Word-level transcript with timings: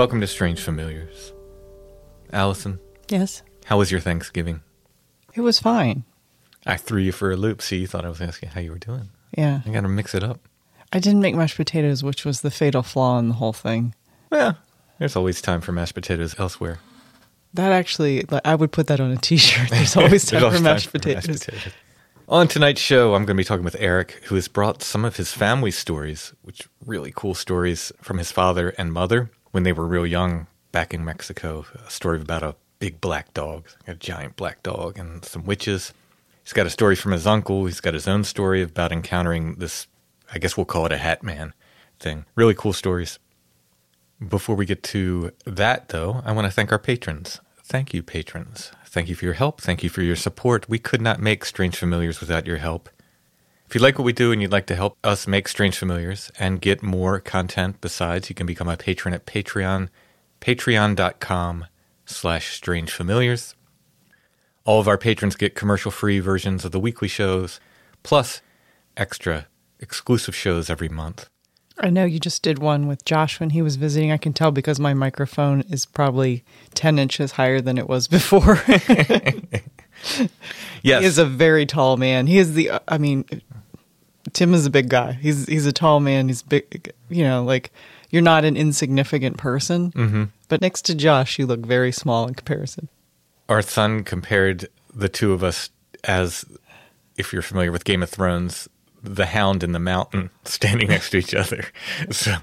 Welcome 0.00 0.22
to 0.22 0.26
Strange 0.26 0.62
Familiars. 0.62 1.34
Allison, 2.32 2.78
Yes. 3.10 3.42
how 3.66 3.76
was 3.76 3.90
your 3.90 4.00
Thanksgiving? 4.00 4.62
It 5.34 5.42
was 5.42 5.60
fine. 5.60 6.04
I 6.64 6.78
threw 6.78 7.02
you 7.02 7.12
for 7.12 7.30
a 7.30 7.36
loop. 7.36 7.60
See, 7.60 7.76
you 7.76 7.86
thought 7.86 8.06
I 8.06 8.08
was 8.08 8.22
asking 8.22 8.48
how 8.48 8.62
you 8.62 8.70
were 8.70 8.78
doing. 8.78 9.10
Yeah. 9.36 9.60
I 9.66 9.68
got 9.68 9.82
to 9.82 9.88
mix 9.88 10.14
it 10.14 10.24
up. 10.24 10.40
I 10.90 11.00
didn't 11.00 11.20
make 11.20 11.34
mashed 11.34 11.58
potatoes, 11.58 12.02
which 12.02 12.24
was 12.24 12.40
the 12.40 12.50
fatal 12.50 12.82
flaw 12.82 13.18
in 13.18 13.28
the 13.28 13.34
whole 13.34 13.52
thing. 13.52 13.94
Yeah, 14.32 14.54
there's 14.98 15.16
always 15.16 15.42
time 15.42 15.60
for 15.60 15.72
mashed 15.72 15.96
potatoes 15.96 16.34
elsewhere. 16.38 16.78
That 17.52 17.70
actually, 17.72 18.24
like, 18.30 18.40
I 18.46 18.54
would 18.54 18.72
put 18.72 18.86
that 18.86 19.00
on 19.00 19.10
a 19.10 19.18
T-shirt. 19.18 19.68
There's 19.70 19.96
always 19.98 20.24
time 20.24 20.40
There's 20.40 20.40
for 20.40 20.46
always 20.46 20.62
mashed 20.62 20.92
time 20.92 21.00
for 21.02 21.08
mashed 21.08 21.26
potatoes. 21.26 21.72
On 22.26 22.48
tonight's 22.48 22.80
show, 22.80 23.14
I'm 23.14 23.26
going 23.26 23.36
to 23.36 23.40
be 23.42 23.44
talking 23.44 23.64
with 23.66 23.76
Eric, 23.78 24.12
who 24.28 24.36
has 24.36 24.48
brought 24.48 24.82
some 24.82 25.04
of 25.04 25.16
his 25.16 25.34
family 25.34 25.70
stories, 25.70 26.32
which 26.40 26.70
really 26.86 27.12
cool 27.14 27.34
stories 27.34 27.92
from 28.00 28.16
his 28.16 28.32
father 28.32 28.70
and 28.78 28.94
mother 28.94 29.30
when 29.50 29.62
they 29.62 29.72
were 29.72 29.86
real 29.86 30.06
young 30.06 30.46
back 30.72 30.94
in 30.94 31.04
Mexico. 31.04 31.64
A 31.86 31.90
story 31.90 32.20
about 32.20 32.42
a 32.42 32.56
big 32.78 33.00
black 33.00 33.32
dog, 33.34 33.68
a 33.86 33.94
giant 33.94 34.36
black 34.36 34.62
dog, 34.62 34.98
and 34.98 35.24
some 35.24 35.44
witches. 35.44 35.92
He's 36.42 36.52
got 36.52 36.66
a 36.66 36.70
story 36.70 36.96
from 36.96 37.12
his 37.12 37.26
uncle. 37.26 37.66
He's 37.66 37.80
got 37.80 37.94
his 37.94 38.08
own 38.08 38.24
story 38.24 38.62
about 38.62 38.92
encountering 38.92 39.56
this, 39.56 39.86
I 40.32 40.38
guess 40.38 40.56
we'll 40.56 40.66
call 40.66 40.86
it 40.86 40.92
a 40.92 40.98
hat 40.98 41.22
man 41.22 41.52
thing. 41.98 42.24
Really 42.34 42.54
cool 42.54 42.72
stories. 42.72 43.18
Before 44.26 44.56
we 44.56 44.66
get 44.66 44.82
to 44.84 45.32
that, 45.46 45.88
though, 45.88 46.22
I 46.24 46.32
want 46.32 46.46
to 46.46 46.50
thank 46.50 46.72
our 46.72 46.78
patrons. 46.78 47.40
Thank 47.62 47.94
you, 47.94 48.02
patrons. 48.02 48.72
Thank 48.84 49.08
you 49.08 49.14
for 49.14 49.24
your 49.24 49.34
help. 49.34 49.60
Thank 49.60 49.82
you 49.82 49.88
for 49.88 50.02
your 50.02 50.16
support. 50.16 50.68
We 50.68 50.78
could 50.78 51.00
not 51.00 51.20
make 51.20 51.44
Strange 51.44 51.76
Familiars 51.76 52.20
without 52.20 52.46
your 52.46 52.56
help. 52.56 52.88
If 53.70 53.76
you 53.76 53.80
like 53.80 54.00
what 54.00 54.04
we 54.04 54.12
do 54.12 54.32
and 54.32 54.42
you'd 54.42 54.50
like 54.50 54.66
to 54.66 54.74
help 54.74 54.98
us 55.04 55.28
make 55.28 55.46
Strange 55.46 55.78
Familiars 55.78 56.32
and 56.40 56.60
get 56.60 56.82
more 56.82 57.20
content 57.20 57.80
besides, 57.80 58.28
you 58.28 58.34
can 58.34 58.44
become 58.44 58.66
a 58.66 58.76
patron 58.76 59.14
at 59.14 59.26
Patreon, 59.26 59.90
patreon.com 60.40 61.66
slash 62.04 62.52
strange 62.52 62.90
familiars. 62.90 63.54
All 64.64 64.80
of 64.80 64.88
our 64.88 64.98
patrons 64.98 65.36
get 65.36 65.54
commercial-free 65.54 66.18
versions 66.18 66.64
of 66.64 66.72
the 66.72 66.80
weekly 66.80 67.06
shows, 67.06 67.60
plus 68.02 68.42
extra 68.96 69.46
exclusive 69.78 70.34
shows 70.34 70.68
every 70.68 70.88
month. 70.88 71.30
I 71.78 71.90
know 71.90 72.04
you 72.04 72.18
just 72.18 72.42
did 72.42 72.58
one 72.58 72.88
with 72.88 73.04
Josh 73.04 73.38
when 73.38 73.50
he 73.50 73.62
was 73.62 73.76
visiting. 73.76 74.10
I 74.10 74.16
can 74.16 74.32
tell 74.32 74.50
because 74.50 74.80
my 74.80 74.94
microphone 74.94 75.60
is 75.70 75.86
probably 75.86 76.42
10 76.74 76.98
inches 76.98 77.30
higher 77.30 77.60
than 77.60 77.78
it 77.78 77.88
was 77.88 78.08
before. 78.08 78.60
Yes. 80.82 81.00
He 81.02 81.06
is 81.06 81.18
a 81.18 81.24
very 81.24 81.66
tall 81.66 81.96
man. 81.96 82.26
He 82.26 82.38
is 82.38 82.54
the, 82.54 82.70
I 82.88 82.98
mean, 82.98 83.24
Tim 84.32 84.54
is 84.54 84.66
a 84.66 84.70
big 84.70 84.88
guy. 84.88 85.12
He's 85.12 85.46
he's 85.46 85.66
a 85.66 85.72
tall 85.72 86.00
man. 86.00 86.28
He's 86.28 86.42
big, 86.42 86.92
you 87.08 87.22
know, 87.24 87.42
like 87.44 87.72
you're 88.10 88.22
not 88.22 88.44
an 88.44 88.56
insignificant 88.56 89.36
person. 89.36 89.92
Mm-hmm. 89.92 90.24
But 90.48 90.60
next 90.60 90.82
to 90.86 90.94
Josh, 90.94 91.38
you 91.38 91.46
look 91.46 91.60
very 91.60 91.92
small 91.92 92.26
in 92.26 92.34
comparison. 92.34 92.88
our 93.48 93.62
son 93.62 94.02
compared 94.04 94.68
the 94.94 95.08
two 95.08 95.32
of 95.32 95.42
us 95.44 95.70
as 96.04 96.44
if 97.16 97.32
you're 97.32 97.42
familiar 97.42 97.70
with 97.70 97.84
Game 97.84 98.02
of 98.02 98.10
Thrones, 98.10 98.68
the 99.02 99.26
hound 99.26 99.62
and 99.62 99.74
the 99.74 99.78
mountain 99.78 100.30
standing 100.44 100.88
next 100.88 101.10
to 101.10 101.18
each 101.18 101.34
other. 101.34 101.64
So 102.10 102.36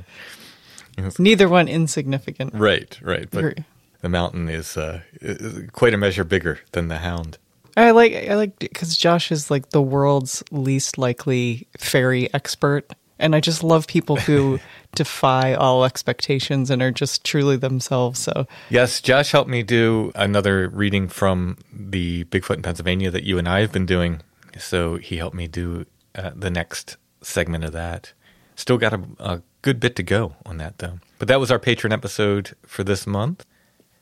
Neither 1.20 1.48
one 1.48 1.68
insignificant. 1.68 2.54
right, 2.56 2.98
right. 3.04 3.30
But 3.30 3.60
the 4.02 4.10
mountain 4.10 4.50
is, 4.50 4.76
uh, 4.78 5.02
is 5.22 5.70
quite 5.72 5.94
a 5.94 5.98
measure 5.98 6.24
bigger 6.24 6.60
than 6.72 6.88
the 6.88 6.98
hound. 6.98 7.38
I 7.78 7.92
like 7.92 8.14
I 8.14 8.36
like 8.36 8.58
because 8.58 8.98
Josh 8.98 9.32
is 9.32 9.52
like 9.52 9.70
the 9.70 9.82
world's 9.82 10.44
least 10.52 10.98
likely 10.98 11.68
fairy 11.78 12.34
expert, 12.34 12.92
and 13.20 13.36
I 13.36 13.40
just 13.40 13.64
love 13.64 13.86
people 13.88 14.16
who 14.16 14.60
defy 14.96 15.54
all 15.54 15.86
expectations 15.86 16.72
and 16.72 16.82
are 16.82 16.92
just 16.92 17.24
truly 17.24 17.56
themselves. 17.56 18.20
So 18.20 18.48
Yes, 18.70 19.00
Josh 19.00 19.32
helped 19.32 19.50
me 19.50 19.62
do 19.62 20.12
another 20.16 20.70
reading 20.70 21.08
from 21.08 21.58
the 21.72 22.24
Bigfoot 22.26 22.56
in 22.56 22.62
Pennsylvania 22.64 23.12
that 23.12 23.24
you 23.24 23.38
and 23.38 23.48
I 23.48 23.62
have 23.62 23.72
been 23.72 23.86
doing. 23.86 24.22
So 24.58 24.96
he 24.96 25.18
helped 25.18 25.36
me 25.36 25.48
do 25.48 25.86
uh, 26.16 26.32
the 26.36 26.50
next 26.50 26.98
segment 27.22 27.64
of 27.64 27.74
that. 27.74 28.14
Still 28.56 28.80
got 28.80 28.94
a, 28.94 29.02
a 29.20 29.42
good 29.62 29.80
bit 29.80 29.96
to 29.98 30.04
go 30.04 30.34
on 30.48 30.58
that, 30.58 30.80
though. 30.80 31.00
But 31.20 31.28
that 31.28 31.40
was 31.40 31.52
our 31.52 31.60
patron 31.60 31.94
episode 31.94 32.56
for 32.66 32.84
this 32.84 33.06
month. 33.06 33.46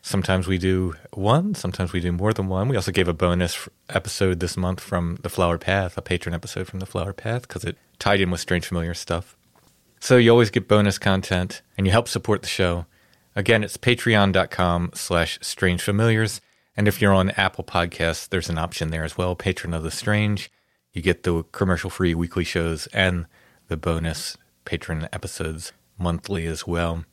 Sometimes 0.06 0.46
we 0.46 0.60
do 0.60 0.94
one, 1.14 1.56
sometimes 1.56 1.92
we 1.92 2.00
do 2.00 2.12
more 2.12 2.32
than 2.32 2.48
one. 2.48 2.70
We 2.70 2.76
also 2.76 2.92
gave 2.92 3.08
a 3.08 3.14
bonus 3.14 3.68
episode 3.90 4.40
this 4.40 4.56
month 4.56 4.80
from 4.80 5.18
The 5.24 5.30
Flower 5.30 5.58
Path, 5.58 5.98
a 5.98 6.02
patron 6.04 6.36
episode 6.36 6.68
from 6.68 6.78
The 6.78 6.86
Flower 6.86 7.12
Path, 7.12 7.48
because 7.48 7.64
it 7.64 7.76
tied 7.98 8.22
in 8.22 8.30
with 8.30 8.40
Strange 8.40 8.68
Familiar 8.68 8.94
stuff. 8.94 9.36
So 10.00 10.18
you 10.18 10.30
always 10.30 10.52
get 10.52 10.68
bonus 10.68 11.00
content 11.00 11.64
and 11.76 11.88
you 11.88 11.92
help 11.92 12.08
support 12.08 12.44
the 12.44 12.48
show. 12.48 12.86
Again, 13.36 13.64
it's 13.64 13.78
patreon.com 13.78 14.92
slash 14.94 15.40
strangefamiliars. 15.40 16.40
And 16.78 16.88
if 16.88 17.02
you're 17.02 17.12
on 17.12 17.32
Apple 17.32 17.64
Podcasts, 17.64 18.30
there's 18.30 18.50
an 18.50 18.60
option 18.60 18.92
there 18.92 19.06
as 19.06 19.18
well, 19.18 19.36
Patron 19.36 19.74
of 19.74 19.82
the 19.82 19.90
Strange. 19.90 20.52
You 20.94 21.02
get 21.02 21.24
the 21.24 21.42
commercial 21.52 21.90
free 21.90 22.14
weekly 22.14 22.44
shows 22.44 22.86
and 22.94 23.26
the 23.70 23.76
bonus 23.76 24.38
patron 24.66 25.10
episodes 25.12 25.74
monthly 25.98 26.46
as 26.46 26.68
well. 26.68 27.06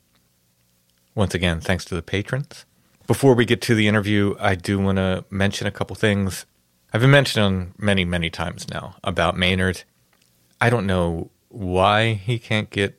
Once 1.14 1.34
again, 1.34 1.58
thanks 1.58 1.86
to 1.86 1.94
the 1.94 2.02
patrons. 2.02 2.66
Before 3.06 3.34
we 3.34 3.44
get 3.44 3.60
to 3.62 3.74
the 3.74 3.88
interview, 3.88 4.34
I 4.38 4.54
do 4.54 4.78
want 4.78 4.96
to 4.96 5.24
mention 5.30 5.66
a 5.66 5.70
couple 5.70 5.96
things. 5.96 6.46
I've 6.92 7.00
been 7.00 7.10
mentioning 7.10 7.74
many, 7.78 8.04
many 8.04 8.30
times 8.30 8.68
now 8.68 8.96
about 9.02 9.36
Maynard. 9.36 9.82
I 10.60 10.70
don't 10.70 10.86
know 10.86 11.30
why 11.48 12.14
he 12.14 12.38
can't 12.38 12.70
get 12.70 12.98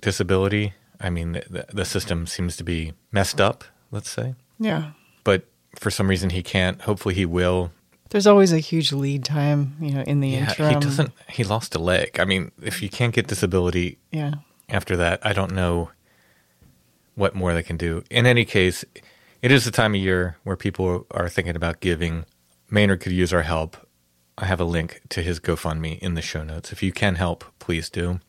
disability. 0.00 0.74
I 1.00 1.10
mean, 1.10 1.32
the, 1.32 1.66
the 1.72 1.84
system 1.84 2.26
seems 2.26 2.56
to 2.58 2.64
be 2.64 2.92
messed 3.12 3.40
up, 3.40 3.64
let's 3.90 4.10
say. 4.10 4.34
Yeah. 4.58 4.92
But 5.24 5.46
for 5.76 5.90
some 5.90 6.08
reason, 6.08 6.30
he 6.30 6.42
can't. 6.42 6.80
Hopefully, 6.82 7.14
he 7.14 7.24
will. 7.26 7.72
There's 8.10 8.26
always 8.26 8.52
a 8.52 8.58
huge 8.58 8.92
lead 8.92 9.24
time, 9.24 9.76
you 9.80 9.90
know, 9.92 10.02
in 10.02 10.20
the 10.20 10.28
Yeah, 10.28 10.48
interim. 10.50 10.74
he 10.74 10.80
doesn't. 10.80 11.12
He 11.30 11.42
lost 11.44 11.74
a 11.74 11.78
leg. 11.78 12.20
I 12.20 12.24
mean, 12.24 12.52
if 12.62 12.82
you 12.82 12.88
can't 12.88 13.12
get 13.14 13.26
disability 13.26 13.98
Yeah. 14.12 14.34
after 14.68 14.96
that, 14.98 15.18
I 15.26 15.32
don't 15.32 15.52
know 15.52 15.90
what 17.16 17.34
more 17.34 17.54
they 17.54 17.62
can 17.62 17.76
do. 17.76 18.04
In 18.10 18.26
any 18.26 18.44
case, 18.44 18.84
it 19.44 19.52
is 19.52 19.66
the 19.66 19.70
time 19.70 19.94
of 19.94 20.00
year 20.00 20.38
where 20.42 20.56
people 20.56 21.06
are 21.10 21.28
thinking 21.28 21.54
about 21.54 21.80
giving. 21.80 22.24
Maynard 22.70 23.00
could 23.00 23.12
use 23.12 23.30
our 23.30 23.42
help. 23.42 23.76
I 24.38 24.46
have 24.46 24.58
a 24.58 24.64
link 24.64 25.02
to 25.10 25.20
his 25.20 25.38
GoFundMe 25.38 25.98
in 25.98 26.14
the 26.14 26.22
show 26.22 26.42
notes. 26.42 26.72
If 26.72 26.82
you 26.82 26.92
can 26.92 27.16
help, 27.16 27.44
please 27.58 27.90
do. 27.90 28.20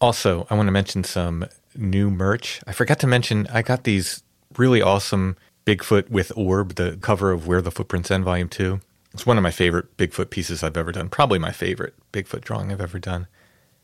Also, 0.00 0.46
I 0.48 0.54
want 0.54 0.68
to 0.68 0.72
mention 0.72 1.04
some 1.04 1.44
new 1.76 2.10
merch. 2.10 2.62
I 2.66 2.72
forgot 2.72 2.98
to 3.00 3.06
mention 3.06 3.46
I 3.52 3.60
got 3.60 3.84
these 3.84 4.22
really 4.56 4.80
awesome 4.80 5.36
Bigfoot 5.66 6.08
with 6.08 6.32
orb, 6.34 6.76
the 6.76 6.96
cover 7.02 7.30
of 7.30 7.46
Where 7.46 7.60
the 7.60 7.70
Footprints 7.70 8.10
End, 8.10 8.24
Volume 8.24 8.48
2. 8.48 8.80
It's 9.12 9.26
one 9.26 9.36
of 9.36 9.42
my 9.42 9.50
favorite 9.50 9.98
Bigfoot 9.98 10.30
pieces 10.30 10.62
I've 10.62 10.78
ever 10.78 10.92
done. 10.92 11.10
Probably 11.10 11.38
my 11.38 11.52
favorite 11.52 11.92
Bigfoot 12.10 12.40
drawing 12.40 12.72
I've 12.72 12.80
ever 12.80 12.98
done. 12.98 13.26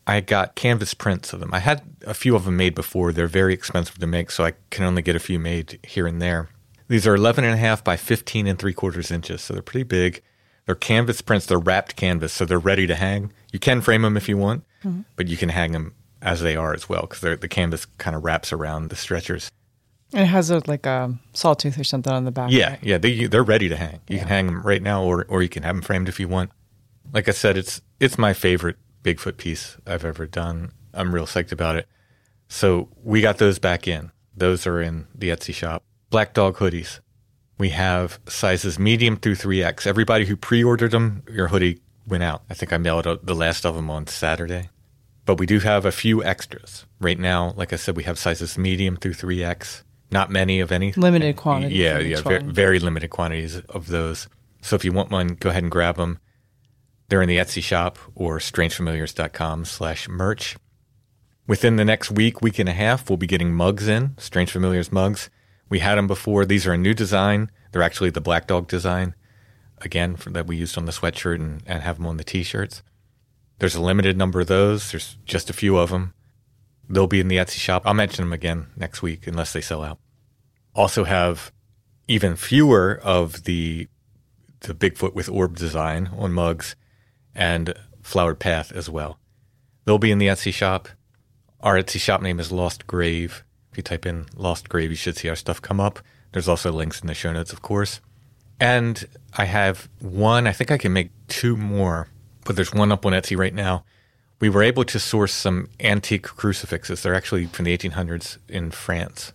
I 0.06 0.20
got 0.20 0.54
canvas 0.54 0.94
prints 0.94 1.32
of 1.32 1.40
them. 1.40 1.50
I 1.52 1.60
had 1.60 1.82
a 2.06 2.14
few 2.14 2.36
of 2.36 2.44
them 2.44 2.56
made 2.56 2.74
before. 2.74 3.12
They're 3.12 3.26
very 3.26 3.54
expensive 3.54 3.98
to 3.98 4.06
make, 4.06 4.30
so 4.30 4.44
I 4.44 4.52
can 4.70 4.84
only 4.84 5.02
get 5.02 5.16
a 5.16 5.20
few 5.20 5.38
made 5.38 5.78
here 5.82 6.06
and 6.06 6.20
there. 6.20 6.50
These 6.88 7.06
are 7.06 7.14
11 7.14 7.44
and 7.44 7.54
a 7.54 7.58
half 7.58 7.82
by 7.82 7.96
15 7.96 8.46
and 8.46 8.58
three 8.58 8.74
quarters 8.74 9.10
inches, 9.10 9.40
so 9.40 9.54
they're 9.54 9.62
pretty 9.62 9.84
big. 9.84 10.22
They're 10.66 10.74
canvas 10.74 11.20
prints. 11.22 11.46
They're 11.46 11.58
wrapped 11.58 11.96
canvas, 11.96 12.32
so 12.32 12.44
they're 12.44 12.58
ready 12.58 12.86
to 12.86 12.94
hang. 12.94 13.32
You 13.52 13.58
can 13.58 13.80
frame 13.80 14.02
them 14.02 14.16
if 14.16 14.28
you 14.28 14.36
want, 14.36 14.64
mm-hmm. 14.84 15.02
but 15.16 15.28
you 15.28 15.36
can 15.36 15.48
hang 15.48 15.72
them 15.72 15.94
as 16.20 16.40
they 16.40 16.56
are 16.56 16.74
as 16.74 16.88
well 16.88 17.02
because 17.02 17.20
the 17.20 17.48
canvas 17.48 17.86
kind 17.98 18.16
of 18.16 18.24
wraps 18.24 18.52
around 18.52 18.88
the 18.90 18.96
stretchers. 18.96 19.50
It 20.12 20.26
has 20.26 20.50
a 20.50 20.62
like 20.66 20.86
a 20.86 21.14
sawtooth 21.32 21.78
or 21.78 21.84
something 21.84 22.12
on 22.12 22.24
the 22.24 22.30
back. 22.30 22.50
Yeah, 22.50 22.76
yeah, 22.82 22.98
they 22.98 23.26
they're 23.26 23.42
ready 23.42 23.68
to 23.68 23.76
hang. 23.76 24.00
You 24.08 24.18
can 24.18 24.28
hang 24.28 24.46
them 24.46 24.62
right 24.62 24.82
now, 24.82 25.02
or 25.02 25.26
or 25.28 25.42
you 25.42 25.48
can 25.48 25.62
have 25.64 25.74
them 25.74 25.82
framed 25.82 26.08
if 26.08 26.20
you 26.20 26.28
want. 26.28 26.50
Like 27.12 27.28
I 27.28 27.32
said, 27.32 27.56
it's 27.56 27.80
it's 28.00 28.16
my 28.16 28.32
favorite 28.32 28.76
Bigfoot 29.04 29.36
piece 29.36 29.76
I've 29.86 30.04
ever 30.04 30.26
done. 30.26 30.72
I'm 30.92 31.14
real 31.14 31.26
psyched 31.26 31.52
about 31.52 31.76
it. 31.76 31.86
So 32.48 32.88
we 33.02 33.20
got 33.20 33.38
those 33.38 33.58
back 33.58 33.86
in. 33.86 34.10
Those 34.36 34.66
are 34.66 34.80
in 34.80 35.06
the 35.14 35.28
Etsy 35.28 35.54
shop. 35.54 35.84
Black 36.10 36.34
Dog 36.34 36.56
hoodies. 36.56 37.00
We 37.58 37.68
have 37.70 38.18
sizes 38.26 38.78
medium 38.78 39.16
through 39.16 39.36
3X. 39.36 39.86
Everybody 39.86 40.24
who 40.24 40.36
pre-ordered 40.36 40.90
them, 40.90 41.22
your 41.30 41.48
hoodie 41.48 41.80
went 42.06 42.24
out. 42.24 42.42
I 42.50 42.54
think 42.54 42.72
I 42.72 42.78
mailed 42.78 43.06
out 43.06 43.26
the 43.26 43.34
last 43.34 43.64
of 43.64 43.76
them 43.76 43.90
on 43.90 44.06
Saturday. 44.08 44.70
But 45.24 45.38
we 45.38 45.46
do 45.46 45.60
have 45.60 45.84
a 45.84 45.92
few 45.92 46.22
extras. 46.24 46.84
Right 47.00 47.18
now, 47.18 47.54
like 47.56 47.72
I 47.72 47.76
said, 47.76 47.96
we 47.96 48.02
have 48.04 48.18
sizes 48.18 48.58
medium 48.58 48.96
through 48.96 49.14
3X. 49.14 49.82
Not 50.10 50.30
many 50.30 50.60
of 50.60 50.72
any. 50.72 50.92
Limited 50.92 51.36
quantity 51.36 51.76
Yeah, 51.76 51.98
yeah, 51.98 52.20
very, 52.20 52.42
very 52.42 52.78
limited 52.78 53.10
quantities 53.10 53.60
of 53.68 53.88
those. 53.88 54.28
So 54.60 54.76
if 54.76 54.84
you 54.84 54.92
want 54.92 55.10
one, 55.10 55.28
go 55.28 55.50
ahead 55.50 55.62
and 55.62 55.72
grab 55.72 55.96
them. 55.96 56.18
They're 57.08 57.22
in 57.22 57.28
the 57.28 57.38
Etsy 57.38 57.62
shop 57.62 57.98
or 58.14 58.38
strangefamiliars.com 58.38 59.64
slash 59.66 60.08
merch. 60.08 60.56
Within 61.46 61.76
the 61.76 61.84
next 61.84 62.10
week, 62.10 62.40
week 62.40 62.58
and 62.58 62.68
a 62.68 62.72
half, 62.72 63.08
we'll 63.08 63.18
be 63.18 63.26
getting 63.26 63.52
mugs 63.52 63.86
in, 63.86 64.16
Strange 64.16 64.50
Familiars 64.50 64.90
mugs. 64.90 65.28
We 65.68 65.80
had 65.80 65.96
them 65.96 66.06
before. 66.06 66.46
These 66.46 66.66
are 66.66 66.72
a 66.72 66.78
new 66.78 66.94
design. 66.94 67.50
They're 67.70 67.82
actually 67.82 68.10
the 68.10 68.20
Black 68.20 68.46
Dog 68.46 68.66
design, 68.68 69.14
again, 69.78 70.16
for, 70.16 70.30
that 70.30 70.46
we 70.46 70.56
used 70.56 70.78
on 70.78 70.86
the 70.86 70.92
sweatshirt 70.92 71.36
and, 71.36 71.62
and 71.66 71.82
have 71.82 71.98
them 71.98 72.06
on 72.06 72.16
the 72.16 72.24
t-shirts. 72.24 72.82
There's 73.58 73.74
a 73.74 73.82
limited 73.82 74.16
number 74.16 74.40
of 74.40 74.46
those. 74.46 74.90
There's 74.90 75.18
just 75.26 75.50
a 75.50 75.54
few 75.54 75.76
of 75.76 75.90
them. 75.90 76.14
They'll 76.88 77.06
be 77.06 77.20
in 77.20 77.28
the 77.28 77.36
Etsy 77.36 77.58
shop. 77.58 77.82
I'll 77.84 77.94
mention 77.94 78.24
them 78.24 78.32
again 78.32 78.68
next 78.76 79.02
week 79.02 79.26
unless 79.26 79.52
they 79.52 79.60
sell 79.60 79.82
out. 79.82 79.98
Also 80.74 81.04
have 81.04 81.52
even 82.08 82.36
fewer 82.36 83.00
of 83.02 83.44
the 83.44 83.88
the 84.60 84.74
Bigfoot 84.74 85.14
with 85.14 85.28
orb 85.28 85.56
design 85.56 86.10
on 86.16 86.32
mugs 86.32 86.74
and 87.34 87.74
Flowered 88.02 88.38
Path 88.38 88.72
as 88.72 88.88
well. 88.88 89.18
They'll 89.84 89.98
be 89.98 90.10
in 90.10 90.18
the 90.18 90.28
Etsy 90.28 90.52
shop. 90.52 90.88
Our 91.60 91.74
Etsy 91.74 92.00
shop 92.00 92.22
name 92.22 92.40
is 92.40 92.52
Lost 92.52 92.86
Grave. 92.86 93.44
If 93.72 93.78
you 93.78 93.82
type 93.82 94.06
in 94.06 94.26
Lost 94.36 94.68
Grave, 94.68 94.90
you 94.90 94.96
should 94.96 95.16
see 95.16 95.28
our 95.28 95.36
stuff 95.36 95.60
come 95.60 95.80
up. 95.80 95.98
There's 96.32 96.48
also 96.48 96.72
links 96.72 97.00
in 97.00 97.06
the 97.06 97.14
show 97.14 97.32
notes, 97.32 97.52
of 97.52 97.62
course. 97.62 98.00
And 98.60 99.04
I 99.36 99.46
have 99.46 99.88
one, 100.00 100.46
I 100.46 100.52
think 100.52 100.70
I 100.70 100.78
can 100.78 100.92
make 100.92 101.10
two 101.28 101.56
more, 101.56 102.08
but 102.44 102.56
there's 102.56 102.72
one 102.72 102.92
up 102.92 103.04
on 103.04 103.12
Etsy 103.12 103.36
right 103.36 103.54
now. 103.54 103.84
We 104.40 104.48
were 104.48 104.62
able 104.62 104.84
to 104.84 104.98
source 104.98 105.32
some 105.32 105.68
antique 105.80 106.24
crucifixes. 106.24 107.02
They're 107.02 107.14
actually 107.14 107.46
from 107.46 107.64
the 107.64 107.76
1800s 107.76 108.38
in 108.48 108.70
France. 108.70 109.32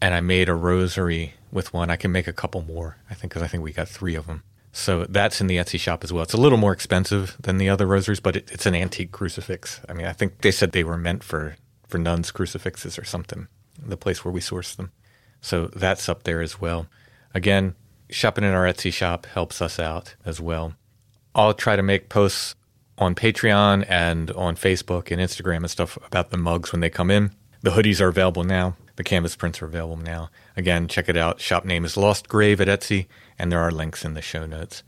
And 0.00 0.14
I 0.14 0.20
made 0.20 0.48
a 0.48 0.54
rosary 0.54 1.34
with 1.50 1.72
one. 1.72 1.90
I 1.90 1.96
can 1.96 2.12
make 2.12 2.26
a 2.26 2.32
couple 2.32 2.62
more, 2.62 2.98
I 3.10 3.14
think, 3.14 3.32
because 3.32 3.42
I 3.42 3.48
think 3.48 3.62
we 3.62 3.72
got 3.72 3.88
three 3.88 4.14
of 4.14 4.26
them. 4.26 4.42
So 4.72 5.06
that's 5.08 5.40
in 5.40 5.46
the 5.46 5.56
Etsy 5.56 5.80
shop 5.80 6.04
as 6.04 6.12
well. 6.12 6.22
It's 6.22 6.34
a 6.34 6.40
little 6.40 6.58
more 6.58 6.72
expensive 6.72 7.36
than 7.40 7.58
the 7.58 7.68
other 7.68 7.86
rosaries, 7.86 8.20
but 8.20 8.36
it, 8.36 8.50
it's 8.52 8.66
an 8.66 8.74
antique 8.74 9.12
crucifix. 9.12 9.80
I 9.88 9.92
mean, 9.92 10.06
I 10.06 10.12
think 10.12 10.42
they 10.42 10.50
said 10.50 10.72
they 10.72 10.84
were 10.84 10.98
meant 10.98 11.22
for, 11.22 11.56
for 11.86 11.98
nuns' 11.98 12.30
crucifixes 12.30 12.98
or 12.98 13.04
something, 13.04 13.48
the 13.82 13.96
place 13.96 14.24
where 14.24 14.32
we 14.32 14.40
source 14.40 14.74
them. 14.74 14.92
So 15.40 15.66
that's 15.68 16.08
up 16.08 16.24
there 16.24 16.42
as 16.42 16.60
well. 16.60 16.86
Again, 17.34 17.74
shopping 18.10 18.44
in 18.44 18.50
our 18.50 18.64
Etsy 18.64 18.92
shop 18.92 19.26
helps 19.26 19.62
us 19.62 19.78
out 19.78 20.14
as 20.24 20.40
well. 20.40 20.74
I'll 21.34 21.54
try 21.54 21.76
to 21.76 21.82
make 21.82 22.08
posts 22.08 22.54
on 22.98 23.14
Patreon 23.14 23.86
and 23.88 24.30
on 24.32 24.56
Facebook 24.56 25.10
and 25.10 25.20
Instagram 25.20 25.58
and 25.58 25.70
stuff 25.70 25.96
about 26.04 26.30
the 26.30 26.36
mugs 26.36 26.72
when 26.72 26.80
they 26.80 26.90
come 26.90 27.10
in. 27.10 27.30
The 27.62 27.70
hoodies 27.70 28.00
are 28.00 28.08
available 28.08 28.44
now. 28.44 28.76
The 28.96 29.04
canvas 29.04 29.36
prints 29.36 29.62
are 29.62 29.66
available 29.66 29.96
now. 29.96 30.30
Again, 30.56 30.88
check 30.88 31.08
it 31.08 31.16
out. 31.16 31.40
Shop 31.40 31.64
name 31.64 31.84
is 31.84 31.96
Lost 31.96 32.28
Grave 32.28 32.60
at 32.60 32.66
Etsy, 32.66 33.06
and 33.38 33.52
there 33.52 33.60
are 33.60 33.70
links 33.70 34.04
in 34.04 34.14
the 34.14 34.22
show 34.22 34.46
notes. 34.46 34.82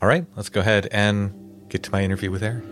All 0.00 0.08
right, 0.08 0.26
let's 0.36 0.48
go 0.48 0.60
ahead 0.60 0.88
and 0.92 1.68
get 1.68 1.82
to 1.84 1.90
my 1.90 2.02
interview 2.02 2.30
with 2.30 2.42
Eric. 2.42 2.64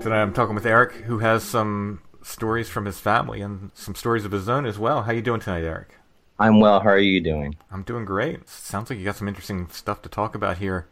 Tonight 0.00 0.22
I'm 0.22 0.32
talking 0.32 0.54
with 0.54 0.66
Eric, 0.66 0.92
who 0.92 1.18
has 1.18 1.42
some 1.42 2.00
stories 2.22 2.68
from 2.68 2.84
his 2.84 3.00
family 3.00 3.40
and 3.40 3.72
some 3.74 3.96
stories 3.96 4.24
of 4.24 4.30
his 4.30 4.48
own 4.48 4.64
as 4.64 4.78
well. 4.78 5.02
How 5.02 5.10
are 5.10 5.14
you 5.14 5.22
doing 5.22 5.40
tonight, 5.40 5.64
Eric? 5.64 5.94
I'm 6.38 6.60
well. 6.60 6.80
How 6.80 6.90
are 6.90 6.98
you 6.98 7.20
doing? 7.20 7.56
I'm 7.72 7.82
doing 7.82 8.04
great. 8.04 8.48
Sounds 8.48 8.88
like 8.88 8.98
you 8.98 9.04
got 9.04 9.16
some 9.16 9.26
interesting 9.26 9.68
stuff 9.68 10.02
to 10.02 10.08
talk 10.08 10.34
about 10.34 10.58
here. 10.58 10.86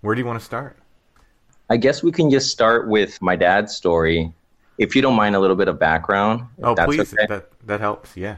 Where 0.00 0.14
do 0.14 0.20
you 0.20 0.26
want 0.26 0.38
to 0.38 0.44
start? 0.44 0.76
I 1.70 1.76
guess 1.76 2.02
we 2.02 2.12
can 2.12 2.30
just 2.30 2.50
start 2.50 2.88
with 2.88 3.20
my 3.20 3.36
dad's 3.36 3.74
story. 3.74 4.32
If 4.78 4.96
you 4.96 5.02
don't 5.02 5.16
mind 5.16 5.34
a 5.34 5.40
little 5.40 5.56
bit 5.56 5.68
of 5.68 5.78
background. 5.78 6.46
Oh, 6.62 6.74
that's 6.74 6.86
please. 6.86 7.12
okay. 7.12 7.26
That 7.26 7.50
that 7.66 7.80
helps. 7.80 8.16
Yeah. 8.16 8.36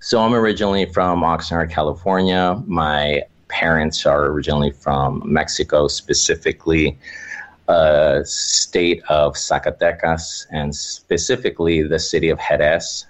So 0.00 0.20
I'm 0.20 0.34
originally 0.34 0.86
from 0.86 1.22
Oxnard, 1.22 1.70
California. 1.70 2.62
My 2.66 3.22
parents 3.48 4.04
are 4.06 4.26
originally 4.26 4.72
from 4.72 5.22
Mexico, 5.24 5.88
specifically 5.88 6.98
uh, 7.68 8.22
state 8.24 9.02
of 9.08 9.34
Zacatecas, 9.34 10.46
and 10.50 10.74
specifically 10.74 11.82
the 11.82 11.98
city 11.98 12.30
of 12.30 12.38
Jerez. 12.38 13.06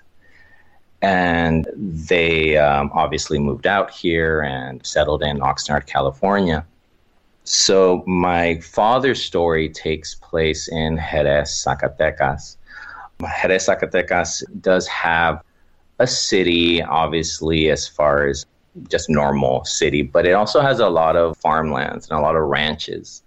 And 1.02 1.66
they 1.76 2.56
um, 2.56 2.90
obviously 2.94 3.38
moved 3.38 3.66
out 3.66 3.90
here 3.90 4.42
and 4.42 4.84
settled 4.84 5.22
in 5.22 5.38
Oxnard, 5.40 5.86
California. 5.86 6.64
So 7.48 8.02
my 8.08 8.58
father's 8.58 9.22
story 9.22 9.68
takes 9.68 10.16
place 10.16 10.66
in 10.66 10.98
Jerez, 10.98 11.50
Zacatecas. 11.64 12.56
Jerez 13.40 13.68
Zacatecas 13.68 14.42
does 14.60 14.88
have 14.88 15.42
a 16.00 16.08
city, 16.08 16.82
obviously, 16.82 17.70
as 17.70 17.86
far 17.86 18.26
as 18.26 18.46
just 18.90 19.08
normal 19.08 19.64
city, 19.64 20.02
but 20.02 20.26
it 20.26 20.32
also 20.32 20.60
has 20.60 20.80
a 20.80 20.88
lot 20.88 21.14
of 21.14 21.36
farmlands 21.38 22.10
and 22.10 22.18
a 22.18 22.22
lot 22.22 22.34
of 22.34 22.42
ranches. 22.42 23.22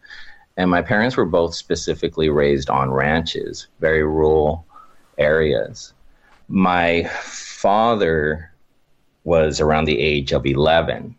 And 0.58 0.70
my 0.70 0.82
parents 0.82 1.16
were 1.16 1.26
both 1.26 1.56
specifically 1.56 2.28
raised 2.28 2.70
on 2.70 2.92
ranches, 2.92 3.68
very 3.80 4.04
rural 4.04 4.66
areas. 5.18 5.94
My 6.50 7.04
father 7.22 8.52
was 9.24 9.62
around 9.62 9.86
the 9.86 9.98
age 9.98 10.34
of 10.34 10.46
11, 10.46 11.16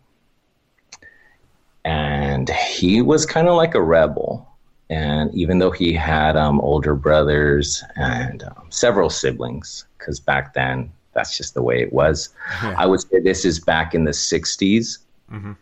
and 1.83 2.20
he 2.49 3.01
was 3.01 3.25
kind 3.25 3.47
of 3.47 3.55
like 3.55 3.75
a 3.75 3.81
rebel. 3.81 4.47
And 4.89 5.33
even 5.33 5.59
though 5.59 5.71
he 5.71 5.93
had 5.93 6.35
um, 6.35 6.59
older 6.59 6.95
brothers 6.95 7.83
and 7.95 8.43
um, 8.43 8.67
several 8.69 9.09
siblings, 9.09 9.85
because 9.97 10.19
back 10.19 10.53
then 10.53 10.91
that's 11.13 11.37
just 11.37 11.53
the 11.53 11.61
way 11.61 11.81
it 11.81 11.93
was, 11.93 12.29
yeah. 12.61 12.75
I 12.77 12.85
would 12.85 13.01
say 13.01 13.19
this 13.19 13.45
is 13.45 13.59
back 13.59 13.95
in 13.95 14.03
the 14.03 14.11
60s. 14.11 14.97
Mm-hmm. 15.31 15.53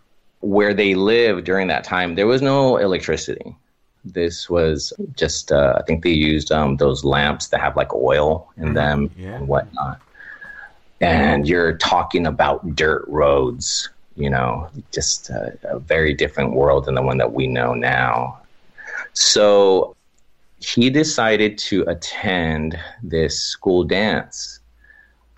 Where 0.42 0.74
they 0.74 0.96
lived 0.96 1.44
during 1.44 1.68
that 1.68 1.84
time, 1.84 2.16
there 2.16 2.26
was 2.26 2.42
no 2.42 2.78
electricity. 2.78 3.56
This 4.06 4.50
was 4.50 4.94
just, 5.16 5.52
uh, 5.52 5.74
I 5.78 5.84
think 5.84 6.04
they 6.04 6.12
used 6.12 6.50
um, 6.52 6.78
those 6.78 7.04
lamps 7.04 7.50
that 7.50 7.60
have 7.60 7.76
like 7.76 7.94
oil 7.94 8.50
in 8.56 8.66
mm-hmm. 8.66 8.74
them 8.74 9.12
yeah. 9.18 9.36
and 9.36 9.48
whatnot. 9.50 10.02
And 11.02 11.48
you're 11.48 11.78
talking 11.78 12.26
about 12.26 12.76
dirt 12.76 13.06
roads, 13.08 13.90
you 14.16 14.30
know, 14.30 14.70
just 14.92 15.30
a, 15.30 15.58
a 15.64 15.80
very 15.80 16.14
different 16.14 16.54
world 16.54 16.86
than 16.86 16.96
the 16.96 17.02
one 17.02 17.18
that 17.18 17.34
we 17.34 17.48
know 17.48 17.74
now. 17.74 18.40
So 19.14 19.96
he 20.60 20.90
decided 20.90 21.58
to 21.58 21.84
attend 21.84 22.78
this 23.02 23.40
school 23.40 23.84
dance, 23.84 24.60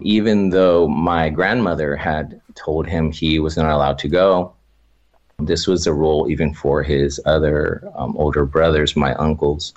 even 0.02 0.50
though 0.50 0.88
my 0.88 1.30
grandmother 1.30 1.96
had 1.96 2.42
told 2.56 2.88
him 2.88 3.12
he 3.12 3.40
was 3.40 3.56
not 3.56 3.72
allowed 3.72 4.00
to 4.00 4.08
go. 4.08 4.54
This 5.40 5.66
was 5.68 5.88
a 5.88 5.94
rule 5.94 6.28
even 6.30 6.54
for 6.54 6.84
his 6.84 7.20
other 7.26 7.84
um, 7.96 8.16
older 8.18 8.46
brothers, 8.46 8.96
my 8.96 9.14
uncles. 9.16 9.74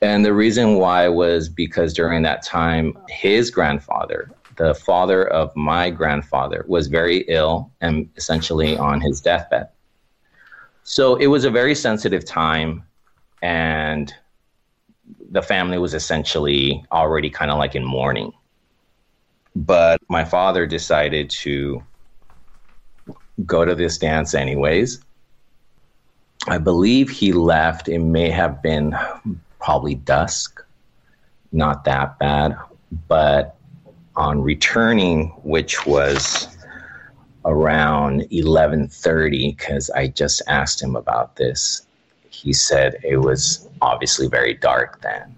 And 0.00 0.24
the 0.24 0.32
reason 0.32 0.76
why 0.76 1.08
was 1.08 1.48
because 1.48 1.92
during 1.92 2.22
that 2.22 2.42
time, 2.42 2.96
his 3.08 3.50
grandfather, 3.50 4.30
the 4.56 4.74
father 4.74 5.26
of 5.26 5.54
my 5.56 5.90
grandfather, 5.90 6.64
was 6.68 6.86
very 6.86 7.24
ill 7.28 7.70
and 7.80 8.08
essentially 8.16 8.76
on 8.76 9.00
his 9.00 9.20
deathbed. 9.20 9.68
So 10.84 11.16
it 11.16 11.28
was 11.28 11.44
a 11.44 11.50
very 11.50 11.74
sensitive 11.74 12.24
time 12.24 12.84
and 13.42 14.14
the 15.30 15.42
family 15.42 15.78
was 15.78 15.94
essentially 15.94 16.84
already 16.92 17.30
kind 17.30 17.50
of 17.50 17.58
like 17.58 17.74
in 17.74 17.84
mourning. 17.84 18.32
But 19.56 20.00
my 20.08 20.24
father 20.24 20.66
decided 20.66 21.30
to 21.30 21.82
go 23.44 23.64
to 23.64 23.74
this 23.74 23.98
dance 23.98 24.34
anyways. 24.34 25.00
I 26.46 26.58
believe 26.58 27.08
he 27.08 27.32
left, 27.32 27.88
it 27.88 28.00
may 28.00 28.30
have 28.30 28.62
been 28.62 28.96
probably 29.60 29.94
dusk, 29.94 30.62
not 31.52 31.84
that 31.84 32.18
bad. 32.18 32.56
But 33.08 33.53
on 34.16 34.42
returning, 34.42 35.28
which 35.42 35.86
was 35.86 36.48
around 37.44 38.22
11:30 38.30 39.52
cuz 39.58 39.90
I 39.90 40.08
just 40.08 40.42
asked 40.48 40.82
him 40.82 40.96
about 40.96 41.36
this 41.36 41.86
he 42.34 42.52
said 42.52 42.96
it 43.02 43.18
was 43.18 43.68
obviously 43.80 44.26
very 44.26 44.54
dark 44.54 45.00
then. 45.00 45.34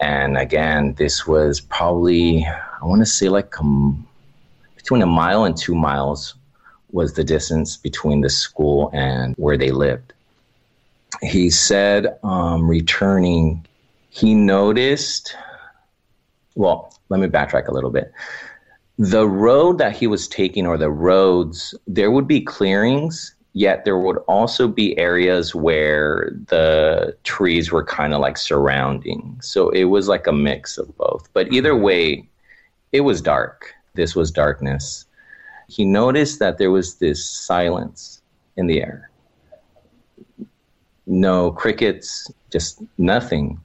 And 0.00 0.38
again, 0.38 0.94
this 0.94 1.26
was 1.26 1.60
probably, 1.60 2.46
I 2.46 2.86
want 2.86 3.02
to 3.02 3.06
say 3.06 3.28
like 3.28 3.54
a, 3.60 3.92
between 4.76 5.02
a 5.02 5.06
mile 5.06 5.44
and 5.44 5.56
two 5.56 5.74
miles 5.74 6.34
was 6.92 7.14
the 7.14 7.24
distance 7.24 7.76
between 7.76 8.20
the 8.20 8.30
school 8.30 8.90
and 8.92 9.34
where 9.36 9.56
they 9.56 9.70
lived. 9.70 10.12
He 11.22 11.50
said, 11.50 12.18
um, 12.22 12.68
returning, 12.68 13.66
he 14.08 14.34
noticed, 14.34 15.36
well, 16.54 16.92
let 17.08 17.20
me 17.20 17.26
backtrack 17.26 17.68
a 17.68 17.72
little 17.72 17.90
bit. 17.90 18.12
The 18.98 19.28
road 19.28 19.78
that 19.78 19.96
he 19.96 20.06
was 20.06 20.28
taking, 20.28 20.66
or 20.66 20.78
the 20.78 20.90
roads, 20.90 21.74
there 21.86 22.10
would 22.10 22.28
be 22.28 22.40
clearings 22.40 23.34
yet 23.54 23.84
there 23.84 23.98
would 23.98 24.18
also 24.28 24.68
be 24.68 24.98
areas 24.98 25.54
where 25.54 26.32
the 26.48 27.16
trees 27.22 27.72
were 27.72 27.84
kind 27.84 28.12
of 28.12 28.20
like 28.20 28.36
surrounding. 28.36 29.38
So 29.40 29.70
it 29.70 29.84
was 29.84 30.08
like 30.08 30.26
a 30.26 30.32
mix 30.32 30.76
of 30.76 30.94
both. 30.98 31.28
But 31.32 31.52
either 31.52 31.72
mm-hmm. 31.72 31.84
way, 31.84 32.28
it 32.92 33.00
was 33.00 33.22
dark. 33.22 33.72
This 33.94 34.14
was 34.14 34.30
darkness. 34.30 35.06
He 35.68 35.84
noticed 35.84 36.40
that 36.40 36.58
there 36.58 36.70
was 36.70 36.96
this 36.96 37.24
silence 37.24 38.20
in 38.56 38.66
the 38.66 38.82
air. 38.82 39.10
No 41.06 41.52
crickets, 41.52 42.30
just 42.50 42.82
nothing, 42.98 43.60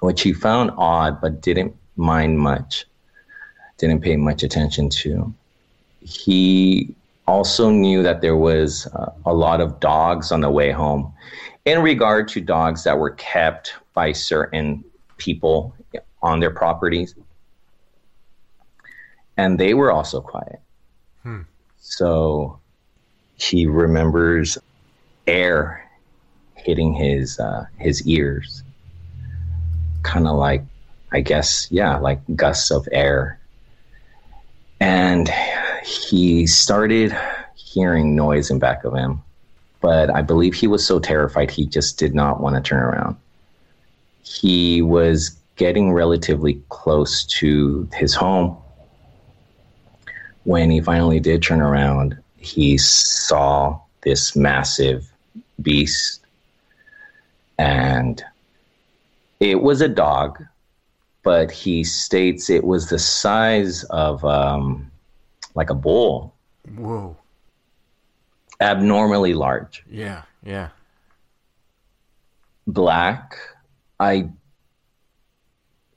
which 0.00 0.22
he 0.22 0.32
found 0.32 0.70
odd 0.76 1.20
but 1.20 1.40
didn't 1.40 1.74
mind 1.96 2.38
much, 2.38 2.86
didn't 3.78 4.00
pay 4.00 4.16
much 4.16 4.42
attention 4.42 4.88
to. 4.90 5.32
He 6.00 6.94
also 7.26 7.70
knew 7.70 8.02
that 8.02 8.20
there 8.20 8.36
was 8.36 8.86
uh, 8.88 9.12
a 9.24 9.34
lot 9.34 9.60
of 9.60 9.80
dogs 9.80 10.30
on 10.30 10.40
the 10.40 10.50
way 10.50 10.70
home 10.70 11.12
in 11.64 11.82
regard 11.82 12.28
to 12.28 12.40
dogs 12.40 12.84
that 12.84 12.98
were 12.98 13.10
kept 13.10 13.74
by 13.94 14.12
certain 14.12 14.84
people 15.16 15.74
on 16.22 16.40
their 16.40 16.50
properties. 16.50 17.14
And 19.36 19.58
they 19.58 19.74
were 19.74 19.92
also 19.92 20.20
quiet. 20.20 20.60
Hmm. 21.22 21.42
So 21.78 22.58
he 23.36 23.66
remembers 23.66 24.58
air 25.26 25.88
hitting 26.54 26.94
his 26.94 27.38
uh, 27.38 27.66
his 27.78 28.06
ears, 28.06 28.62
kind 30.02 30.26
of 30.26 30.36
like, 30.36 30.64
I 31.16 31.22
guess, 31.22 31.66
yeah, 31.70 31.96
like 31.96 32.20
gusts 32.36 32.70
of 32.70 32.86
air. 32.92 33.40
And 34.80 35.32
he 35.82 36.46
started 36.46 37.16
hearing 37.54 38.14
noise 38.14 38.50
in 38.50 38.58
back 38.58 38.84
of 38.84 38.94
him, 38.94 39.22
but 39.80 40.10
I 40.10 40.20
believe 40.20 40.52
he 40.52 40.66
was 40.66 40.86
so 40.86 41.00
terrified 41.00 41.50
he 41.50 41.64
just 41.64 41.98
did 41.98 42.14
not 42.14 42.42
want 42.42 42.56
to 42.56 42.60
turn 42.60 42.82
around. 42.82 43.16
He 44.24 44.82
was 44.82 45.30
getting 45.56 45.94
relatively 45.94 46.60
close 46.68 47.24
to 47.38 47.88
his 47.94 48.14
home. 48.14 48.54
When 50.44 50.70
he 50.70 50.82
finally 50.82 51.18
did 51.18 51.42
turn 51.42 51.62
around, 51.62 52.18
he 52.36 52.76
saw 52.76 53.80
this 54.02 54.36
massive 54.36 55.10
beast 55.62 56.20
and 57.56 58.22
it 59.40 59.62
was 59.62 59.80
a 59.80 59.88
dog, 59.88 60.44
but 61.26 61.50
he 61.50 61.82
states 61.82 62.48
it 62.48 62.62
was 62.62 62.88
the 62.88 63.00
size 63.00 63.82
of 63.90 64.24
um, 64.24 64.88
like 65.56 65.70
a 65.70 65.74
bull. 65.74 66.32
Whoa. 66.76 67.16
Abnormally 68.60 69.34
large. 69.34 69.82
Yeah, 69.90 70.22
yeah. 70.44 70.68
Black. 72.68 73.36
I 73.98 74.28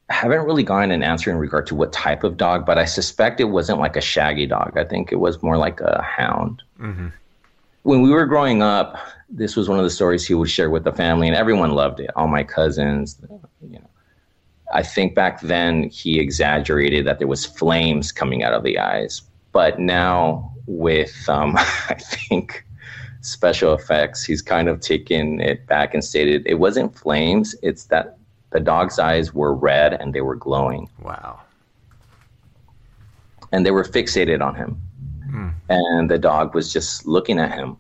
haven't 0.10 0.48
really 0.48 0.64
gotten 0.64 0.90
an 0.90 1.04
answer 1.04 1.30
in 1.30 1.38
regard 1.38 1.68
to 1.68 1.76
what 1.76 1.94
type 1.94 2.24
of 2.24 2.36
dog, 2.36 2.66
but 2.66 2.80
I 2.80 2.86
suspect 2.86 3.40
it 3.40 3.44
wasn't 3.44 3.78
like 3.78 3.96
a 3.96 4.02
shaggy 4.02 4.48
dog. 4.48 4.80
I 4.80 4.84
think 4.84 5.12
it 5.12 5.18
was 5.18 5.44
more 5.44 5.58
like 5.58 5.80
a 5.80 6.02
hound. 6.02 6.64
Mm-hmm. 6.80 7.10
When 7.84 8.02
we 8.02 8.10
were 8.10 8.26
growing 8.26 8.64
up, 8.64 8.98
this 9.30 9.56
was 9.56 9.70
one 9.70 9.78
of 9.78 9.84
the 9.84 9.92
stories 9.92 10.26
he 10.26 10.34
would 10.34 10.50
share 10.50 10.72
with 10.72 10.86
the 10.86 10.92
family, 10.92 11.28
and 11.28 11.36
everyone 11.36 11.74
loved 11.74 12.00
it. 12.00 12.10
All 12.16 12.28
my 12.28 12.44
cousins, 12.44 13.22
you 13.62 13.78
know. 13.78 13.90
I 14.72 14.84
think 14.84 15.16
back 15.16 15.42
then 15.42 15.90
he 15.90 16.20
exaggerated 16.20 17.06
that 17.08 17.20
there 17.20 17.28
was 17.28 17.46
flames 17.46 18.12
coming 18.12 18.44
out 18.44 18.54
of 18.54 18.64
the 18.64 18.78
eyes, 18.78 19.22
but 19.52 19.80
now 19.80 20.54
with, 20.68 21.28
um, 21.28 21.56
I 21.58 21.96
think, 21.96 22.66
special 23.22 23.74
effects, 23.74 24.24
he's 24.24 24.42
kind 24.42 24.70
of 24.70 24.80
taken 24.80 25.42
it 25.42 25.66
back 25.68 25.94
and 25.94 26.04
stated 26.04 26.44
it 26.46 26.56
wasn't 26.56 26.96
flames, 26.96 27.56
it's 27.62 27.86
that 27.86 28.18
the 28.52 28.60
dog's 28.60 29.00
eyes 29.00 29.34
were 29.34 29.54
red 29.54 29.94
and 29.94 30.14
they 30.14 30.22
were 30.22 30.36
glowing. 30.36 30.90
Wow. 31.02 31.40
And 33.52 33.66
they 33.66 33.72
were 33.72 33.84
fixated 33.84 34.42
on 34.42 34.56
him. 34.56 34.82
Hmm. 35.30 35.50
And 35.70 36.10
the 36.10 36.18
dog 36.18 36.56
was 36.56 36.72
just 36.72 37.06
looking 37.06 37.40
at 37.40 37.52
him. 37.52 37.78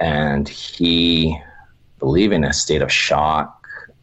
And 0.00 0.48
he, 0.48 1.40
believe 1.98 2.32
in 2.32 2.44
a 2.44 2.52
state 2.52 2.82
of 2.82 2.92
shock, 2.92 3.53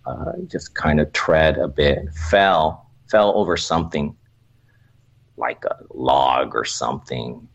uh, 0.06 0.34
just 0.48 0.76
kind 0.76 1.00
of 1.00 1.12
tread 1.14 1.58
a 1.58 1.68
bit, 1.68 2.12
fell, 2.14 2.90
fell 3.10 3.36
over 3.36 3.58
something 3.58 4.16
like 5.38 5.64
a 5.66 5.78
log 5.94 6.56
or 6.56 6.66
something. 6.66 7.48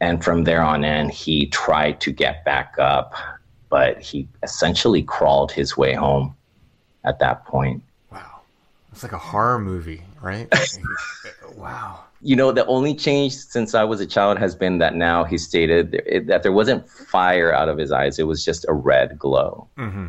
And 0.00 0.22
from 0.22 0.44
there 0.44 0.62
on 0.62 0.84
in, 0.84 1.08
he 1.08 1.46
tried 1.46 2.00
to 2.02 2.12
get 2.12 2.44
back 2.44 2.74
up, 2.78 3.14
but 3.68 4.00
he 4.00 4.28
essentially 4.42 5.02
crawled 5.02 5.52
his 5.52 5.76
way 5.76 5.94
home 5.94 6.34
at 7.04 7.18
that 7.18 7.44
point. 7.44 7.82
Wow. 8.10 8.40
It's 8.92 9.02
like 9.02 9.12
a 9.12 9.18
horror 9.18 9.58
movie, 9.58 10.02
right? 10.20 10.52
wow. 11.56 12.04
You 12.20 12.36
know, 12.36 12.50
the 12.52 12.66
only 12.66 12.94
change 12.94 13.34
since 13.34 13.74
I 13.74 13.84
was 13.84 14.00
a 14.00 14.06
child 14.06 14.38
has 14.38 14.54
been 14.54 14.78
that 14.78 14.94
now 14.94 15.24
he 15.24 15.38
stated 15.38 16.26
that 16.26 16.42
there 16.42 16.52
wasn't 16.52 16.88
fire 16.88 17.52
out 17.52 17.68
of 17.68 17.78
his 17.78 17.92
eyes. 17.92 18.18
It 18.18 18.26
was 18.26 18.44
just 18.44 18.64
a 18.68 18.72
red 18.72 19.18
glow. 19.18 19.68
Mm-hmm. 19.78 20.08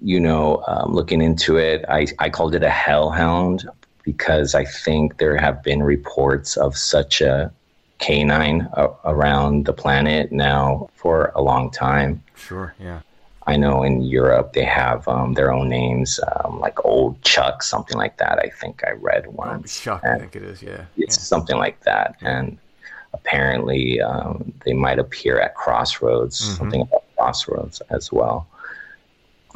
You 0.00 0.20
know, 0.20 0.62
um, 0.66 0.92
looking 0.92 1.22
into 1.22 1.56
it, 1.56 1.84
I, 1.88 2.06
I 2.18 2.28
called 2.28 2.54
it 2.54 2.62
a 2.62 2.70
hellhound 2.70 3.68
because 4.02 4.54
I 4.54 4.64
think 4.64 5.16
there 5.18 5.36
have 5.36 5.62
been 5.62 5.82
reports 5.82 6.56
of 6.56 6.76
such 6.76 7.20
a 7.22 7.50
canine 7.98 8.68
a- 8.74 8.90
around 9.06 9.64
the 9.64 9.72
planet 9.72 10.30
now 10.30 10.90
for 10.94 11.32
a 11.34 11.40
long 11.42 11.70
time. 11.70 12.22
Sure, 12.34 12.74
yeah. 12.78 13.00
I 13.46 13.56
know 13.56 13.82
in 13.82 14.02
Europe 14.02 14.52
they 14.52 14.64
have 14.64 15.06
um, 15.08 15.34
their 15.34 15.52
own 15.52 15.68
names, 15.68 16.18
um, 16.36 16.60
like 16.60 16.84
Old 16.84 17.16
Shuck, 17.26 17.62
something 17.62 17.96
like 17.96 18.16
that. 18.18 18.38
I 18.38 18.48
think 18.60 18.82
I 18.86 18.92
read 18.92 19.26
once. 19.28 19.80
Shuck, 19.80 20.02
I 20.04 20.18
think 20.18 20.34
it 20.36 20.42
is, 20.42 20.62
yeah. 20.62 20.84
It's 20.96 21.20
something 21.20 21.56
like 21.56 21.80
that. 21.84 22.16
And 22.20 22.58
apparently 23.12 24.00
um, 24.00 24.52
they 24.64 24.72
might 24.72 24.98
appear 24.98 25.38
at 25.40 25.54
Crossroads, 25.54 26.40
Mhm. 26.40 26.56
something 26.58 26.80
about 26.82 27.04
Crossroads 27.16 27.80
as 27.90 28.10
well. 28.12 28.46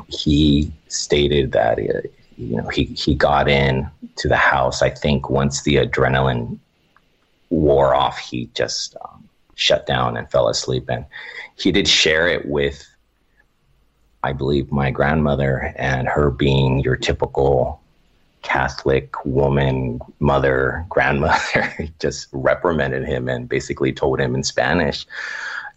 He 0.07 0.73
stated 0.89 1.53
that 1.53 1.79
uh, 1.79 2.09
you 2.37 2.57
know 2.57 2.69
he, 2.69 2.85
he 2.85 3.15
got 3.15 3.49
in 3.49 3.89
to 4.17 4.29
the 4.29 4.37
house. 4.37 4.83
I 4.83 4.91
think 4.91 5.29
once 5.29 5.63
the 5.63 5.77
adrenaline 5.77 6.59
wore 7.51 7.95
off, 7.95 8.19
he 8.19 8.49
just 8.55 8.97
um, 9.05 9.29
shut 9.55 9.87
down 9.87 10.17
and 10.17 10.31
fell 10.31 10.49
asleep. 10.49 10.89
And 10.89 11.05
he 11.57 11.73
did 11.73 11.89
share 11.89 12.29
it 12.29 12.47
with, 12.47 12.87
I 14.23 14.33
believe, 14.33 14.71
my 14.71 14.91
grandmother, 14.91 15.75
and 15.77 16.09
her 16.09 16.31
being 16.31 16.81
your 16.81 16.97
typical 16.97 17.81
Catholic 18.43 19.25
woman, 19.25 20.01
mother, 20.21 20.87
grandmother, 20.89 21.89
just 21.99 22.29
reprimanded 22.33 23.05
him 23.05 23.29
and 23.29 23.49
basically 23.49 23.93
told 23.93 24.21
him 24.21 24.35
in 24.35 24.43
Spanish, 24.43 25.07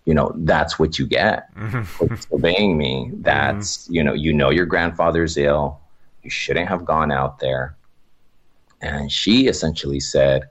you 0.06 0.14
know, 0.14 0.32
that's 0.36 0.80
what 0.80 0.98
you 0.98 1.06
get 1.06 1.50
for 1.86 2.08
disobeying 2.08 2.78
me. 2.78 3.12
That's, 3.16 3.88
you 3.90 4.04
know, 4.04 4.14
you 4.14 4.34
know 4.34 4.50
your 4.50 4.66
grandfather's 4.66 5.38
ill. 5.38 5.80
You 6.24 6.30
shouldn't 6.30 6.70
have 6.70 6.86
gone 6.86 7.12
out 7.12 7.40
there. 7.40 7.76
And 8.82 9.12
she 9.12 9.48
essentially 9.48 10.00
said, 10.00 10.50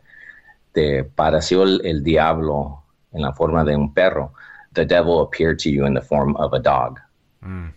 Te 0.75 1.03
pareció 1.03 1.63
el, 1.63 1.85
el 1.85 2.03
diablo 2.03 2.81
en 3.13 3.23
la 3.23 3.33
forma 3.33 3.65
de 3.65 3.75
un 3.75 3.91
perro. 3.91 4.33
The 4.73 4.85
devil 4.85 5.21
appeared 5.23 5.59
to 5.61 5.71
you 5.71 5.85
in 5.85 5.95
the 5.95 6.01
form 6.01 6.37
of 6.37 6.53
a 6.53 6.61
dog. 6.61 7.01
Mm. 7.45 7.73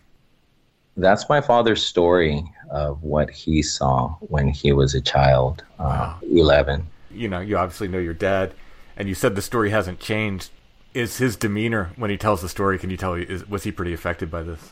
That's 0.96 1.28
my 1.28 1.42
father's 1.42 1.84
story 1.84 2.44
of 2.70 3.02
what 3.02 3.32
he 3.32 3.64
saw 3.64 4.10
when 4.20 4.48
he 4.48 4.72
was 4.74 4.94
a 4.94 5.02
child, 5.02 5.64
uh, 5.80 6.14
11. 6.32 6.86
You 7.10 7.30
know, 7.30 7.40
you 7.40 7.58
obviously 7.58 7.88
know 7.88 7.98
your 7.98 8.14
dad, 8.14 8.54
and 8.96 9.10
you 9.10 9.16
said 9.16 9.36
the 9.36 9.42
story 9.42 9.72
hasn't 9.72 10.00
changed. 10.00 10.52
Is 10.94 11.18
his 11.18 11.36
demeanor 11.36 11.92
when 11.96 12.10
he 12.10 12.18
tells 12.18 12.42
the 12.42 12.50
story? 12.50 12.78
Can 12.78 12.90
you 12.90 12.98
tell? 12.98 13.14
Is, 13.14 13.48
was 13.50 13.64
he 13.64 13.72
pretty 13.72 13.94
affected 13.94 14.30
by 14.30 14.44
this? 14.44 14.72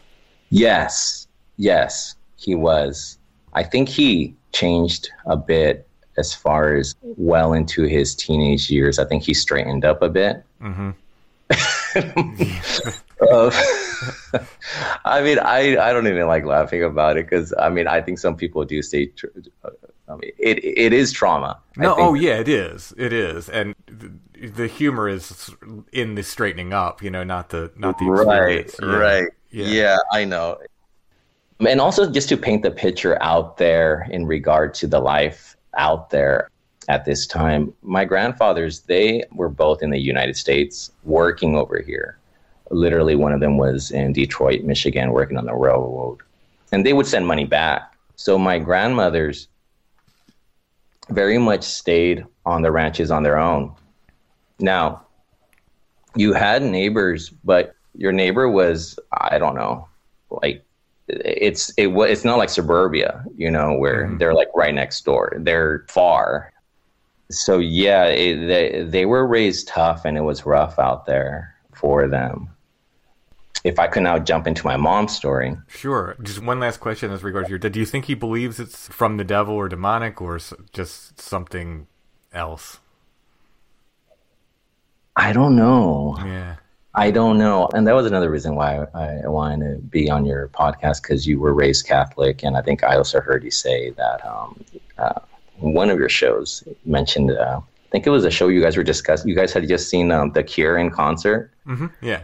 Yes, 0.50 1.28
yes, 1.58 2.16
he 2.38 2.56
was. 2.56 3.18
I 3.54 3.63
think 3.63 3.90
he 3.90 4.36
changed 4.54 5.10
a 5.25 5.38
bit 5.38 5.88
as 6.18 6.34
far 6.34 6.75
as 6.75 6.96
well 7.01 7.54
into 7.54 7.84
his 7.84 8.13
teenage 8.13 8.70
years. 8.70 9.00
I 9.00 9.06
think 9.06 9.24
he 9.24 9.34
straightened 9.34 9.86
up 9.86 10.01
a 10.01 10.10
bit. 10.10 10.44
Mm-hmm. 10.62 10.92
I 15.06 15.22
mean, 15.22 15.40
I, 15.40 15.78
I 15.78 15.94
don't 15.94 16.08
even 16.08 16.28
like 16.28 16.46
laughing 16.46 16.84
about 16.84 17.18
it 17.18 17.30
because 17.30 17.54
I 17.58 17.70
mean, 17.70 17.88
I 17.88 18.01
think 18.01 18.20
some 18.20 18.36
people 18.36 18.66
do 18.66 18.82
say, 18.82 19.08
tr- 19.08 19.28
I 20.12 20.15
mean, 20.15 20.32
it 20.38 20.63
it 20.63 20.94
is 20.94 21.12
trauma. 21.12 21.60
No, 21.77 21.96
oh 21.98 22.13
yeah, 22.13 22.38
it 22.38 22.48
is. 22.48 22.94
It 22.98 23.14
is, 23.14 23.50
and 23.50 23.75
the, 23.88 24.12
the 24.48 24.68
humor 24.68 25.07
is 25.07 25.50
in 25.92 26.16
the 26.16 26.24
straightening 26.24 26.74
up. 26.74 27.01
You 27.01 27.09
know, 27.09 27.24
not 27.24 27.50
the 27.50 27.72
not 27.77 27.98
the 27.98 28.05
right, 28.05 28.59
experience. 28.59 28.75
Yeah. 28.81 28.98
right, 28.98 29.29
yeah. 29.51 29.98
I 30.12 30.25
know. 30.25 30.57
And 31.59 31.79
also, 31.79 32.09
just 32.09 32.27
to 32.29 32.38
paint 32.38 32.64
the 32.64 32.72
picture 32.72 33.22
out 33.22 33.57
there 33.57 34.07
in 34.09 34.25
regard 34.25 34.74
to 34.75 34.88
the 34.88 35.00
life 35.00 35.55
out 35.77 36.09
there 36.09 36.50
at 36.90 37.05
this 37.05 37.27
time, 37.27 37.74
my 37.83 38.03
grandfathers 38.03 38.81
they 38.81 39.24
were 39.31 39.50
both 39.50 39.81
in 39.83 39.92
the 39.92 40.00
United 40.00 40.35
States 40.35 40.92
working 41.03 41.55
over 41.55 41.79
here. 41.79 42.18
Literally, 42.72 43.16
one 43.16 43.31
of 43.31 43.40
them 43.40 43.57
was 43.57 43.92
in 43.92 44.14
Detroit, 44.14 44.64
Michigan, 44.64 45.12
working 45.12 45.38
on 45.38 45.46
the 45.46 45.53
railroad, 45.53 46.20
and 46.72 46.85
they 46.85 46.94
would 46.94 47.07
send 47.07 47.27
money 47.27 47.46
back. 47.46 47.94
So 48.16 48.38
my 48.38 48.59
grandmothers 48.59 49.48
very 51.09 51.37
much 51.37 51.64
stayed 51.64 52.25
on 52.46 52.61
the 52.61 52.72
ranches 52.72 53.11
on 53.11 53.24
their 53.24 53.37
own. 53.37 53.74
Now, 54.59 55.05
you 56.16 56.33
had 56.33 56.61
neighbors, 56.61 57.29
but 57.29 57.75
your 57.96 58.11
neighbor 58.11 58.50
was 58.50 58.98
I 59.11 59.37
don't 59.37 59.55
know, 59.55 59.87
like 60.29 60.64
it's 61.07 61.74
it 61.77 61.87
it's 61.87 62.24
not 62.24 62.37
like 62.37 62.50
suburbia, 62.50 63.24
you 63.35 63.51
know, 63.51 63.74
where 63.74 64.05
mm-hmm. 64.05 64.18
they're 64.18 64.33
like 64.33 64.50
right 64.55 64.74
next 64.74 65.03
door. 65.03 65.33
They're 65.40 65.85
far. 65.90 66.53
So 67.29 67.59
yeah, 67.59 68.05
it, 68.05 68.48
they 68.48 68.83
they 68.83 69.05
were 69.05 69.25
raised 69.25 69.68
tough, 69.68 70.05
and 70.05 70.18
it 70.18 70.22
was 70.22 70.46
rough 70.46 70.79
out 70.79 71.05
there 71.05 71.55
for 71.74 72.07
them. 72.07 72.50
If 73.63 73.77
I 73.77 73.87
could 73.87 74.03
now 74.03 74.17
jump 74.17 74.47
into 74.47 74.65
my 74.65 74.75
mom's 74.75 75.15
story, 75.15 75.55
Sure. 75.67 76.15
Just 76.24 76.41
one 76.41 76.59
last 76.59 76.79
question 76.79 77.11
as 77.11 77.24
regards 77.24 77.50
your 77.50 77.59
dad. 77.59 77.74
Do 77.74 77.79
you 77.79 77.85
think 77.85 78.05
he 78.05 78.15
believes 78.15 78.59
it's 78.59 78.87
from 78.87 79.17
the 79.17 79.24
devil 79.24 79.53
or 79.53 79.69
demonic 79.69 80.19
or 80.21 80.39
just 80.74 81.21
something 81.21 81.87
else? 82.33 82.79
I 85.15 85.33
don't 85.33 85.55
know. 85.55 86.15
Yeah. 86.25 86.55
I 86.93 87.11
don't 87.11 87.37
know. 87.37 87.69
And 87.74 87.87
that 87.87 87.93
was 87.93 88.05
another 88.05 88.29
reason 88.29 88.55
why 88.55 88.85
I, 88.93 89.27
wanted 89.27 89.75
to 89.75 89.81
be 89.81 90.09
on 90.09 90.25
your 90.25 90.50
podcast 90.50 91.01
because 91.03 91.25
you 91.25 91.39
were 91.39 91.53
raised 91.53 91.85
Catholic. 91.85 92.43
And 92.43 92.57
I 92.57 92.61
think 92.61 92.83
I 92.83 92.97
also 92.97 93.21
heard 93.21 93.43
you 93.43 93.51
say 93.51 93.91
that 93.91 94.25
um, 94.25 94.63
uh, 94.97 95.19
one 95.59 95.89
of 95.89 96.00
your 96.00 96.09
shows 96.09 96.63
mentioned, 96.83 97.31
uh, 97.31 97.61
I 97.61 97.89
think 97.91 98.07
it 98.07 98.09
was 98.09 98.25
a 98.25 98.31
show 98.31 98.50
you 98.50 98.61
guys 98.61 98.75
were 98.75 98.83
discussing. 98.83 99.29
You 99.29 99.35
guys 99.35 99.53
had 99.53 99.67
just 99.67 99.89
seen 99.89 100.11
um, 100.11 100.31
The 100.31 100.43
Cure 100.43 100.77
in 100.77 100.89
concert. 100.89 101.51
hmm 101.65 101.87
Yeah. 102.01 102.24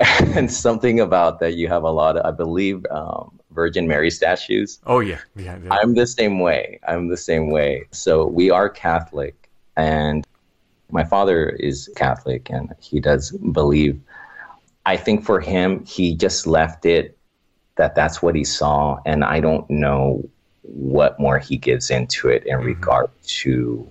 And 0.36 0.50
something 0.50 1.00
about 1.00 1.40
that 1.40 1.54
you 1.54 1.68
have 1.68 1.82
a 1.82 1.90
lot 1.90 2.16
of, 2.16 2.24
I 2.24 2.30
believe, 2.30 2.86
um, 2.90 3.38
Virgin 3.50 3.88
Mary 3.88 4.10
statues. 4.10 4.78
Oh 4.86 5.00
yeah. 5.00 5.18
Yeah. 5.34 5.58
yeah. 5.62 5.74
I'm 5.74 5.94
the 5.94 6.06
same 6.06 6.38
way. 6.38 6.78
I'm 6.86 7.08
the 7.08 7.16
same 7.16 7.50
way. 7.50 7.88
So 7.90 8.26
we 8.26 8.50
are 8.50 8.68
Catholic, 8.68 9.50
and 9.76 10.24
my 10.90 11.04
father 11.04 11.48
is 11.48 11.90
Catholic, 11.96 12.50
and 12.50 12.72
he 12.80 13.00
does 13.00 13.32
believe. 13.32 14.00
I 14.86 14.96
think 14.96 15.24
for 15.24 15.40
him, 15.40 15.84
he 15.84 16.14
just 16.14 16.46
left 16.46 16.86
it 16.86 17.18
that 17.76 17.94
that's 17.94 18.22
what 18.22 18.34
he 18.34 18.44
saw, 18.44 19.00
and 19.04 19.24
I 19.24 19.40
don't 19.40 19.68
know 19.68 20.28
what 20.62 21.18
more 21.18 21.38
he 21.38 21.56
gives 21.56 21.90
into 21.90 22.28
it 22.28 22.44
in 22.46 22.58
regard 22.58 23.10
to 23.40 23.86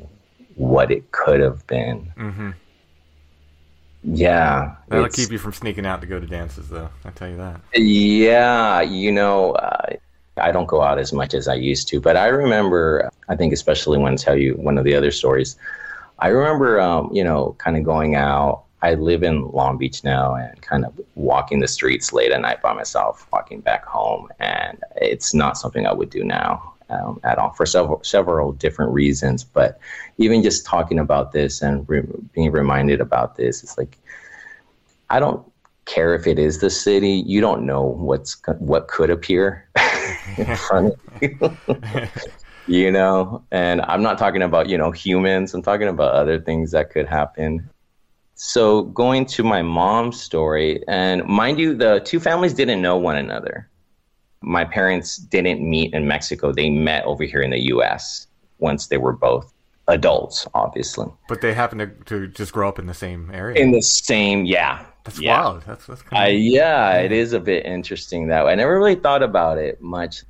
what 0.55 0.91
it 0.91 1.11
could 1.11 1.39
have 1.39 1.65
been. 1.67 2.11
hmm 2.15 2.51
Yeah, 4.09 4.75
That'll 4.87 5.09
keep 5.09 5.31
you 5.31 5.37
from 5.37 5.51
sneaking 5.51 5.85
out 5.85 5.99
to 5.99 6.07
go 6.07 6.17
to 6.17 6.25
dances, 6.25 6.69
though. 6.69 6.89
I 7.03 7.09
tell 7.09 7.29
you 7.29 7.35
that. 7.37 7.59
Yeah, 7.75 8.79
you 8.79 9.11
know, 9.11 9.51
uh, 9.53 9.95
I 10.37 10.53
don't 10.53 10.65
go 10.65 10.81
out 10.81 10.97
as 10.97 11.11
much 11.11 11.33
as 11.33 11.49
I 11.49 11.55
used 11.55 11.89
to, 11.89 11.99
but 11.99 12.15
I 12.15 12.27
remember, 12.27 13.09
I 13.27 13.35
think, 13.35 13.51
especially 13.51 13.97
when 13.97 14.13
I 14.13 14.15
tell 14.15 14.37
you 14.37 14.53
one 14.53 14.77
of 14.77 14.85
the 14.85 14.95
other 14.95 15.11
stories, 15.11 15.57
I 16.19 16.29
remember, 16.29 16.79
um, 16.79 17.09
you 17.11 17.21
know, 17.21 17.55
kind 17.57 17.75
of 17.75 17.83
going 17.83 18.15
out. 18.15 18.63
I 18.81 18.93
live 18.93 19.23
in 19.23 19.49
Long 19.51 19.77
Beach 19.77 20.03
now 20.05 20.35
and 20.35 20.61
kind 20.61 20.85
of 20.85 20.93
walking 21.15 21.59
the 21.59 21.67
streets 21.67 22.13
late 22.13 22.31
at 22.31 22.39
night 22.39 22.61
by 22.61 22.73
myself, 22.73 23.27
walking 23.33 23.59
back 23.59 23.83
home. 23.83 24.29
And 24.39 24.81
it's 24.95 25.33
not 25.33 25.57
something 25.57 25.85
I 25.85 25.91
would 25.91 26.09
do 26.09 26.23
now 26.23 26.75
um, 26.89 27.19
at 27.23 27.37
all 27.37 27.51
for 27.51 27.65
several, 27.65 28.03
several 28.03 28.51
different 28.51 28.91
reasons. 28.91 29.43
But 29.43 29.79
even 30.17 30.43
just 30.43 30.65
talking 30.65 30.99
about 30.99 31.31
this 31.31 31.61
and 31.61 31.87
re- 31.87 32.03
being 32.33 32.51
reminded 32.51 33.01
about 33.01 33.35
this, 33.35 33.63
it's 33.63 33.77
like, 33.77 33.97
I 35.09 35.19
don't 35.19 35.45
care 35.85 36.13
if 36.13 36.27
it 36.27 36.37
is 36.37 36.59
the 36.59 36.69
city. 36.69 37.23
You 37.25 37.41
don't 37.41 37.65
know 37.65 37.81
what's 37.81 38.41
what 38.59 38.87
could 38.87 39.09
appear 39.09 39.69
in 40.37 40.55
front 40.55 40.93
of 40.93 41.21
you. 41.21 41.57
you 42.67 42.91
know, 42.91 43.43
and 43.51 43.81
I'm 43.81 44.03
not 44.03 44.17
talking 44.17 44.41
about 44.41 44.69
you 44.69 44.77
know 44.77 44.91
humans. 44.91 45.53
I'm 45.53 45.61
talking 45.61 45.87
about 45.87 46.13
other 46.13 46.39
things 46.39 46.71
that 46.71 46.91
could 46.91 47.07
happen. 47.07 47.69
So 48.35 48.83
going 48.83 49.25
to 49.27 49.43
my 49.43 49.63
mom's 49.63 50.21
story, 50.21 50.83
and 50.87 51.25
mind 51.25 51.59
you, 51.59 51.75
the 51.75 52.01
two 52.05 52.19
families 52.19 52.53
didn't 52.53 52.81
know 52.81 52.97
one 52.97 53.15
another. 53.15 53.69
My 54.41 54.65
parents 54.65 55.17
didn't 55.17 55.67
meet 55.67 55.93
in 55.93 56.07
Mexico. 56.07 56.51
They 56.51 56.69
met 56.69 57.03
over 57.05 57.23
here 57.23 57.41
in 57.41 57.51
the 57.51 57.65
U.S. 57.67 58.27
once 58.59 58.87
they 58.87 58.97
were 58.97 59.13
both 59.13 59.51
adults, 59.87 60.47
obviously. 60.53 61.07
But 61.27 61.41
they 61.41 61.53
happened 61.53 61.81
to, 61.81 61.87
to 62.05 62.27
just 62.27 62.53
grow 62.53 62.67
up 62.67 62.79
in 62.79 62.85
the 62.85 62.93
same 62.93 63.31
area. 63.33 63.61
In 63.61 63.71
the 63.71 63.81
same, 63.81 64.45
yeah. 64.45 64.85
That's 65.03 65.19
yeah. 65.19 65.41
wild. 65.41 65.63
That's 65.65 65.85
that's 65.85 66.01
kind 66.01 66.35
of, 66.35 66.41
yeah, 66.41 66.97
it 66.97 67.13
is 67.13 67.31
a 67.31 67.39
bit 67.39 67.65
interesting 67.65 68.27
that 68.27 68.45
way. 68.45 68.51
I 68.51 68.55
never 68.55 68.77
really 68.77 68.95
thought 68.95 69.23
about 69.23 69.57
it 69.57 69.81
much. 69.81 70.23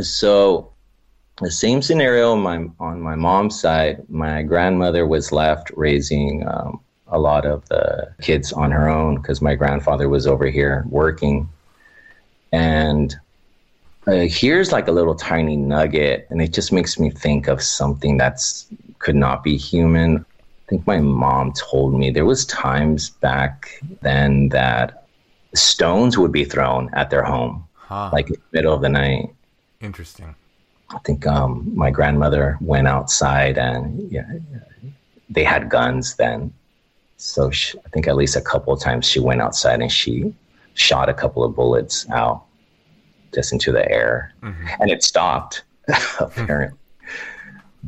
So 0.00 0.72
the 1.40 1.50
same 1.50 1.80
scenario 1.80 2.32
on 2.32 2.40
my 2.40 2.66
on 2.80 3.00
my 3.00 3.14
mom's 3.14 3.60
side. 3.60 4.02
My 4.08 4.42
grandmother 4.42 5.06
was 5.06 5.30
left 5.30 5.70
raising 5.76 6.44
um, 6.48 6.80
a 7.06 7.18
lot 7.18 7.46
of 7.46 7.68
the 7.68 8.12
kids 8.20 8.52
on 8.52 8.72
her 8.72 8.88
own 8.88 9.16
because 9.16 9.40
my 9.40 9.54
grandfather 9.54 10.08
was 10.08 10.26
over 10.26 10.46
here 10.46 10.84
working, 10.88 11.48
and 12.54 13.16
uh, 14.06 14.26
here's 14.28 14.70
like 14.70 14.86
a 14.88 14.92
little 14.92 15.14
tiny 15.14 15.56
nugget, 15.56 16.26
and 16.30 16.40
it 16.40 16.52
just 16.52 16.70
makes 16.72 16.98
me 16.98 17.10
think 17.10 17.48
of 17.48 17.62
something 17.62 18.16
that's 18.16 18.66
could 18.98 19.16
not 19.16 19.42
be 19.42 19.56
human. 19.56 20.10
I 20.18 20.64
think 20.68 20.86
my 20.86 21.00
mom 21.00 21.52
told 21.52 21.94
me 21.98 22.10
there 22.10 22.24
was 22.24 22.46
times 22.46 23.10
back 23.10 23.80
then 24.02 24.48
that 24.50 25.06
stones 25.54 26.16
would 26.16 26.32
be 26.32 26.44
thrown 26.44 26.90
at 26.94 27.10
their 27.10 27.22
home, 27.22 27.66
Huh. 27.74 28.10
like 28.12 28.28
in 28.28 28.34
the 28.34 28.50
middle 28.58 28.74
of 28.74 28.82
the 28.82 28.88
night. 28.88 29.30
Interesting. 29.80 30.34
I 30.90 30.98
think 31.06 31.26
um, 31.26 31.70
my 31.74 31.90
grandmother 31.90 32.56
went 32.60 32.86
outside 32.88 33.58
and 33.58 34.10
yeah, 34.12 34.30
they 35.28 35.44
had 35.44 35.68
guns 35.68 36.16
then. 36.16 36.52
So 37.16 37.50
she, 37.50 37.78
I 37.84 37.88
think 37.90 38.06
at 38.06 38.16
least 38.16 38.36
a 38.36 38.40
couple 38.40 38.72
of 38.72 38.80
times 38.80 39.06
she 39.08 39.20
went 39.20 39.40
outside 39.42 39.80
and 39.80 39.90
she 39.90 40.32
shot 40.74 41.08
a 41.08 41.14
couple 41.14 41.42
of 41.44 41.54
bullets 41.54 42.08
out 42.10 42.44
just 43.32 43.52
into 43.52 43.72
the 43.72 43.90
air. 43.90 44.32
Mm-hmm. 44.42 44.66
And 44.80 44.90
it 44.90 45.02
stopped, 45.02 45.64
apparently. 46.20 46.78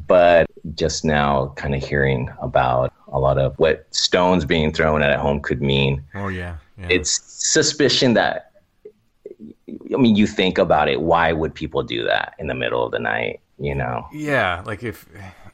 But 0.06 0.46
just 0.74 1.04
now, 1.04 1.52
kind 1.56 1.74
of 1.74 1.82
hearing 1.82 2.28
about 2.40 2.92
a 3.08 3.18
lot 3.18 3.38
of 3.38 3.58
what 3.58 3.86
stones 3.94 4.44
being 4.44 4.72
thrown 4.72 5.02
at 5.02 5.18
home 5.18 5.40
could 5.40 5.62
mean 5.62 6.02
Oh 6.14 6.28
yeah. 6.28 6.56
yeah. 6.76 6.88
it's 6.90 7.20
suspicion 7.24 8.14
that 8.14 8.50
i 9.94 9.96
mean 9.96 10.16
you 10.16 10.26
think 10.26 10.58
about 10.58 10.88
it 10.88 11.00
why 11.00 11.32
would 11.32 11.54
people 11.54 11.82
do 11.82 12.04
that 12.04 12.34
in 12.38 12.48
the 12.48 12.54
middle 12.54 12.84
of 12.84 12.90
the 12.90 12.98
night 12.98 13.40
you 13.58 13.74
know 13.74 14.06
Yeah, 14.12 14.62
like 14.66 14.82
if 14.82 15.06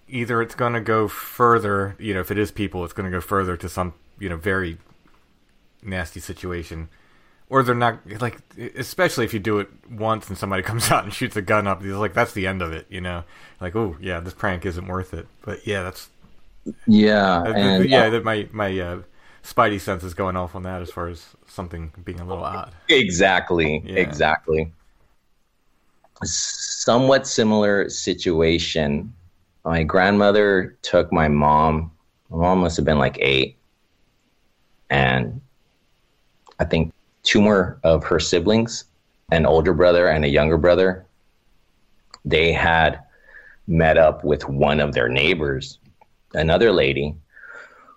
either 0.09 0.41
it's 0.43 0.55
going 0.55 0.73
to 0.73 0.81
go 0.81 1.09
further, 1.09 1.95
you 1.99 2.13
know, 2.15 2.21
if 2.21 2.31
it 2.31 2.39
is 2.39 2.51
people, 2.51 2.85
it's 2.85 2.93
going 2.93 3.11
to 3.11 3.17
go 3.17 3.21
further 3.21 3.57
to 3.57 3.69
some, 3.69 3.95
you 4.19 4.29
know, 4.29 4.37
very 4.37 4.79
nasty 5.83 6.21
situation, 6.21 6.89
or 7.53 7.63
they're 7.63 7.75
not 7.75 8.01
like, 8.23 8.39
especially 8.77 9.27
if 9.27 9.35
you 9.35 9.39
do 9.41 9.59
it 9.59 9.69
once 9.91 10.29
and 10.31 10.39
somebody 10.39 10.63
comes 10.71 10.91
out 10.91 11.05
and 11.05 11.13
shoots 11.13 11.37
a 11.37 11.43
gun 11.43 11.67
up, 11.67 11.83
it's 11.85 11.95
like 11.97 12.15
that's 12.15 12.33
the 12.33 12.47
end 12.47 12.63
of 12.63 12.73
it, 12.73 12.87
you 12.89 13.01
know, 13.01 13.25
like 13.61 13.77
oh 13.77 13.97
yeah, 14.01 14.21
this 14.21 14.35
prank 14.35 14.65
isn't 14.67 14.87
worth 14.87 15.13
it. 15.15 15.27
But 15.43 15.67
yeah, 15.67 15.83
that's 15.83 16.09
yeah 16.87 17.43
uh, 17.45 17.55
and 17.55 17.89
yeah, 17.89 18.09
that 18.09 18.25
my 18.25 18.49
my 18.53 18.79
uh, 18.79 19.03
spidey 19.43 19.81
sense 19.81 20.03
is 20.05 20.15
going 20.15 20.37
off 20.37 20.55
on 20.55 20.63
that 20.63 20.83
as 20.83 20.91
far 20.91 21.09
as 21.09 21.37
something 21.47 21.93
being 22.05 22.21
a 22.21 22.25
little 22.25 22.45
odd. 22.45 22.75
exactly 22.89 23.83
Yeah. 23.83 23.95
exactly 23.97 24.73
somewhat 26.25 27.27
similar 27.27 27.89
situation 27.89 29.13
my 29.65 29.83
grandmother 29.83 30.77
took 30.83 31.13
my 31.13 31.29
mom 31.29 31.91
my 32.31 32.39
mom 32.39 32.61
must 32.61 32.77
have 32.77 32.87
been 32.87 32.99
like 32.99 33.17
eight 33.21 33.57
and 34.91 35.41
i 36.59 36.65
think 36.65 36.93
two 37.23 37.41
more 37.41 37.79
of 37.83 38.05
her 38.05 38.21
siblings 38.21 38.85
an 39.31 39.47
older 39.47 39.73
brother 39.73 40.09
and 40.09 40.27
a 40.27 40.29
younger 40.29 40.59
brother. 40.59 41.07
They 42.25 42.53
had 42.53 43.01
met 43.67 43.97
up 43.97 44.23
with 44.25 44.47
one 44.47 44.79
of 44.79 44.93
their 44.93 45.09
neighbors 45.09 45.79
another 46.35 46.73
lady 46.73 47.15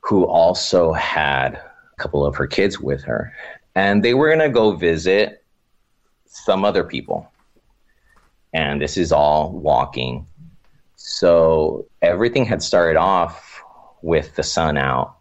who 0.02 0.26
also 0.26 0.94
had 0.94 1.56
a 1.56 1.96
couple 1.98 2.26
of 2.26 2.36
her 2.36 2.48
kids 2.48 2.80
with 2.80 3.04
her. 3.04 3.34
And 3.76 4.04
they 4.04 4.14
were 4.14 4.28
going 4.28 4.40
to 4.40 4.50
go 4.50 4.76
visit 4.76 5.44
some 6.26 6.64
other 6.64 6.84
people. 6.84 7.30
And 8.54 8.82
this 8.82 8.98
is 8.98 9.12
all 9.12 9.52
walking. 9.52 10.26
So 10.96 11.88
everything 12.02 12.46
had 12.46 12.62
started 12.62 12.98
off 12.98 13.62
with 14.02 14.36
the 14.36 14.44
sun 14.44 14.78
out 14.78 15.15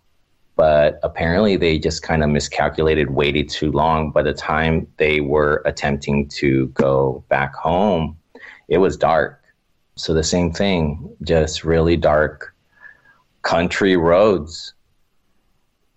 but 0.56 1.00
apparently 1.02 1.56
they 1.56 1.78
just 1.78 2.02
kind 2.02 2.22
of 2.22 2.30
miscalculated 2.30 3.10
waited 3.10 3.48
too 3.48 3.72
long. 3.72 4.10
By 4.10 4.22
the 4.22 4.34
time 4.34 4.86
they 4.98 5.20
were 5.20 5.62
attempting 5.64 6.28
to 6.28 6.68
go 6.68 7.24
back 7.28 7.54
home 7.54 8.16
it 8.68 8.78
was 8.78 8.96
dark. 8.96 9.42
So 9.96 10.14
the 10.14 10.24
same 10.24 10.52
thing 10.52 11.16
just 11.22 11.64
really 11.64 11.96
dark 11.96 12.54
country 13.42 13.96
roads. 13.96 14.74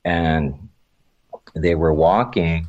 And 0.05 0.69
they 1.55 1.75
were 1.75 1.93
walking 1.93 2.67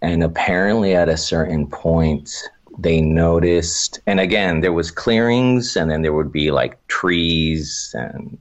and 0.00 0.22
apparently 0.22 0.94
at 0.94 1.08
a 1.08 1.16
certain 1.16 1.66
point 1.66 2.30
they 2.78 3.00
noticed 3.00 4.00
and 4.06 4.20
again 4.20 4.60
there 4.60 4.72
was 4.72 4.90
clearings 4.90 5.76
and 5.76 5.90
then 5.90 6.02
there 6.02 6.12
would 6.12 6.32
be 6.32 6.50
like 6.50 6.78
trees 6.86 7.94
and 7.98 8.38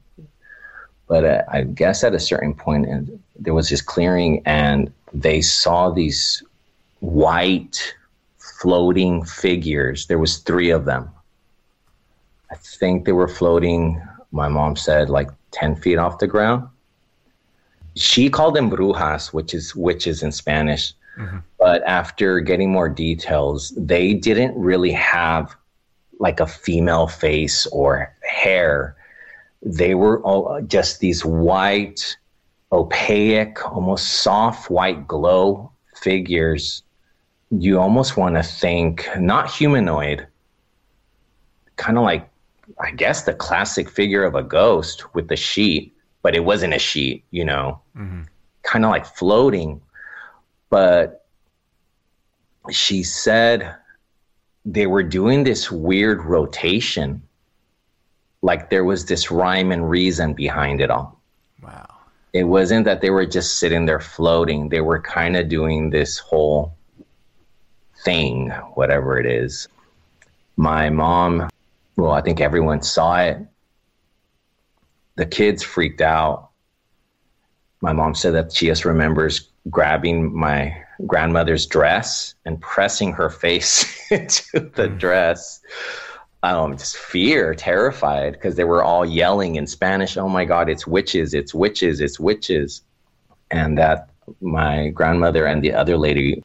but 1.07 1.23
uh, 1.23 1.43
i 1.51 1.61
guess 1.63 2.03
at 2.03 2.13
a 2.13 2.19
certain 2.19 2.53
point 2.53 2.85
and 2.85 3.19
there 3.39 3.53
was 3.53 3.69
this 3.69 3.81
clearing 3.81 4.41
and 4.45 4.91
they 5.13 5.41
saw 5.41 5.89
these 5.89 6.43
white 6.99 7.95
floating 8.59 9.23
figures. 9.23 10.07
There 10.07 10.19
was 10.19 10.37
three 10.37 10.71
of 10.71 10.85
them. 10.85 11.09
I 12.51 12.55
think 12.55 13.05
they 13.05 13.11
were 13.11 13.27
floating 13.27 14.01
my 14.31 14.47
mom 14.47 14.75
said 14.75 15.09
like 15.09 15.29
10 15.51 15.77
feet 15.77 15.97
off 15.97 16.19
the 16.19 16.27
ground. 16.27 16.67
She 17.95 18.29
called 18.29 18.55
them 18.55 18.69
brujas 18.69 19.33
which 19.33 19.53
is 19.53 19.75
witches 19.75 20.23
in 20.23 20.31
spanish. 20.31 20.93
But 21.57 21.81
after 21.83 22.39
getting 22.39 22.71
more 22.71 22.89
details, 22.89 23.73
they 23.75 24.13
didn't 24.13 24.55
really 24.55 24.91
have 24.91 25.55
like 26.19 26.39
a 26.39 26.45
female 26.47 27.07
face 27.07 27.65
or 27.67 28.13
hair. 28.21 28.95
They 29.61 29.95
were 29.95 30.21
all 30.21 30.49
uh, 30.49 30.61
just 30.61 30.99
these 30.99 31.25
white, 31.25 32.17
opaque, 32.71 33.65
almost 33.65 34.21
soft 34.21 34.69
white 34.69 35.07
glow 35.07 35.71
figures. 35.95 36.83
You 37.49 37.79
almost 37.79 38.17
want 38.17 38.35
to 38.35 38.43
think 38.43 39.09
not 39.17 39.49
humanoid, 39.49 40.27
kind 41.75 41.97
of 41.97 42.03
like, 42.03 42.29
I 42.79 42.91
guess, 42.91 43.23
the 43.23 43.33
classic 43.33 43.89
figure 43.89 44.23
of 44.23 44.35
a 44.35 44.43
ghost 44.43 45.13
with 45.15 45.27
the 45.29 45.37
sheet, 45.37 45.95
but 46.21 46.35
it 46.35 46.43
wasn't 46.43 46.73
a 46.73 46.79
sheet, 46.79 47.23
you 47.31 47.45
know, 47.45 47.81
mm-hmm. 47.95 48.23
kind 48.63 48.85
of 48.85 48.91
like 48.91 49.05
floating. 49.05 49.81
But 50.69 51.25
she 52.69 53.03
said 53.03 53.75
they 54.65 54.85
were 54.85 55.03
doing 55.03 55.45
this 55.45 55.71
weird 55.71 56.21
rotation 56.23 57.21
like 58.41 58.69
there 58.69 58.86
was 58.86 59.06
this 59.06 59.32
rhyme 59.32 59.71
and 59.71 59.89
reason 59.89 60.34
behind 60.34 60.82
it 60.82 60.91
all. 60.91 61.19
Wow. 61.63 61.88
it 62.34 62.43
wasn't 62.43 62.86
that 62.86 63.02
they 63.02 63.10
were 63.10 63.26
just 63.26 63.58
sitting 63.58 63.86
there 63.86 64.00
floating. 64.00 64.69
They 64.69 64.82
were 64.82 65.02
kind 65.02 65.36
of 65.36 65.50
doing 65.50 65.89
this 65.89 66.19
whole 66.19 66.76
thing 68.04 68.50
whatever 68.76 69.19
it 69.19 69.26
is. 69.26 69.67
My 70.56 70.89
mom 70.89 71.50
well 71.95 72.12
i 72.12 72.21
think 72.21 72.39
everyone 72.39 72.82
saw 72.82 73.19
it. 73.19 73.38
The 75.15 75.26
kids 75.26 75.63
freaked 75.63 76.02
out. 76.02 76.50
My 77.82 77.91
mom 77.91 78.13
said 78.13 78.36
that 78.36 78.54
she 78.54 78.67
just 78.67 78.86
remembers 78.86 79.50
grabbing 79.69 80.34
my 80.34 80.76
grandmother's 81.06 81.65
dress 81.65 82.34
and 82.45 82.60
pressing 82.62 83.12
her 83.13 83.30
face 83.30 83.86
into 84.12 84.71
the 84.76 84.89
hmm. 84.89 84.97
dress. 84.97 85.62
Um, 86.43 86.78
just 86.78 86.97
fear, 86.97 87.56
terrified, 87.56 88.34
because 88.34 88.56
they 88.56 88.63
were 88.63 88.84
all 88.84 89.06
yelling 89.06 89.56
in 89.56 89.67
Spanish, 89.67 90.17
"Oh 90.17 90.30
my 90.30 90.45
God, 90.45 90.69
it's 90.69 90.86
witches! 90.86 91.34
It's 91.34 91.54
witches! 91.54 92.00
It's 92.00 92.19
witches!" 92.19 92.82
And 93.52 93.78
that 93.78 94.10
my 94.41 94.89
grandmother 94.89 95.45
and 95.45 95.63
the 95.63 95.73
other 95.73 95.97
lady 95.97 96.43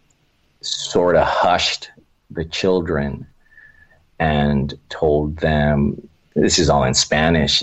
sort 0.60 1.16
of 1.16 1.26
hushed 1.26 1.90
the 2.30 2.44
children 2.44 3.26
and 4.18 4.74
told 4.88 5.38
them, 5.38 6.08
"This 6.34 6.58
is 6.58 6.70
all 6.70 6.84
in 6.84 6.94
Spanish. 6.94 7.62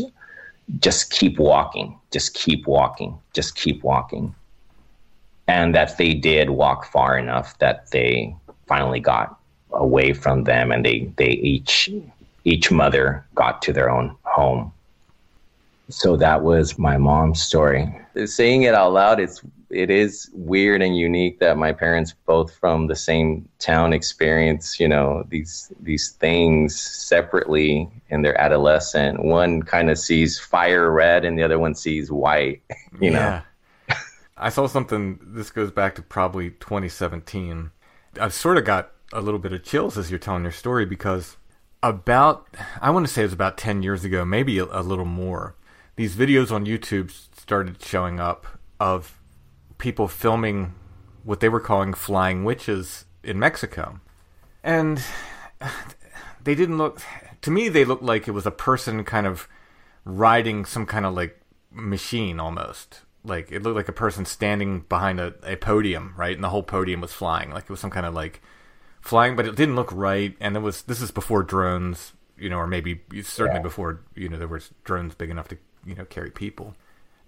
Just 0.79 1.09
keep 1.11 1.39
walking. 1.39 1.97
Just 2.11 2.35
keep 2.35 2.67
walking. 2.67 3.17
Just 3.33 3.55
keep 3.55 3.83
walking." 3.83 4.35
and 5.49 5.73
that 5.73 5.97
they 5.97 6.13
did 6.13 6.51
walk 6.51 6.85
far 6.85 7.17
enough 7.17 7.57
that 7.57 7.89
they 7.89 8.35
finally 8.67 8.99
got 8.99 9.35
away 9.71 10.13
from 10.13 10.43
them 10.43 10.71
and 10.71 10.85
they 10.85 11.11
they 11.17 11.31
each 11.31 11.89
each 12.43 12.71
mother 12.71 13.25
got 13.35 13.61
to 13.61 13.73
their 13.73 13.89
own 13.89 14.15
home 14.23 14.71
so 15.89 16.15
that 16.15 16.43
was 16.43 16.77
my 16.77 16.97
mom's 16.97 17.41
story 17.41 17.87
saying 18.25 18.63
it 18.63 18.73
out 18.73 18.93
loud 18.93 19.19
it's 19.19 19.41
it 19.69 19.91
is 19.91 20.31
weird 20.33 20.81
and 20.81 20.97
unique 20.97 21.39
that 21.39 21.55
my 21.55 21.71
parents 21.71 22.15
both 22.25 22.55
from 22.55 22.87
the 22.87 22.95
same 22.95 23.47
town 23.59 23.93
experience 23.93 24.79
you 24.79 24.87
know 24.87 25.23
these 25.29 25.71
these 25.81 26.11
things 26.11 26.79
separately 26.79 27.87
in 28.09 28.21
their 28.21 28.39
adolescent 28.39 29.23
one 29.23 29.61
kind 29.61 29.89
of 29.89 29.97
sees 29.97 30.39
fire 30.39 30.91
red 30.91 31.23
and 31.25 31.37
the 31.37 31.43
other 31.43 31.59
one 31.59 31.75
sees 31.75 32.11
white 32.11 32.61
you 33.01 33.11
know 33.11 33.19
Yeah. 33.19 33.41
I 34.39 34.49
saw 34.49 34.67
something. 34.67 35.19
This 35.21 35.49
goes 35.49 35.69
back 35.69 35.95
to 35.95 36.01
probably 36.01 36.51
2017. 36.51 37.71
I've 38.19 38.33
sort 38.33 38.57
of 38.57 38.63
got 38.63 38.91
a 39.11 39.21
little 39.21 39.39
bit 39.39 39.51
of 39.51 39.63
chills 39.63 39.97
as 39.97 40.09
you're 40.09 40.19
telling 40.19 40.43
your 40.43 40.51
story 40.53 40.85
because 40.85 41.35
about 41.81 42.47
I 42.81 42.89
want 42.89 43.07
to 43.07 43.13
say 43.13 43.21
it 43.21 43.25
was 43.25 43.33
about 43.33 43.57
10 43.57 43.83
years 43.83 44.03
ago, 44.03 44.25
maybe 44.25 44.59
a, 44.59 44.65
a 44.65 44.83
little 44.83 45.05
more. 45.05 45.55
These 45.95 46.15
videos 46.15 46.51
on 46.51 46.65
YouTube 46.65 47.11
started 47.37 47.81
showing 47.83 48.19
up 48.19 48.47
of 48.79 49.19
people 49.77 50.07
filming 50.07 50.73
what 51.23 51.39
they 51.39 51.49
were 51.49 51.59
calling 51.59 51.93
flying 51.93 52.43
witches 52.43 53.05
in 53.23 53.39
Mexico. 53.39 53.99
And 54.63 55.01
they 56.43 56.55
didn't 56.55 56.77
look 56.77 57.01
to 57.41 57.51
me 57.51 57.69
they 57.69 57.85
looked 57.85 58.03
like 58.03 58.27
it 58.27 58.31
was 58.31 58.45
a 58.45 58.51
person 58.51 59.03
kind 59.03 59.27
of 59.27 59.47
riding 60.05 60.65
some 60.65 60.85
kind 60.85 61.05
of 61.05 61.13
like 61.13 61.39
machine 61.71 62.39
almost. 62.39 63.01
Like 63.23 63.51
it 63.51 63.63
looked 63.63 63.75
like 63.75 63.89
a 63.89 63.93
person 63.93 64.25
standing 64.25 64.81
behind 64.81 65.19
a, 65.19 65.33
a 65.43 65.55
podium, 65.55 66.13
right? 66.17 66.33
And 66.33 66.43
the 66.43 66.49
whole 66.49 66.63
podium 66.63 67.01
was 67.01 67.13
flying. 67.13 67.51
Like 67.51 67.63
it 67.63 67.69
was 67.69 67.79
some 67.79 67.91
kind 67.91 68.05
of 68.05 68.13
like 68.13 68.41
flying, 69.09 69.35
but 69.35 69.47
it 69.47 69.55
didn't 69.55 69.75
look 69.75 69.91
right. 69.91 70.35
And 70.39 70.55
it 70.55 70.59
was 70.59 70.83
this 70.83 71.01
is 71.01 71.11
before 71.11 71.43
drones, 71.43 72.13
you 72.37 72.49
know, 72.49 72.57
or 72.57 72.67
maybe 72.67 73.01
certainly 73.23 73.59
yeah. 73.59 73.63
before 73.63 74.01
you 74.15 74.29
know 74.29 74.37
there 74.37 74.47
was 74.47 74.71
drones 74.83 75.15
big 75.15 75.29
enough 75.29 75.47
to 75.49 75.57
you 75.85 75.95
know 75.95 76.05
carry 76.05 76.29
people. 76.29 76.75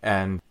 And 0.04 0.42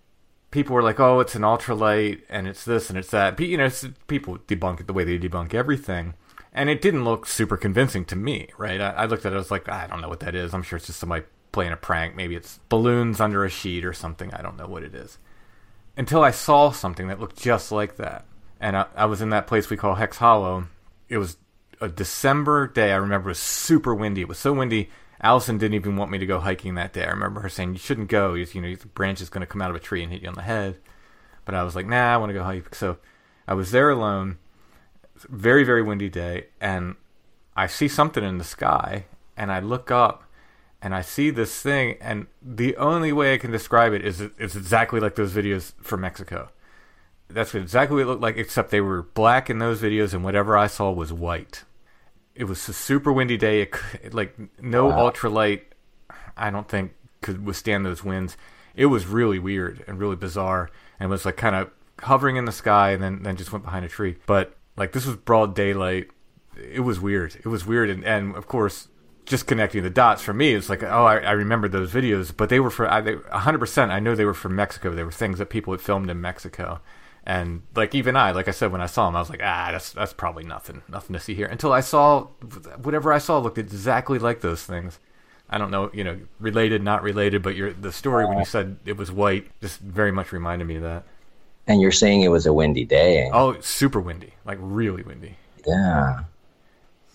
people 0.51 0.75
were 0.75 0.83
like, 0.83 1.01
"Oh, 1.01 1.21
it's 1.21 1.35
an 1.35 1.43
ultralight, 1.43 2.23
and 2.29 2.47
it's 2.47 2.65
this 2.65 2.91
and 2.91 2.99
it's 2.99 3.11
that." 3.11 3.39
You 3.41 3.57
know, 3.57 3.71
people 4.09 4.39
debunk 4.49 4.81
it 4.81 4.87
the 4.87 4.93
way 4.93 5.05
they 5.05 5.19
debunk 5.19 5.55
everything, 5.55 6.15
and 6.53 6.69
it 6.69 6.83
didn't 6.83 7.05
look 7.05 7.27
super 7.27 7.57
convincing 7.57 8.05
to 8.07 8.17
me. 8.17 8.49
Right? 8.59 8.81
I, 8.81 8.91
I 8.91 9.07
looked 9.07 9.25
at 9.25 9.33
it, 9.33 9.37
I 9.37 9.39
was 9.39 9.51
like, 9.51 9.69
"I 9.69 9.87
don't 9.87 10.01
know 10.01 10.09
what 10.09 10.21
that 10.21 10.35
is. 10.35 10.53
I'm 10.53 10.63
sure 10.63 10.77
it's 10.77 10.87
just 10.87 11.01
somebody 11.01 11.25
playing 11.53 11.73
a 11.73 11.77
prank. 11.77 12.15
Maybe 12.17 12.35
it's 12.35 12.59
balloons 12.69 13.21
under 13.21 13.45
a 13.45 13.51
sheet 13.51 13.85
or 13.85 13.93
something. 13.93 14.35
I 14.35 14.43
don't 14.43 14.57
know 14.57 14.67
what 14.67 14.83
it 14.83 14.95
is." 14.95 15.19
Until 15.97 16.23
I 16.23 16.31
saw 16.31 16.71
something 16.71 17.09
that 17.09 17.21
looked 17.21 17.37
just 17.37 17.71
like 17.73 17.97
that, 17.97 18.25
and 18.61 18.77
I, 18.77 18.87
I 18.97 19.07
was 19.07 19.21
in 19.21 19.31
that 19.31 19.47
place 19.47 19.69
we 19.69 19.77
call 19.77 19.97
Hex 19.97 20.19
Hollow, 20.19 20.69
it 21.11 21.19
was 21.19 21.37
a 21.81 21.89
December 21.89 22.69
day. 22.69 22.93
I 22.93 22.97
remember 22.97 23.29
it 23.29 23.33
was 23.33 23.39
super 23.39 23.95
windy. 23.95 24.23
It 24.23 24.29
was 24.29 24.39
so 24.39 24.53
windy. 24.53 24.89
Allison 25.21 25.59
didn't 25.59 25.75
even 25.75 25.97
want 25.97 26.11
me 26.11 26.17
to 26.17 26.25
go 26.25 26.41
hiking 26.41 26.77
that 26.77 26.95
day. 26.95 27.05
I 27.05 27.11
remember 27.11 27.41
her 27.41 27.49
saying, 27.51 27.73
"You 27.73 27.79
shouldn't 27.79 28.09
go. 28.09 28.33
You, 28.35 28.47
know, 28.61 28.75
the 28.75 28.87
branch 28.87 29.21
is 29.21 29.29
going 29.29 29.43
to 29.43 29.47
come 29.47 29.61
out 29.61 29.69
of 29.69 29.77
a 29.77 29.81
tree 29.81 30.03
and 30.03 30.11
hit 30.11 30.23
you 30.23 30.29
on 30.29 30.35
the 30.35 30.43
head." 30.43 30.79
But 31.45 31.55
I 31.55 31.65
was 31.65 31.77
like, 31.77 31.87
"Nah, 31.87 32.15
I 32.15 32.17
want 32.17 32.31
to 32.31 32.35
go 32.35 32.45
hike." 32.45 32.75
So 32.75 32.99
I 33.47 33.55
was 33.55 33.73
there 33.73 33.91
alone. 33.91 34.39
Very 35.29 35.65
very 35.65 35.83
windy 35.83 36.09
day, 36.09 36.47
and 36.61 36.97
I 37.55 37.67
see 37.67 37.89
something 37.89 38.25
in 38.25 38.39
the 38.39 38.45
sky, 38.45 39.05
and 39.37 39.53
I 39.53 39.61
look 39.61 39.91
up, 39.91 40.25
and 40.81 40.95
I 40.95 41.03
see 41.03 41.29
this 41.29 41.61
thing, 41.61 41.99
and 42.01 42.27
the 42.41 42.75
only 42.79 43.13
way 43.13 43.35
I 43.35 43.39
can 43.39 43.51
describe 43.51 43.93
it 43.93 44.03
is 44.03 44.23
it's 44.23 44.57
exactly 44.57 45.01
like 45.01 45.17
those 45.17 45.35
videos 45.35 45.73
from 45.83 46.01
Mexico 46.01 46.51
that's 47.33 47.55
exactly 47.55 47.97
what 47.97 48.03
it 48.03 48.07
looked 48.07 48.23
like, 48.23 48.37
except 48.37 48.71
they 48.71 48.81
were 48.81 49.03
black 49.03 49.51
in 49.51 49.59
those 49.59 49.81
videos, 49.81 50.13
and 50.15 50.25
whatever 50.25 50.57
I 50.57 50.67
saw 50.67 50.91
was 50.91 51.13
white. 51.13 51.65
It 52.35 52.45
was 52.45 52.69
a 52.69 52.73
super 52.73 53.13
windy 53.13 53.37
day. 53.37 53.63
It, 53.63 54.15
like 54.15 54.37
no 54.61 54.87
wow. 54.87 55.11
ultralight, 55.11 55.63
I 56.37 56.51
don't 56.51 56.69
think 56.69 56.93
could 57.21 57.45
withstand 57.45 57.85
those 57.85 58.05
winds. 58.05 58.37
It 58.75 58.87
was 58.87 59.07
really 59.07 59.39
weird 59.39 59.85
and 59.87 59.99
really 59.99 60.17
bizarre, 60.17 60.71
and 60.99 61.11
was 61.11 61.25
like 61.25 61.37
kind 61.37 61.57
of 61.57 61.71
hovering 62.01 62.37
in 62.37 62.45
the 62.45 62.53
sky, 62.53 62.91
and 62.93 63.03
then 63.03 63.23
then 63.23 63.37
just 63.37 63.53
went 63.53 63.65
behind 63.65 63.85
a 63.85 63.89
tree. 63.89 64.17
But 64.27 64.57
like 64.77 64.93
this 64.93 65.07
was 65.07 65.17
broad 65.17 65.55
daylight. 65.55 66.09
It 66.57 66.81
was 66.81 67.01
weird. 67.01 67.37
It 67.37 67.47
was 67.47 67.67
weird, 67.67 67.91
and 67.91 68.05
and 68.05 68.35
of 68.37 68.47
course 68.47 68.89
just 69.31 69.47
connecting 69.47 69.83
the 69.83 69.91
dots 69.91 70.23
for 70.23 70.35
me, 70.35 70.55
it's 70.55 70.69
like, 70.69 70.83
oh, 70.83 71.05
I, 71.05 71.19
I 71.19 71.31
remember 71.33 71.69
those 71.69 71.93
videos, 71.93 72.37
but 72.37 72.49
they 72.49 72.59
were 72.59 72.71
for 72.71 72.91
I, 72.91 73.01
they, 73.01 73.15
100%. 73.15 73.91
I 73.91 74.01
know 74.01 74.15
they 74.15 74.25
were 74.25 74.35
from 74.35 74.57
Mexico. 74.57 74.91
They 74.91 75.05
were 75.05 75.13
things 75.13 75.39
that 75.39 75.47
people 75.47 75.73
had 75.73 75.81
filmed 75.81 76.11
in 76.11 76.21
Mexico, 76.21 76.81
and 77.25 77.63
like 77.75 77.95
even 77.95 78.17
I, 78.17 78.33
like 78.33 78.49
I 78.49 78.53
said, 78.53 78.73
when 78.73 78.81
I 78.81 78.87
saw 78.87 79.09
him, 79.09 79.17
I 79.17 79.21
was 79.21 79.31
like, 79.31 79.41
ah, 79.43 79.69
that's 79.73 79.93
that's 79.93 80.13
probably 80.13 80.45
nothing, 80.45 80.83
nothing 80.89 81.15
to 81.15 81.21
see 81.21 81.35
here. 81.35 81.47
Until 81.47 81.73
I 81.73 81.81
saw 81.81 82.25
whatever 82.83 83.13
I 83.13 83.19
saw 83.19 83.39
looked 83.39 83.59
exactly 83.59 84.19
like 84.19 84.41
those 84.41 84.63
things. 84.63 84.99
I 85.53 85.59
don't 85.59 85.73
know, 85.73 85.91
you 85.93 86.05
know, 86.05 86.19
related, 86.39 86.83
not 86.83 87.03
related, 87.03 87.43
but 87.43 87.57
your 87.57 87.73
the 87.73 87.93
story 87.93 88.25
when 88.25 88.39
you 88.39 88.45
said 88.45 88.77
it 88.87 88.97
was 88.97 89.11
white 89.11 89.51
just 89.61 89.81
very 89.81 90.13
much 90.13 90.33
reminded 90.33 90.67
me 90.67 90.77
of 90.77 90.83
that. 90.83 91.05
And 91.67 91.81
you're 91.81 91.93
saying 91.93 92.23
it 92.23 92.29
was 92.29 92.47
a 92.47 92.53
windy 92.53 92.85
day. 92.85 93.29
Oh, 93.33 93.61
super 93.61 94.01
windy, 94.01 94.33
like 94.45 94.59
really 94.61 95.03
windy. 95.03 95.37
Yeah. 95.67 96.25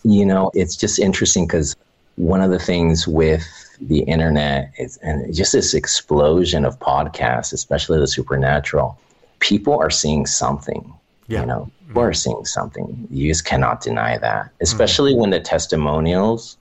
You 0.04 0.26
know, 0.26 0.52
it's 0.54 0.76
just 0.76 1.00
interesting 1.00 1.48
because 1.48 1.76
one 2.16 2.42
of 2.42 2.52
the 2.52 2.60
things 2.60 3.08
with 3.08 3.44
the 3.82 4.00
internet 4.02 4.72
is, 4.78 4.98
and 4.98 5.34
just 5.34 5.52
this 5.52 5.74
explosion 5.74 6.64
of 6.64 6.80
podcasts, 6.80 7.52
especially 7.54 8.00
the 8.00 8.08
supernatural, 8.08 8.98
people 9.46 9.78
are 9.80 9.92
seeing 9.92 10.26
something. 10.26 10.92
Yeah. 11.28 11.42
You 11.42 11.46
know, 11.46 11.72
people 11.88 12.02
mm-hmm. 12.02 12.10
are 12.10 12.14
seeing 12.14 12.46
something. 12.46 13.08
You 13.12 13.28
just 13.32 13.46
cannot 13.46 13.82
deny 13.82 14.18
that, 14.18 14.50
especially 14.60 15.12
mm-hmm. 15.12 15.22
when 15.22 15.30
the 15.30 15.40
testimonials, 15.40 16.58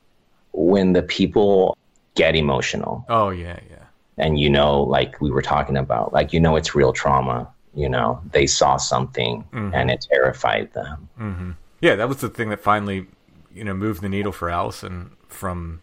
when 0.53 0.93
the 0.93 1.03
people 1.03 1.77
get 2.15 2.37
emotional. 2.37 3.05
Oh, 3.09 3.31
yeah, 3.31 3.59
yeah. 3.71 3.85
And 4.19 4.39
you 4.39 4.49
know, 4.51 4.83
like 4.83 5.21
we 5.21 5.31
were 5.31 5.43
talking 5.43 5.77
about, 5.77 6.13
like, 6.13 6.33
you 6.33 6.41
know, 6.41 6.57
it's 6.57 6.75
real 6.75 6.93
trauma. 6.93 7.51
You 7.75 7.89
know, 7.89 8.21
they 8.33 8.47
saw 8.47 8.77
something 8.77 9.45
mm-hmm. 9.53 9.75
and 9.75 9.91
it 9.91 10.07
terrified 10.11 10.73
them. 10.73 11.09
Mm-hmm. 11.19 11.51
Yeah, 11.81 11.97
that 11.97 12.09
was 12.09 12.19
the 12.19 12.29
thing 12.29 12.51
that 12.51 12.61
finally, 12.61 13.07
you 13.53 13.65
know, 13.65 13.75
moved 13.75 14.03
the 14.03 14.09
needle 14.09 14.33
for 14.33 14.49
Allison 14.49 15.11
from 15.29 15.81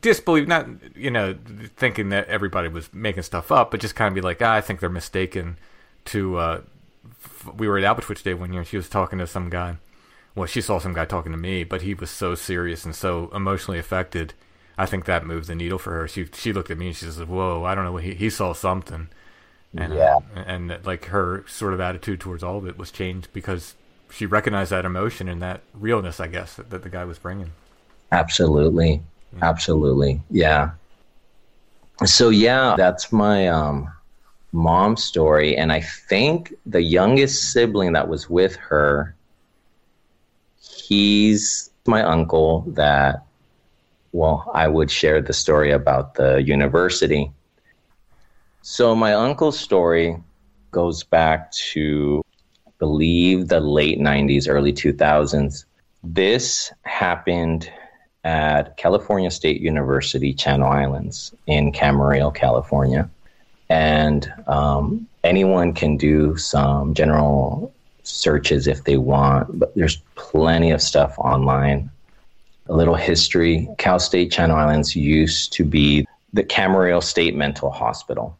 disbelief, 0.00 0.46
not, 0.46 0.66
you 0.94 1.10
know, 1.10 1.36
thinking 1.76 2.10
that 2.10 2.28
everybody 2.28 2.68
was 2.68 2.92
making 2.92 3.22
stuff 3.22 3.50
up, 3.50 3.70
but 3.70 3.80
just 3.80 3.94
kind 3.94 4.08
of 4.08 4.14
be 4.14 4.20
like, 4.20 4.42
ah, 4.42 4.54
I 4.54 4.60
think 4.60 4.80
they're 4.80 4.90
mistaken 4.90 5.56
to 6.10 6.36
uh, 6.36 6.60
we 7.56 7.68
were 7.68 7.78
at 7.78 7.84
Alpha 7.84 8.14
Day 8.14 8.34
one 8.34 8.52
year 8.52 8.60
and 8.60 8.68
she 8.68 8.76
was 8.76 8.88
talking 8.88 9.18
to 9.18 9.26
some 9.26 9.50
guy. 9.50 9.76
Well, 10.34 10.46
she 10.46 10.60
saw 10.60 10.78
some 10.78 10.94
guy 10.94 11.04
talking 11.04 11.32
to 11.32 11.38
me, 11.38 11.64
but 11.64 11.82
he 11.82 11.94
was 11.94 12.10
so 12.10 12.34
serious 12.34 12.84
and 12.84 12.94
so 12.94 13.30
emotionally 13.34 13.78
affected. 13.78 14.34
I 14.78 14.86
think 14.86 15.04
that 15.04 15.26
moved 15.26 15.48
the 15.48 15.54
needle 15.54 15.78
for 15.78 15.92
her. 15.92 16.08
She 16.08 16.26
she 16.34 16.52
looked 16.52 16.70
at 16.70 16.78
me 16.78 16.88
and 16.88 16.96
she 16.96 17.04
says, 17.04 17.18
"Whoa, 17.18 17.64
I 17.64 17.74
don't 17.74 17.84
know. 17.84 17.96
He 17.96 18.14
he 18.14 18.30
saw 18.30 18.52
something." 18.52 19.08
And, 19.76 19.94
yeah. 19.94 20.18
Uh, 20.36 20.40
and 20.46 20.78
like 20.84 21.06
her 21.06 21.44
sort 21.46 21.74
of 21.74 21.80
attitude 21.80 22.20
towards 22.20 22.42
all 22.42 22.58
of 22.58 22.66
it 22.66 22.76
was 22.76 22.90
changed 22.90 23.28
because 23.32 23.74
she 24.10 24.26
recognized 24.26 24.72
that 24.72 24.84
emotion 24.84 25.28
and 25.28 25.40
that 25.42 25.60
realness, 25.74 26.18
I 26.18 26.26
guess, 26.26 26.54
that, 26.54 26.70
that 26.70 26.82
the 26.82 26.88
guy 26.88 27.04
was 27.04 27.18
bringing. 27.18 27.52
Absolutely, 28.10 29.00
yeah. 29.32 29.44
absolutely, 29.44 30.20
yeah. 30.30 30.70
So 32.04 32.30
yeah, 32.30 32.74
that's 32.76 33.12
my 33.12 33.48
um 33.48 33.92
mom's 34.52 35.02
story. 35.02 35.56
And 35.56 35.72
I 35.72 35.80
think 35.80 36.54
the 36.66 36.82
youngest 36.82 37.52
sibling 37.52 37.92
that 37.92 38.08
was 38.08 38.28
with 38.28 38.56
her, 38.56 39.14
he's 40.60 41.70
my 41.86 42.02
uncle 42.02 42.62
that, 42.68 43.24
well, 44.12 44.50
I 44.54 44.68
would 44.68 44.90
share 44.90 45.20
the 45.20 45.32
story 45.32 45.70
about 45.70 46.14
the 46.14 46.42
university. 46.42 47.30
So 48.62 48.94
my 48.94 49.14
uncle's 49.14 49.58
story 49.58 50.16
goes 50.70 51.02
back 51.04 51.52
to, 51.52 52.22
I 52.66 52.70
believe, 52.78 53.48
the 53.48 53.60
late 53.60 53.98
90s, 53.98 54.46
early 54.48 54.72
2000s. 54.72 55.64
This 56.02 56.72
happened 56.82 57.70
at 58.24 58.76
California 58.76 59.30
State 59.30 59.60
University, 59.60 60.34
Channel 60.34 60.68
Islands 60.68 61.34
in 61.46 61.72
Camarillo, 61.72 62.34
California 62.34 63.08
and 63.70 64.30
um, 64.48 65.06
anyone 65.22 65.72
can 65.72 65.96
do 65.96 66.36
some 66.36 66.92
general 66.92 67.72
searches 68.02 68.66
if 68.66 68.82
they 68.82 68.96
want, 68.96 69.58
but 69.60 69.72
there's 69.76 69.98
plenty 70.16 70.72
of 70.72 70.82
stuff 70.82 71.16
online. 71.18 71.88
A 72.68 72.74
little 72.74 72.96
history 72.96 73.68
Cal 73.78 74.00
State 74.00 74.32
Channel 74.32 74.56
Islands 74.56 74.96
used 74.96 75.52
to 75.54 75.64
be 75.64 76.06
the 76.32 76.42
Camarillo 76.42 77.02
State 77.02 77.36
Mental 77.36 77.70
Hospital. 77.70 78.36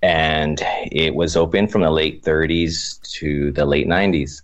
And 0.00 0.62
it 0.92 1.14
was 1.14 1.36
open 1.36 1.66
from 1.66 1.80
the 1.80 1.90
late 1.90 2.22
30s 2.22 3.00
to 3.18 3.50
the 3.52 3.64
late 3.64 3.88
90s. 3.88 4.42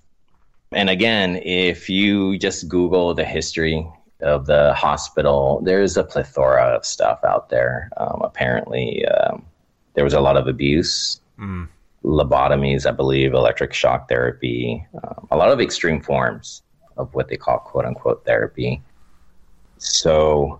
And 0.72 0.90
again, 0.90 1.36
if 1.44 1.88
you 1.88 2.38
just 2.38 2.68
Google 2.68 3.14
the 3.14 3.24
history 3.24 3.86
of 4.20 4.46
the 4.46 4.74
hospital, 4.74 5.60
there's 5.62 5.96
a 5.96 6.04
plethora 6.04 6.74
of 6.76 6.84
stuff 6.84 7.20
out 7.24 7.50
there. 7.50 7.90
Um, 7.96 8.20
apparently, 8.22 9.04
um, 9.06 9.44
there 10.00 10.04
was 10.06 10.14
a 10.14 10.20
lot 10.20 10.38
of 10.38 10.46
abuse, 10.46 11.20
mm. 11.38 11.68
lobotomies, 12.02 12.86
I 12.86 12.90
believe, 12.90 13.34
electric 13.34 13.74
shock 13.74 14.08
therapy, 14.08 14.86
um, 14.94 15.28
a 15.30 15.36
lot 15.36 15.50
of 15.50 15.60
extreme 15.60 16.00
forms 16.00 16.62
of 16.96 17.12
what 17.12 17.28
they 17.28 17.36
call 17.36 17.58
quote 17.58 17.84
unquote 17.84 18.24
therapy. 18.24 18.80
So 19.76 20.58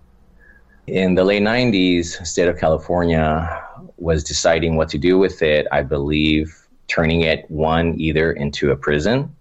in 0.87 1.15
the 1.15 1.25
late 1.25 1.43
90s, 1.43 2.27
state 2.27 2.49
of 2.49 2.59
California 2.59 3.65
was 3.97 4.23
deciding 4.23 4.77
what 4.77 4.91
to 4.91 4.99
do 4.99 5.17
with 5.17 5.41
it. 5.41 5.67
I 5.73 5.85
believe 5.85 6.55
turning 6.87 7.23
it 7.23 7.51
one 7.51 7.99
either 7.99 8.33
into 8.33 8.73
a 8.73 8.77
prison 8.77 9.35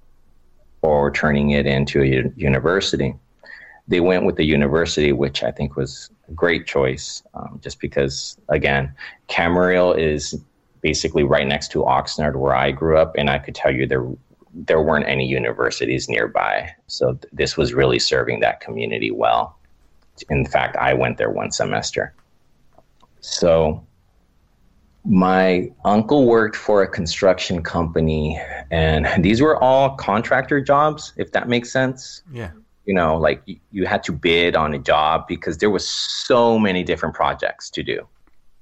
or 0.81 1.12
turning 1.12 1.49
it 1.49 1.65
into 1.65 2.01
a 2.01 2.31
university. 2.38 3.15
They 3.89 3.99
went 3.99 4.23
with 4.23 4.38
the 4.38 4.45
university, 4.45 5.12
which 5.12 5.43
I 5.43 5.51
think 5.51 5.75
was 5.75 6.09
great 6.35 6.65
choice, 6.65 7.23
um, 7.33 7.59
just 7.63 7.79
because 7.79 8.37
again, 8.49 8.93
Camarillo 9.27 9.97
is 9.97 10.39
basically 10.81 11.23
right 11.23 11.47
next 11.47 11.71
to 11.71 11.79
Oxnard, 11.79 12.35
where 12.35 12.55
I 12.55 12.71
grew 12.71 12.97
up, 12.97 13.15
and 13.17 13.29
I 13.29 13.39
could 13.39 13.55
tell 13.55 13.73
you 13.73 13.85
there 13.85 14.05
there 14.53 14.81
weren't 14.81 15.07
any 15.07 15.27
universities 15.27 16.09
nearby, 16.09 16.71
so 16.87 17.13
th- 17.13 17.31
this 17.31 17.55
was 17.55 17.73
really 17.73 17.99
serving 17.99 18.39
that 18.39 18.59
community 18.61 19.11
well. 19.11 19.59
In 20.29 20.45
fact, 20.45 20.75
I 20.75 20.93
went 20.93 21.17
there 21.17 21.29
one 21.29 21.51
semester. 21.51 22.13
So 23.21 23.85
my 25.05 25.71
uncle 25.85 26.25
worked 26.25 26.55
for 26.55 26.81
a 26.81 26.87
construction 26.87 27.63
company, 27.63 28.41
and 28.71 29.07
these 29.23 29.41
were 29.41 29.61
all 29.61 29.95
contractor 29.95 30.61
jobs, 30.61 31.13
if 31.17 31.31
that 31.31 31.47
makes 31.47 31.71
sense. 31.71 32.23
Yeah. 32.31 32.51
You 32.89 32.95
know, 32.99 33.12
like 33.28 33.39
you, 33.75 33.86
had 33.93 34.02
to 34.08 34.12
bid 34.12 34.56
on 34.63 34.69
a 34.80 34.80
job 34.93 35.15
because 35.34 35.56
there 35.62 35.69
was 35.78 35.86
so 35.88 36.58
many 36.67 36.82
different 36.91 37.13
projects 37.21 37.69
to 37.75 37.82
do 37.84 37.97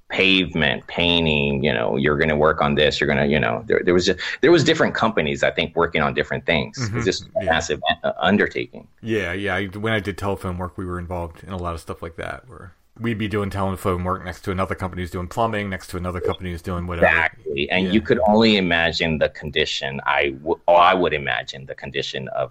pavement 0.09 0.79
painting 0.87 1.61
you 1.67 1.73
know 1.77 1.97
you're 2.03 2.17
going 2.21 2.29
to 2.35 2.35
work 2.47 2.59
on 2.61 2.71
this 2.75 2.91
you're 2.99 3.11
going 3.13 3.23
to 3.25 3.27
you 3.35 3.39
know 3.45 3.55
there, 3.67 3.81
there 3.83 3.93
was 3.93 4.05
just, 4.05 4.19
there 4.41 4.53
was 4.57 4.63
different 4.63 4.93
companies 4.95 5.43
i 5.43 5.51
think 5.57 5.75
working 5.75 6.01
on 6.01 6.13
different 6.13 6.45
things 6.45 6.73
Mhm, 6.79 6.95
it's 6.95 7.05
just 7.11 7.23
a 7.23 7.29
yeah. 7.43 7.51
massive 7.51 7.79
uh, 8.03 8.13
undertaking 8.31 8.87
Yeah, 9.01 9.33
yeah. 9.33 9.55
When 9.85 9.91
I 9.93 9.99
did 10.07 10.17
telephone 10.17 10.57
work, 10.57 10.77
we 10.77 10.85
were 10.85 10.99
involved 11.05 11.43
in 11.43 11.51
a 11.51 11.57
lot 11.65 11.73
of 11.75 11.81
stuff 11.87 11.99
like 12.01 12.15
that, 12.23 12.37
where 12.49 12.73
we'd 13.03 13.17
be 13.25 13.27
doing 13.27 13.49
telephone 13.49 14.03
work 14.09 14.23
next 14.29 14.41
to 14.45 14.51
another 14.51 14.75
company 14.75 15.01
who's 15.03 15.11
doing 15.17 15.27
plumbing, 15.27 15.69
next 15.69 15.87
to 15.91 15.97
another 15.97 16.21
company 16.29 16.51
who's 16.51 16.61
doing 16.71 16.87
whatever. 16.87 17.07
exactly 17.07 17.69
and 17.73 17.81
Yeah. 17.85 17.91
you 17.95 18.01
could 18.07 18.19
only 18.33 18.55
imagine 18.65 19.11
the 19.23 19.29
condition 19.41 19.91
i 20.05 20.21
w- 20.45 20.59
or 20.71 20.79
i 20.91 20.93
would 21.01 21.13
imagine 21.23 21.61
the 21.65 21.75
condition 21.75 22.23
of 22.29 22.47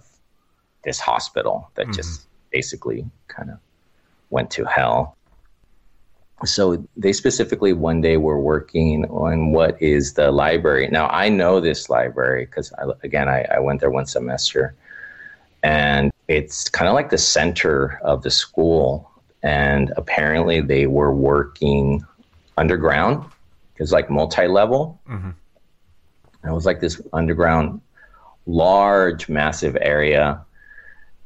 this 0.83 0.99
hospital 0.99 1.69
that 1.75 1.87
just 1.93 2.27
basically 2.51 3.05
kind 3.27 3.49
of 3.49 3.57
went 4.29 4.49
to 4.51 4.65
hell. 4.65 5.15
So 6.45 6.85
they 6.95 7.13
specifically 7.13 7.73
one 7.73 7.99
day 8.01 8.17
were 8.17 8.39
working 8.39 9.05
on 9.05 9.51
what 9.51 9.81
is 9.81 10.13
the 10.13 10.31
library. 10.31 10.87
Now 10.89 11.07
i 11.07 11.29
know 11.29 11.59
this 11.59 11.89
library 11.89 12.45
because 12.45 12.71
again 13.03 13.27
I, 13.27 13.43
I 13.55 13.59
went 13.59 13.79
there 13.81 13.89
one 13.89 14.05
semester 14.05 14.75
and 15.63 16.11
it's 16.27 16.69
kind 16.69 16.87
of 16.87 16.93
like 16.93 17.09
the 17.09 17.17
center 17.17 17.99
of 18.03 18.21
the 18.21 18.29
school 18.29 19.09
and 19.41 19.91
apparently 19.97 20.61
they 20.61 20.85
were 20.85 21.11
working 21.13 22.05
underground. 22.57 23.25
It's 23.77 23.91
like 23.91 24.09
multi-level. 24.09 24.99
Mhm. 25.09 25.33
and 26.43 26.51
it 26.51 26.53
was 26.53 26.65
like 26.65 26.79
this 26.81 27.01
underground 27.13 27.81
large 28.45 29.27
massive 29.27 29.75
area 29.81 30.39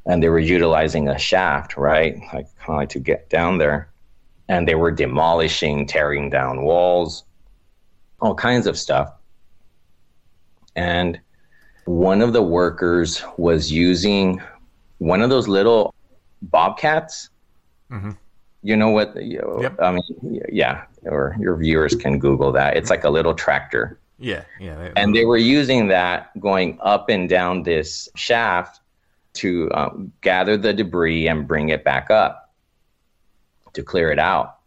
and 0.06 0.22
they 0.22 0.28
were 0.28 0.38
utilizing 0.38 1.08
a 1.08 1.18
shaft 1.18 1.76
right 1.76 2.16
like 2.34 2.46
kind 2.58 2.68
of 2.70 2.76
like 2.76 2.88
to 2.90 2.98
get 2.98 3.28
down 3.30 3.58
there 3.58 3.88
and 4.48 4.66
they 4.66 4.74
were 4.74 4.90
demolishing 4.90 5.86
tearing 5.86 6.28
down 6.30 6.62
walls 6.62 7.24
all 8.20 8.34
kinds 8.34 8.66
of 8.66 8.78
stuff 8.78 9.12
and 10.76 11.20
one 11.84 12.22
of 12.22 12.32
the 12.32 12.42
workers 12.42 13.22
was 13.36 13.70
using 13.70 14.40
one 14.98 15.20
of 15.22 15.30
those 15.30 15.48
little 15.48 15.94
bobcats 16.42 17.28
Mhm. 17.90 18.16
you 18.62 18.76
know 18.76 18.90
what 18.90 19.14
you 19.22 19.38
know, 19.38 19.60
Yep. 19.62 19.80
i 19.80 19.90
mean 19.92 20.42
yeah 20.50 20.84
or 21.04 21.36
your 21.38 21.56
viewers 21.56 21.94
can 21.94 22.18
google 22.18 22.52
that 22.52 22.76
it's 22.76 22.90
like 22.90 23.04
a 23.04 23.10
little 23.10 23.34
tractor 23.34 23.98
Yeah, 24.18 24.44
yeah. 24.60 24.76
they- 24.76 24.92
and 24.96 25.14
they 25.14 25.24
were 25.24 25.36
using 25.36 25.88
that 25.88 26.30
going 26.40 26.78
up 26.80 27.08
and 27.08 27.28
down 27.28 27.64
this 27.64 28.08
shaft 28.14 28.80
to 29.34 29.70
um, 29.72 30.12
gather 30.20 30.56
the 30.56 30.72
debris 30.72 31.28
and 31.28 31.46
bring 31.48 31.70
it 31.70 31.84
back 31.84 32.10
up 32.10 32.52
to 33.72 33.82
clear 33.82 34.10
it 34.10 34.18
out. 34.18 34.58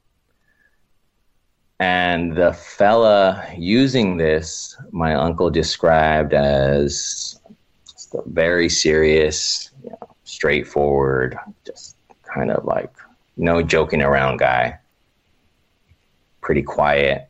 And 1.80 2.36
the 2.36 2.54
fella 2.54 3.45
using 3.58 4.17
this 4.17 4.78
my 4.91 5.13
uncle 5.13 5.49
described 5.49 6.34
as 6.34 7.39
very 8.28 8.69
serious 8.69 9.71
you 9.84 9.89
know, 9.89 10.15
straightforward 10.23 11.38
just 11.65 11.97
kind 12.23 12.49
of 12.49 12.63
like 12.63 12.91
no 13.36 13.62
joking 13.62 14.01
around 14.01 14.38
guy. 14.38 14.80
Pretty 16.41 16.62
quiet. 16.62 17.30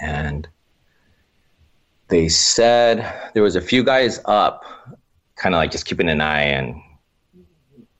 And 0.00 0.48
they 2.08 2.28
said 2.28 3.30
there 3.34 3.42
was 3.42 3.56
a 3.56 3.60
few 3.60 3.84
guys 3.84 4.20
up 4.24 4.64
kind 5.36 5.54
of 5.54 5.58
like 5.58 5.70
just 5.70 5.86
keeping 5.86 6.08
an 6.08 6.20
eye 6.20 6.42
and 6.42 6.80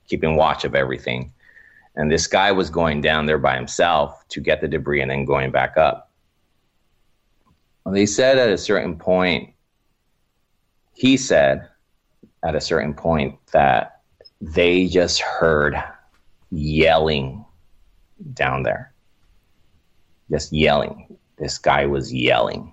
keeping 0.06 0.36
watch 0.36 0.64
of 0.64 0.74
everything. 0.74 1.32
And 1.96 2.10
this 2.10 2.26
guy 2.26 2.52
was 2.52 2.70
going 2.70 3.00
down 3.00 3.26
there 3.26 3.38
by 3.38 3.56
himself 3.56 4.26
to 4.28 4.40
get 4.40 4.60
the 4.60 4.68
debris 4.68 5.02
and 5.02 5.10
then 5.10 5.24
going 5.24 5.50
back 5.50 5.76
up. 5.76 6.10
Well, 7.84 7.94
they 7.94 8.06
said 8.06 8.38
at 8.38 8.50
a 8.50 8.58
certain 8.58 8.96
point 8.96 9.52
he 10.94 11.16
said 11.16 11.68
at 12.44 12.54
a 12.54 12.60
certain 12.60 12.94
point 12.94 13.38
that 13.52 14.00
they 14.40 14.86
just 14.86 15.20
heard 15.20 15.76
yelling 16.50 17.44
down 18.34 18.62
there. 18.62 18.92
Just 20.30 20.52
yelling. 20.52 21.16
This 21.38 21.58
guy 21.58 21.86
was 21.86 22.12
yelling. 22.12 22.72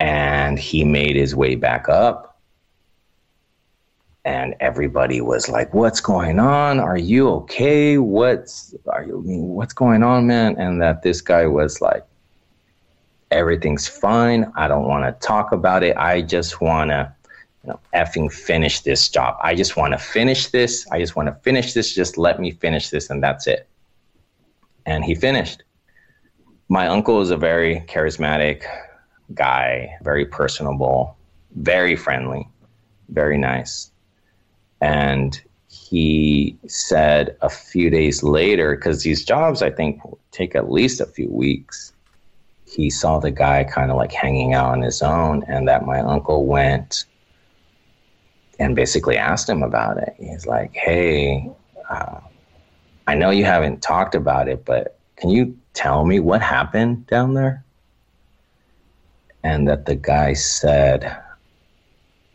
And 0.00 0.58
he 0.58 0.84
made 0.84 1.16
his 1.16 1.34
way 1.34 1.54
back 1.54 1.88
up 1.88 2.33
and 4.24 4.54
everybody 4.60 5.20
was 5.20 5.48
like 5.48 5.72
what's 5.74 6.00
going 6.00 6.38
on? 6.38 6.80
Are 6.80 6.96
you 6.96 7.28
okay? 7.30 7.98
What's 7.98 8.74
are 8.86 9.04
you 9.04 9.22
mean, 9.22 9.48
what's 9.48 9.74
going 9.74 10.02
on 10.02 10.26
man? 10.26 10.56
And 10.56 10.80
that 10.80 11.02
this 11.02 11.20
guy 11.20 11.46
was 11.46 11.80
like 11.80 12.04
everything's 13.30 13.86
fine. 13.86 14.50
I 14.56 14.68
don't 14.68 14.88
want 14.88 15.04
to 15.04 15.26
talk 15.26 15.52
about 15.52 15.82
it. 15.82 15.96
I 15.96 16.22
just 16.22 16.60
want 16.60 16.90
to 16.90 17.12
you 17.64 17.70
know 17.70 17.80
effing 17.94 18.32
finish 18.32 18.80
this 18.80 19.08
job. 19.08 19.36
I 19.42 19.54
just 19.54 19.76
want 19.76 19.92
to 19.92 19.98
finish 19.98 20.48
this. 20.48 20.86
I 20.90 20.98
just 20.98 21.16
want 21.16 21.28
to 21.28 21.34
finish 21.42 21.74
this. 21.74 21.94
Just 21.94 22.16
let 22.16 22.40
me 22.40 22.50
finish 22.50 22.88
this 22.90 23.10
and 23.10 23.22
that's 23.22 23.46
it. 23.46 23.68
And 24.86 25.04
he 25.04 25.14
finished. 25.14 25.62
My 26.68 26.86
uncle 26.86 27.20
is 27.20 27.30
a 27.30 27.36
very 27.36 27.80
charismatic 27.88 28.64
guy, 29.34 29.96
very 30.02 30.24
personable, 30.24 31.16
very 31.56 31.94
friendly, 31.94 32.48
very 33.08 33.36
nice. 33.36 33.90
And 34.84 35.40
he 35.66 36.58
said 36.68 37.38
a 37.40 37.48
few 37.48 37.88
days 37.88 38.22
later, 38.22 38.76
because 38.76 39.02
these 39.02 39.24
jobs 39.24 39.62
I 39.62 39.70
think 39.70 40.02
take 40.30 40.54
at 40.54 40.70
least 40.70 41.00
a 41.00 41.06
few 41.06 41.30
weeks, 41.30 41.94
he 42.66 42.90
saw 42.90 43.18
the 43.18 43.30
guy 43.30 43.64
kind 43.64 43.90
of 43.90 43.96
like 43.96 44.12
hanging 44.12 44.52
out 44.52 44.66
on 44.66 44.82
his 44.82 45.00
own, 45.00 45.42
and 45.48 45.66
that 45.68 45.86
my 45.86 46.00
uncle 46.00 46.44
went 46.44 47.06
and 48.58 48.76
basically 48.76 49.16
asked 49.16 49.48
him 49.48 49.62
about 49.62 49.96
it. 49.96 50.14
He's 50.18 50.46
like, 50.46 50.74
Hey, 50.74 51.50
uh, 51.88 52.20
I 53.06 53.14
know 53.14 53.30
you 53.30 53.46
haven't 53.46 53.80
talked 53.80 54.14
about 54.14 54.48
it, 54.48 54.66
but 54.66 54.98
can 55.16 55.30
you 55.30 55.56
tell 55.72 56.04
me 56.04 56.20
what 56.20 56.42
happened 56.42 57.06
down 57.06 57.32
there? 57.32 57.64
And 59.42 59.66
that 59.66 59.86
the 59.86 59.96
guy 59.96 60.34
said 60.34 61.23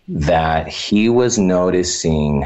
that 0.09 0.67
he 0.67 1.07
was 1.07 1.37
noticing 1.37 2.43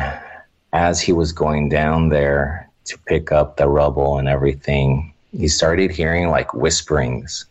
as 0.73 0.99
he 0.99 1.13
was 1.13 1.31
going 1.31 1.69
down 1.69 2.09
there 2.09 2.69
to 2.85 2.97
pick 3.05 3.31
up 3.31 3.55
the 3.55 3.67
rubble 3.69 4.17
and 4.17 4.27
everything, 4.27 5.13
he 5.31 5.47
started 5.47 5.89
hearing 5.89 6.29
like 6.29 6.53
whisperings. 6.53 7.45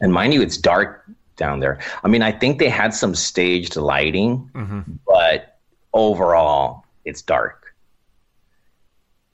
And 0.00 0.12
mind 0.12 0.32
you, 0.32 0.40
it's 0.40 0.56
dark 0.56 1.04
down 1.36 1.60
there. 1.60 1.78
I 2.02 2.08
mean, 2.08 2.22
I 2.22 2.32
think 2.32 2.58
they 2.58 2.70
had 2.70 2.94
some 2.94 3.14
staged 3.14 3.76
lighting, 3.76 4.50
Mhm. 4.54 4.84
but 5.06 5.58
overall, 5.92 6.84
it's 7.04 7.20
dark. 7.20 7.74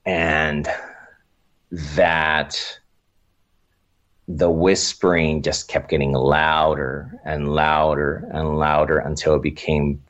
And 0.05 0.68
that 1.71 2.81
the 4.29 4.51
whispering 4.51 5.43
just 5.43 5.69
kept 5.69 5.88
getting 5.88 6.12
louder 6.12 7.19
and 7.25 7.48
louder 7.55 8.29
and 8.31 8.59
louder 8.59 8.98
until 8.98 9.35
it 9.35 9.42
became 9.42 10.02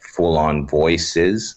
full 0.00 0.36
on 0.36 0.66
voices. 0.66 1.54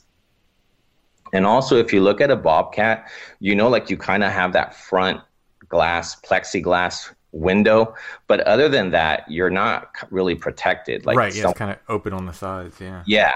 And 1.33 1.47
also, 1.47 1.77
if 1.77 1.91
you 1.91 2.01
look 2.01 2.21
at 2.21 2.29
a 2.29 2.35
bobcat, 2.35 3.09
you 3.39 3.55
know, 3.55 3.67
like 3.67 3.89
you 3.89 3.97
kind 3.97 4.23
of 4.23 4.31
have 4.31 4.53
that 4.53 4.75
front 4.75 5.21
glass, 5.67 6.15
plexiglass 6.21 7.11
window. 7.31 7.95
But 8.27 8.41
other 8.41 8.69
than 8.69 8.91
that, 8.91 9.29
you're 9.29 9.49
not 9.49 9.89
really 10.11 10.35
protected. 10.35 11.07
Like 11.07 11.17
right, 11.17 11.33
yeah, 11.33 11.41
some- 11.41 11.51
it's 11.51 11.57
kind 11.57 11.71
of 11.71 11.79
open 11.89 12.13
on 12.13 12.27
the 12.27 12.33
sides. 12.33 12.79
Yeah. 12.79 13.01
yeah. 13.07 13.31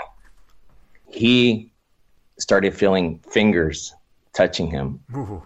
He 1.09 1.71
started 2.37 2.75
feeling 2.75 3.19
fingers 3.27 3.95
touching 4.33 4.69
him. 4.69 4.99
Ooh. 5.15 5.41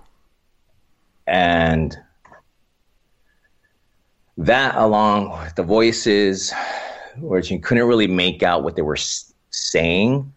And 1.28 1.97
that, 4.38 4.75
along 4.75 5.32
with 5.43 5.55
the 5.55 5.63
voices, 5.63 6.53
which 7.17 7.51
you 7.51 7.59
couldn't 7.59 7.88
really 7.88 8.07
make 8.07 8.43
out 8.43 8.63
what 8.63 8.75
they 8.75 8.82
were 8.82 8.97
saying, 9.49 10.32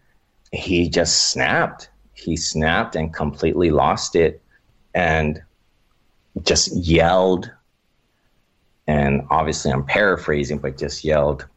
he 0.51 0.89
just 0.89 1.31
snapped. 1.31 1.89
He 2.13 2.35
snapped 2.35 2.95
and 2.95 3.13
completely 3.13 3.71
lost 3.71 4.15
it 4.15 4.41
and 4.93 5.41
just 6.43 6.75
yelled. 6.75 7.51
And 8.87 9.23
obviously, 9.29 9.71
I'm 9.71 9.85
paraphrasing, 9.85 10.59
but 10.59 10.77
just 10.77 11.03
yelled, 11.03 11.47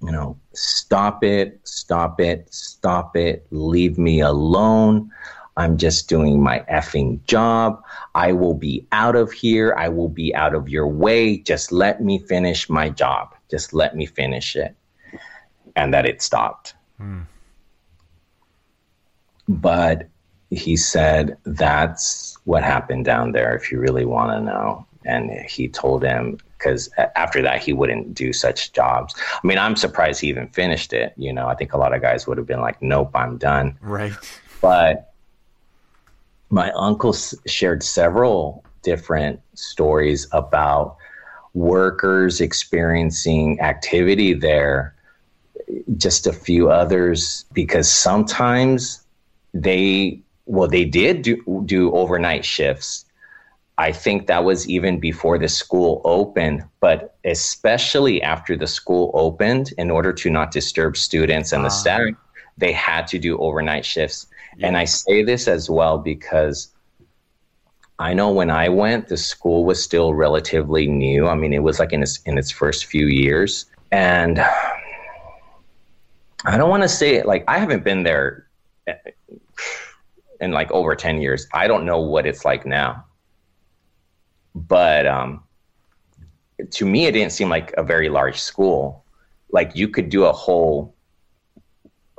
you 0.00 0.12
know, 0.12 0.38
stop 0.52 1.24
it, 1.24 1.60
stop 1.64 2.20
it, 2.20 2.52
stop 2.52 3.16
it, 3.16 3.46
leave 3.50 3.98
me 3.98 4.20
alone. 4.20 5.10
I'm 5.56 5.76
just 5.76 6.08
doing 6.08 6.42
my 6.42 6.60
effing 6.70 7.24
job. 7.26 7.82
I 8.14 8.32
will 8.32 8.54
be 8.54 8.86
out 8.92 9.16
of 9.16 9.32
here. 9.32 9.74
I 9.76 9.88
will 9.88 10.08
be 10.08 10.34
out 10.34 10.54
of 10.54 10.68
your 10.68 10.88
way. 10.88 11.38
Just 11.38 11.72
let 11.72 12.02
me 12.02 12.18
finish 12.18 12.70
my 12.70 12.88
job. 12.88 13.34
Just 13.50 13.74
let 13.74 13.94
me 13.94 14.06
finish 14.06 14.56
it. 14.56 14.74
And 15.76 15.92
that 15.92 16.06
it 16.06 16.22
stopped. 16.22 16.74
Hmm. 16.98 17.22
But 19.48 20.08
he 20.50 20.76
said, 20.76 21.36
That's 21.44 22.36
what 22.44 22.62
happened 22.62 23.04
down 23.04 23.32
there, 23.32 23.54
if 23.54 23.70
you 23.70 23.78
really 23.78 24.04
want 24.04 24.32
to 24.32 24.40
know. 24.40 24.86
And 25.04 25.30
he 25.48 25.68
told 25.68 26.04
him, 26.04 26.38
because 26.56 26.88
after 27.16 27.42
that, 27.42 27.60
he 27.60 27.72
wouldn't 27.72 28.14
do 28.14 28.32
such 28.32 28.72
jobs. 28.72 29.14
I 29.18 29.46
mean, 29.46 29.58
I'm 29.58 29.74
surprised 29.74 30.20
he 30.20 30.28
even 30.28 30.46
finished 30.48 30.92
it. 30.92 31.12
You 31.16 31.32
know, 31.32 31.48
I 31.48 31.56
think 31.56 31.72
a 31.72 31.78
lot 31.78 31.92
of 31.92 32.00
guys 32.00 32.26
would 32.26 32.38
have 32.38 32.46
been 32.46 32.60
like, 32.60 32.80
Nope, 32.80 33.10
I'm 33.14 33.36
done. 33.36 33.76
Right. 33.82 34.12
But 34.60 35.11
my 36.52 36.70
uncle 36.72 37.14
shared 37.46 37.82
several 37.82 38.62
different 38.82 39.40
stories 39.54 40.28
about 40.32 40.96
workers 41.54 42.40
experiencing 42.42 43.58
activity 43.60 44.34
there 44.34 44.94
just 45.96 46.26
a 46.26 46.32
few 46.32 46.70
others 46.70 47.46
because 47.52 47.90
sometimes 47.90 49.02
they 49.54 50.20
well 50.44 50.68
they 50.68 50.84
did 50.84 51.22
do, 51.22 51.64
do 51.64 51.90
overnight 51.92 52.44
shifts. 52.44 53.06
I 53.78 53.90
think 53.90 54.26
that 54.26 54.44
was 54.44 54.68
even 54.68 55.00
before 55.00 55.38
the 55.38 55.48
school 55.48 56.02
opened 56.04 56.64
but 56.80 57.16
especially 57.24 58.22
after 58.22 58.56
the 58.56 58.66
school 58.66 59.10
opened 59.14 59.72
in 59.78 59.90
order 59.90 60.12
to 60.12 60.28
not 60.28 60.50
disturb 60.50 60.98
students 60.98 61.52
and 61.52 61.64
the 61.64 61.68
ah. 61.68 61.80
staff 61.82 62.08
they 62.58 62.72
had 62.72 63.06
to 63.06 63.18
do 63.18 63.38
overnight 63.38 63.86
shifts 63.86 64.26
and 64.60 64.76
i 64.76 64.84
say 64.84 65.22
this 65.22 65.48
as 65.48 65.70
well 65.70 65.98
because 65.98 66.72
I 68.02 68.14
know 68.14 68.32
when 68.32 68.50
I 68.50 68.68
went, 68.68 69.06
the 69.06 69.16
school 69.16 69.64
was 69.64 69.80
still 69.80 70.12
relatively 70.12 70.88
new. 70.88 71.28
I 71.28 71.36
mean, 71.36 71.52
it 71.52 71.62
was 71.62 71.78
like 71.78 71.92
in 71.92 72.02
its 72.02 72.20
in 72.22 72.36
its 72.36 72.50
first 72.50 72.86
few 72.86 73.06
years, 73.06 73.66
and 73.92 74.40
I 76.44 76.56
don't 76.56 76.68
want 76.68 76.82
to 76.82 76.88
say 76.88 77.14
it 77.14 77.26
like 77.26 77.44
I 77.46 77.58
haven't 77.58 77.84
been 77.84 78.02
there 78.02 78.48
in 80.40 80.50
like 80.50 80.72
over 80.72 80.96
ten 80.96 81.20
years. 81.20 81.46
I 81.54 81.68
don't 81.68 81.84
know 81.84 82.00
what 82.00 82.26
it's 82.26 82.44
like 82.44 82.66
now, 82.66 83.04
but 84.54 85.06
um, 85.06 85.44
to 86.72 86.84
me, 86.84 87.06
it 87.06 87.12
didn't 87.12 87.32
seem 87.32 87.48
like 87.48 87.72
a 87.76 87.84
very 87.84 88.08
large 88.08 88.40
school. 88.40 89.04
Like 89.52 89.76
you 89.76 89.86
could 89.86 90.08
do 90.08 90.24
a 90.24 90.32
whole 90.32 90.96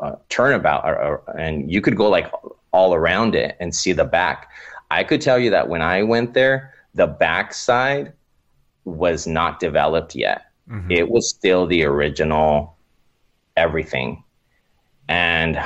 uh, 0.04 0.16
turnabout, 0.30 0.84
or, 0.86 0.96
or, 1.02 1.40
and 1.40 1.72
you 1.72 1.80
could 1.82 1.96
go 1.96 2.10
like 2.10 2.30
all 2.72 2.94
around 2.94 3.36
it 3.36 3.56
and 3.60 3.74
see 3.74 3.94
the 3.94 4.04
back. 4.04 4.50
I 4.92 5.04
could 5.04 5.22
tell 5.22 5.40
you 5.40 5.50
that 5.52 5.70
when 5.70 5.82
I 5.82 6.04
went 6.04 6.34
there, 6.34 6.74
the 6.94 7.08
backside 7.08 8.14
was 8.86 9.26
not 9.26 9.60
developed 9.60 10.14
yet. 10.14 10.52
It 10.92 11.10
was 11.10 11.30
still 11.30 11.66
the 11.66 11.84
original 11.84 12.76
everything. 13.56 14.24
And, 15.08 15.62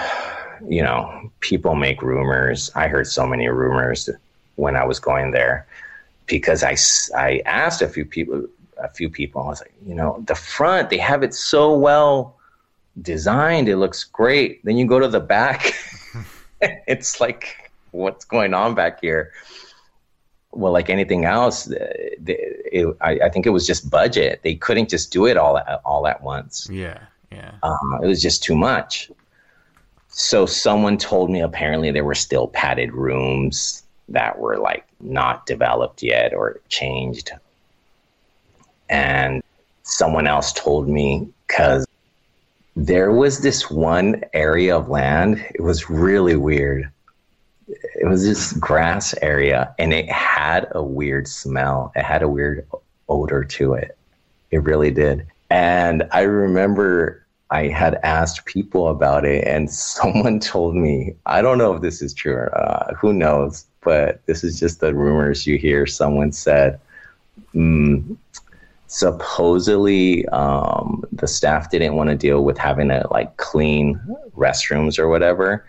you 0.68 0.84
know, 0.84 1.32
people 1.40 1.76
make 1.76 2.02
rumors. 2.02 2.72
I 2.76 2.88
heard 2.88 3.08
so 3.08 3.26
many 3.26 3.48
rumors 3.48 4.10
when 4.56 4.76
I 4.76 4.86
was 4.86 5.00
going 5.00 5.32
there 5.32 5.68
because 6.28 6.64
I, 6.64 6.76
I 7.18 7.42
asked 7.46 7.82
a 7.82 7.88
few 7.88 8.06
people, 8.06 8.46
a 8.78 8.90
few 8.90 9.10
people, 9.10 9.42
I 9.42 9.48
was 9.48 9.62
like, 9.62 9.74
you 9.86 9.96
know, 9.96 10.24
the 10.28 10.36
front, 10.36 10.90
they 10.90 10.98
have 10.98 11.24
it 11.24 11.34
so 11.34 11.76
well 11.76 12.37
designed. 13.02 13.70
It 13.70 13.78
looks 13.78 14.04
great. 14.04 14.64
Then 14.66 14.78
you 14.78 14.86
go 14.86 15.00
to 15.00 15.08
the 15.08 15.20
back, 15.20 15.74
it's 16.62 17.20
like, 17.22 17.72
what's 17.92 18.26
going 18.26 18.54
on 18.54 18.76
back 18.76 19.02
here? 19.02 19.32
Well, 20.52 20.72
like 20.74 20.90
anything 20.90 21.26
else, 21.26 21.66
the- 21.66 22.18
it, 22.26 22.98
I, 23.02 23.20
I 23.26 23.30
think 23.30 23.46
it 23.46 23.52
was 23.52 23.66
just 23.68 23.90
budget. 23.90 24.42
They 24.44 24.56
couldn't 24.56 24.90
just 24.90 25.12
do 25.12 25.26
it 25.26 25.38
all 25.38 25.58
at, 25.58 25.82
all 25.86 26.08
at 26.08 26.22
once. 26.22 26.68
Yeah. 26.72 27.00
Yeah. 27.32 27.52
Uh, 27.64 28.00
it 28.02 28.08
was 28.08 28.22
just 28.22 28.44
too 28.44 28.56
much. 28.56 29.12
So 30.10 30.46
someone 30.46 30.98
told 30.98 31.30
me 31.30 31.42
apparently 31.42 31.92
there 31.92 32.04
were 32.04 32.16
still 32.16 32.48
padded 32.48 32.92
rooms 32.94 33.84
that 34.10 34.40
were 34.40 34.58
like 34.58 34.86
not 35.00 35.46
developed 35.46 36.02
yet 36.02 36.34
or 36.34 36.60
changed. 36.70 37.32
And 38.90 39.44
someone 39.84 40.28
else 40.28 40.54
told 40.54 40.88
me 40.88 41.28
because 41.46 41.87
there 42.78 43.12
was 43.12 43.40
this 43.40 43.72
one 43.72 44.22
area 44.34 44.78
of 44.78 44.88
land, 44.88 45.44
it 45.56 45.62
was 45.62 45.90
really 45.90 46.36
weird. 46.36 46.88
It 47.68 48.08
was 48.08 48.24
this 48.24 48.54
grass 48.54 49.16
area 49.24 49.74
and 49.80 49.92
it 49.92 50.08
had 50.12 50.68
a 50.76 50.84
weird 50.84 51.28
smell. 51.28 51.92
It 51.96 52.04
had 52.04 52.22
a 52.22 52.30
weird 52.30 52.68
odor 53.10 53.44
to 53.44 53.74
it. 53.74 53.98
It 54.52 54.60
really 54.60 54.92
did. 54.92 55.26
And 55.50 56.08
I 56.12 56.22
remember 56.22 57.26
I 57.50 57.68
had 57.68 57.96
asked 58.04 58.46
people 58.46 58.90
about 58.90 59.26
it, 59.26 59.48
and 59.48 59.72
someone 59.72 60.40
told 60.40 60.76
me, 60.76 61.16
I 61.26 61.42
don't 61.42 61.58
know 61.58 61.74
if 61.74 61.82
this 61.82 62.02
is 62.04 62.14
true 62.14 62.34
or 62.34 62.56
uh, 62.56 62.94
who 62.94 63.12
knows, 63.12 63.66
but 63.82 64.24
this 64.28 64.44
is 64.44 64.60
just 64.60 64.82
the 64.82 64.94
rumors 64.94 65.48
you 65.48 65.58
hear. 65.58 65.88
Someone 65.88 66.32
said, 66.32 66.80
mm, 67.56 68.18
supposedly 68.88 70.26
um, 70.28 71.04
the 71.12 71.28
staff 71.28 71.70
didn't 71.70 71.96
want 71.96 72.10
to 72.10 72.16
deal 72.16 72.44
with 72.44 72.58
having 72.58 72.90
to 72.90 73.06
like 73.12 73.36
clean 73.38 74.00
restrooms 74.36 74.98
or 74.98 75.08
whatever. 75.08 75.66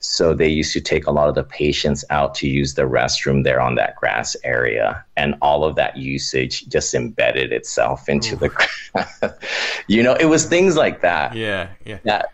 So 0.00 0.34
they 0.34 0.48
used 0.48 0.72
to 0.74 0.80
take 0.80 1.06
a 1.06 1.10
lot 1.10 1.28
of 1.28 1.34
the 1.34 1.42
patients 1.42 2.04
out 2.10 2.34
to 2.36 2.48
use 2.48 2.74
the 2.74 2.82
restroom 2.82 3.44
there 3.44 3.60
on 3.60 3.76
that 3.76 3.96
grass 3.96 4.36
area, 4.44 5.02
and 5.16 5.34
all 5.40 5.64
of 5.64 5.74
that 5.76 5.96
usage 5.96 6.68
just 6.68 6.94
embedded 6.94 7.50
itself 7.50 8.08
into 8.08 8.36
the 8.36 8.50
grass. 8.50 9.22
you 9.86 10.02
know, 10.02 10.14
it 10.14 10.26
was 10.26 10.44
things 10.44 10.76
like 10.76 11.00
that 11.00 11.34
Yeah. 11.34 11.68
Yeah. 11.84 11.98
that 12.04 12.32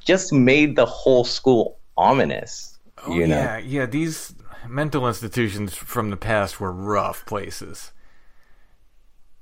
just 0.00 0.32
made 0.32 0.76
the 0.76 0.86
whole 0.86 1.24
school 1.24 1.78
ominous. 1.96 2.78
Oh, 3.06 3.14
you 3.14 3.26
know, 3.26 3.36
yeah. 3.36 3.58
Yeah. 3.58 3.86
These 3.86 4.34
mental 4.66 5.06
institutions 5.06 5.74
from 5.74 6.08
the 6.10 6.16
past 6.16 6.58
were 6.58 6.72
rough 6.72 7.26
places. 7.26 7.92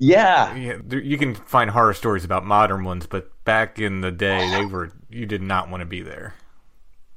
Yeah, 0.03 0.53
Yeah, 0.57 0.79
there, 0.83 1.01
you 1.01 1.17
can 1.17 1.37
find 1.37 1.71
horror 1.71 1.95
stories 1.95 2.25
about 2.25 2.45
modern 2.45 2.83
ones, 2.83 3.07
but 3.07 3.31
back 3.45 3.79
in 3.79 4.01
the 4.01 4.11
day, 4.11 4.51
they 4.51 4.65
were 4.65 4.91
you 5.09 5.27
did 5.27 5.43
not 5.43 5.71
want 5.71 5.81
to 5.81 5.87
be 5.87 6.03
there. 6.03 6.35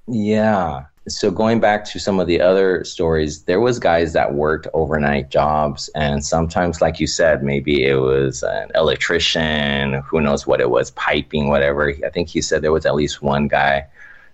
Yeah. 0.08 0.86
So 1.08 1.32
going 1.32 1.60
back 1.60 1.86
to 1.86 2.00
some 2.00 2.20
of 2.20 2.28
the 2.28 2.40
other 2.40 2.84
stories, 2.84 3.46
there 3.46 3.60
was 3.60 3.80
guys 3.80 4.14
that 4.14 4.36
worked 4.36 4.68
overnight 4.76 5.30
jobs 5.30 5.90
and 5.96 6.24
sometimes 6.24 6.80
like 6.80 7.00
you 7.00 7.08
said, 7.08 7.42
maybe 7.42 7.84
it 7.86 7.96
was 7.96 8.44
an 8.44 8.70
electrician, 8.76 9.94
who 10.06 10.22
knows 10.22 10.46
what 10.46 10.62
it 10.62 10.70
was, 10.70 10.92
piping, 10.92 11.48
whatever. 11.48 11.92
I 12.06 12.10
think 12.12 12.30
he 12.30 12.40
said 12.40 12.62
there 12.62 12.72
was 12.72 12.86
at 12.86 12.94
least 12.94 13.24
one 13.24 13.48
guy 13.48 13.88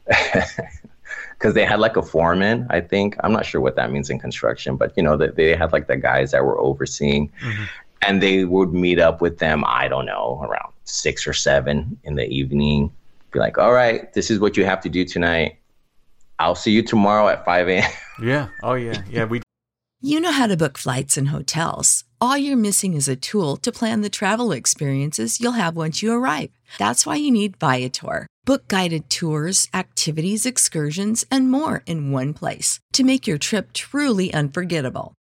because 1.33 1.53
they 1.53 1.65
had 1.65 1.79
like 1.79 1.95
a 1.95 2.01
foreman, 2.01 2.67
I 2.69 2.81
think. 2.81 3.15
I'm 3.21 3.31
not 3.31 3.45
sure 3.45 3.61
what 3.61 3.77
that 3.77 3.91
means 3.91 4.09
in 4.09 4.19
construction, 4.19 4.75
but 4.75 4.91
you 4.97 5.03
know, 5.03 5.15
that 5.15 5.37
they 5.37 5.55
had 5.55 5.71
like 5.71 5.87
the 5.87 5.95
guys 5.95 6.31
that 6.31 6.43
were 6.43 6.59
overseeing 6.59 7.29
mm-hmm. 7.41 7.63
And 8.01 8.21
they 8.21 8.45
would 8.45 8.73
meet 8.73 8.99
up 8.99 9.21
with 9.21 9.37
them, 9.39 9.63
I 9.65 9.87
don't 9.87 10.05
know, 10.05 10.41
around 10.43 10.73
six 10.85 11.27
or 11.27 11.33
seven 11.33 11.97
in 12.03 12.15
the 12.15 12.27
evening. 12.27 12.91
Be 13.31 13.39
like, 13.39 13.57
all 13.57 13.73
right, 13.73 14.11
this 14.13 14.29
is 14.29 14.39
what 14.39 14.57
you 14.57 14.65
have 14.65 14.81
to 14.81 14.89
do 14.89 15.05
tonight. 15.05 15.57
I'll 16.39 16.55
see 16.55 16.71
you 16.71 16.81
tomorrow 16.81 17.27
at 17.27 17.45
5 17.45 17.67
a.m. 17.69 17.91
Yeah. 18.21 18.49
Oh 18.61 18.73
yeah. 18.73 19.01
Yeah. 19.09 19.25
We 19.25 19.41
You 20.01 20.19
know 20.19 20.31
how 20.31 20.45
to 20.45 20.55
book 20.55 20.77
flights 20.77 21.17
and 21.17 21.29
hotels. 21.29 22.03
All 22.19 22.37
you're 22.37 22.57
missing 22.57 22.93
is 22.93 23.07
a 23.07 23.15
tool 23.15 23.57
to 23.57 23.71
plan 23.71 24.01
the 24.01 24.09
travel 24.09 24.51
experiences 24.51 25.39
you'll 25.39 25.53
have 25.53 25.75
once 25.75 26.03
you 26.03 26.13
arrive. 26.13 26.51
That's 26.77 27.03
why 27.03 27.15
you 27.15 27.31
need 27.31 27.57
Viator. 27.57 28.27
Book 28.45 28.67
guided 28.67 29.09
tours, 29.09 29.67
activities, 29.73 30.45
excursions, 30.45 31.25
and 31.31 31.49
more 31.49 31.81
in 31.87 32.11
one 32.11 32.33
place 32.33 32.79
to 32.93 33.03
make 33.03 33.25
your 33.25 33.39
trip 33.39 33.73
truly 33.73 34.31
unforgettable. 34.33 35.13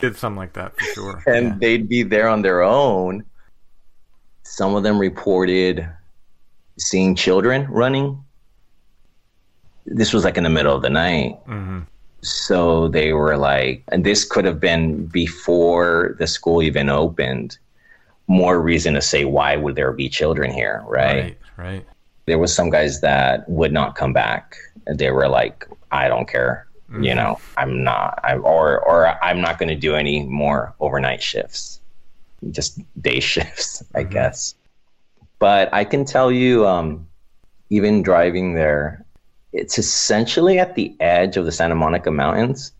Did 0.00 0.16
something 0.16 0.36
like 0.38 0.52
that 0.54 0.76
for 0.78 0.84
sure. 0.94 1.22
and 1.26 1.46
Yeah. 1.48 1.56
they'd 1.60 1.88
be 1.88 2.02
there 2.02 2.28
on 2.28 2.42
their 2.42 2.62
own. 2.62 3.24
Some 4.42 4.74
of 4.74 4.82
them 4.82 4.98
reported 4.98 5.86
seeing 6.78 7.14
children 7.14 7.66
running. 7.70 8.22
This 9.86 10.12
was 10.12 10.24
like 10.24 10.36
in 10.36 10.44
the 10.44 10.50
middle 10.50 10.74
of 10.74 10.82
the 10.82 10.90
night. 10.90 11.38
Mhm. 11.46 11.86
So 12.22 12.88
they 12.88 13.12
were 13.12 13.36
like, 13.36 13.82
and 13.92 14.04
this 14.04 14.24
could 14.24 14.44
have 14.44 14.60
been 14.60 15.06
before 15.06 16.16
the 16.18 16.26
school 16.26 16.62
even 16.62 16.88
opened. 16.90 17.58
More 18.26 18.60
reason 18.60 18.94
to 18.94 19.00
say, 19.00 19.24
why 19.24 19.56
would 19.56 19.74
there 19.74 19.92
be 19.92 20.08
children 20.08 20.50
here, 20.52 20.82
right? 20.86 21.22
Right, 21.22 21.38
right. 21.56 21.86
There 22.26 22.38
was 22.38 22.54
some 22.54 22.70
guys 22.70 23.00
that 23.00 23.48
would 23.48 23.72
not 23.72 23.94
come 23.96 24.12
back. 24.12 24.56
And 24.86 24.98
they 24.98 25.10
were 25.10 25.28
like, 25.28 25.66
I 25.90 26.08
don't 26.08 26.28
care. 26.28 26.66
You 26.98 27.14
know, 27.14 27.38
I'm 27.56 27.84
not, 27.84 28.18
I, 28.24 28.36
or, 28.36 28.80
or 28.80 29.06
I'm 29.22 29.40
not 29.40 29.58
going 29.58 29.68
to 29.68 29.76
do 29.76 29.94
any 29.94 30.24
more 30.24 30.74
overnight 30.80 31.22
shifts, 31.22 31.80
just 32.50 32.80
day 33.00 33.20
shifts, 33.32 33.82
I 33.94 34.02
guess. 34.02 34.54
But 35.38 35.72
I 35.72 35.84
can 35.84 36.04
tell 36.04 36.32
you, 36.32 36.66
um, 36.66 37.06
even 37.70 38.02
driving 38.02 38.54
there, 38.54 39.04
it's 39.52 39.78
essentially 39.78 40.58
at 40.58 40.74
the 40.74 40.94
edge 41.00 41.36
of 41.36 41.44
the 41.44 41.52
Santa 41.52 41.74
Monica 41.74 42.10
Mountains. 42.10 42.72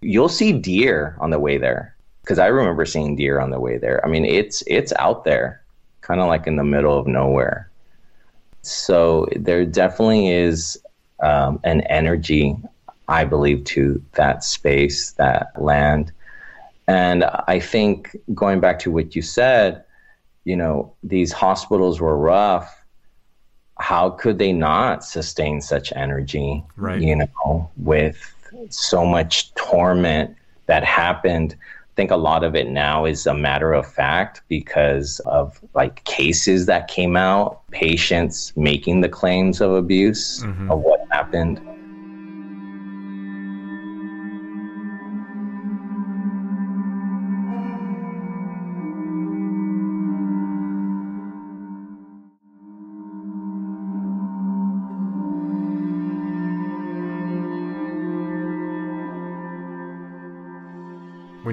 You'll 0.00 0.28
see 0.28 0.52
deer 0.52 1.16
on 1.18 1.30
the 1.30 1.38
way 1.38 1.56
there 1.58 1.94
because 2.22 2.38
I 2.38 2.46
remember 2.46 2.84
seeing 2.86 3.16
deer 3.16 3.40
on 3.40 3.50
the 3.50 3.60
way 3.60 3.78
there. 3.78 4.04
I 4.04 4.08
mean, 4.08 4.24
it's 4.24 4.62
it's 4.66 4.92
out 4.98 5.24
there, 5.24 5.62
kind 6.00 6.20
of 6.20 6.28
like 6.28 6.46
in 6.46 6.56
the 6.56 6.64
middle 6.64 6.98
of 6.98 7.06
nowhere. 7.06 7.70
So 8.62 9.28
there 9.36 9.66
definitely 9.66 10.28
is 10.28 10.78
um, 11.20 11.60
an 11.64 11.82
energy, 11.82 12.56
I 13.08 13.24
believe, 13.24 13.64
to 13.64 14.02
that 14.12 14.44
space, 14.44 15.12
that 15.12 15.60
land. 15.60 16.12
And 16.86 17.24
I 17.24 17.60
think 17.60 18.16
going 18.34 18.60
back 18.60 18.78
to 18.80 18.90
what 18.90 19.16
you 19.16 19.22
said, 19.22 19.84
you 20.44 20.56
know, 20.56 20.94
these 21.02 21.32
hospitals 21.32 22.00
were 22.00 22.16
rough. 22.16 22.84
How 23.78 24.10
could 24.10 24.38
they 24.38 24.52
not 24.52 25.04
sustain 25.04 25.60
such 25.60 25.92
energy? 25.96 26.62
Right. 26.76 27.00
You 27.00 27.16
know, 27.16 27.70
with 27.76 28.34
so 28.70 29.04
much 29.04 29.54
torment 29.54 30.36
that 30.66 30.84
happened. 30.84 31.56
I 31.60 31.94
think 31.96 32.10
a 32.10 32.16
lot 32.16 32.44
of 32.44 32.54
it 32.56 32.68
now 32.68 33.04
is 33.04 33.26
a 33.26 33.34
matter 33.34 33.72
of 33.72 33.86
fact 33.86 34.42
because 34.48 35.20
of 35.26 35.60
like 35.74 36.04
cases 36.04 36.66
that 36.66 36.88
came 36.88 37.16
out, 37.16 37.62
patients 37.70 38.52
making 38.56 39.00
the 39.00 39.08
claims 39.08 39.60
of 39.60 39.72
abuse 39.72 40.42
mm-hmm. 40.42 40.70
of 40.70 40.80
what 40.80 41.06
happened. 41.10 41.60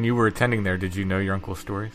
When 0.01 0.05
you 0.07 0.15
were 0.15 0.25
attending 0.25 0.63
there, 0.63 0.77
did 0.77 0.95
you 0.95 1.05
know 1.05 1.19
your 1.19 1.35
uncle's 1.35 1.59
stories? 1.59 1.93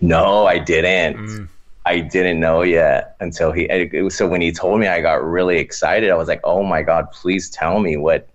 No, 0.00 0.46
I 0.46 0.60
didn't. 0.60 1.16
Mm. 1.16 1.48
I 1.84 1.98
didn't 1.98 2.38
know 2.38 2.62
yet 2.62 3.16
until 3.18 3.50
he. 3.50 3.62
it 3.64 4.00
was- 4.00 4.14
So 4.14 4.28
when 4.28 4.40
he 4.40 4.52
told 4.52 4.78
me, 4.78 4.86
I 4.86 5.00
got 5.00 5.24
really 5.24 5.58
excited. 5.58 6.12
I 6.12 6.14
was 6.14 6.28
like, 6.28 6.40
"Oh 6.44 6.62
my 6.62 6.82
god, 6.82 7.10
please 7.10 7.50
tell 7.50 7.80
me 7.80 7.96
what." 7.96 8.28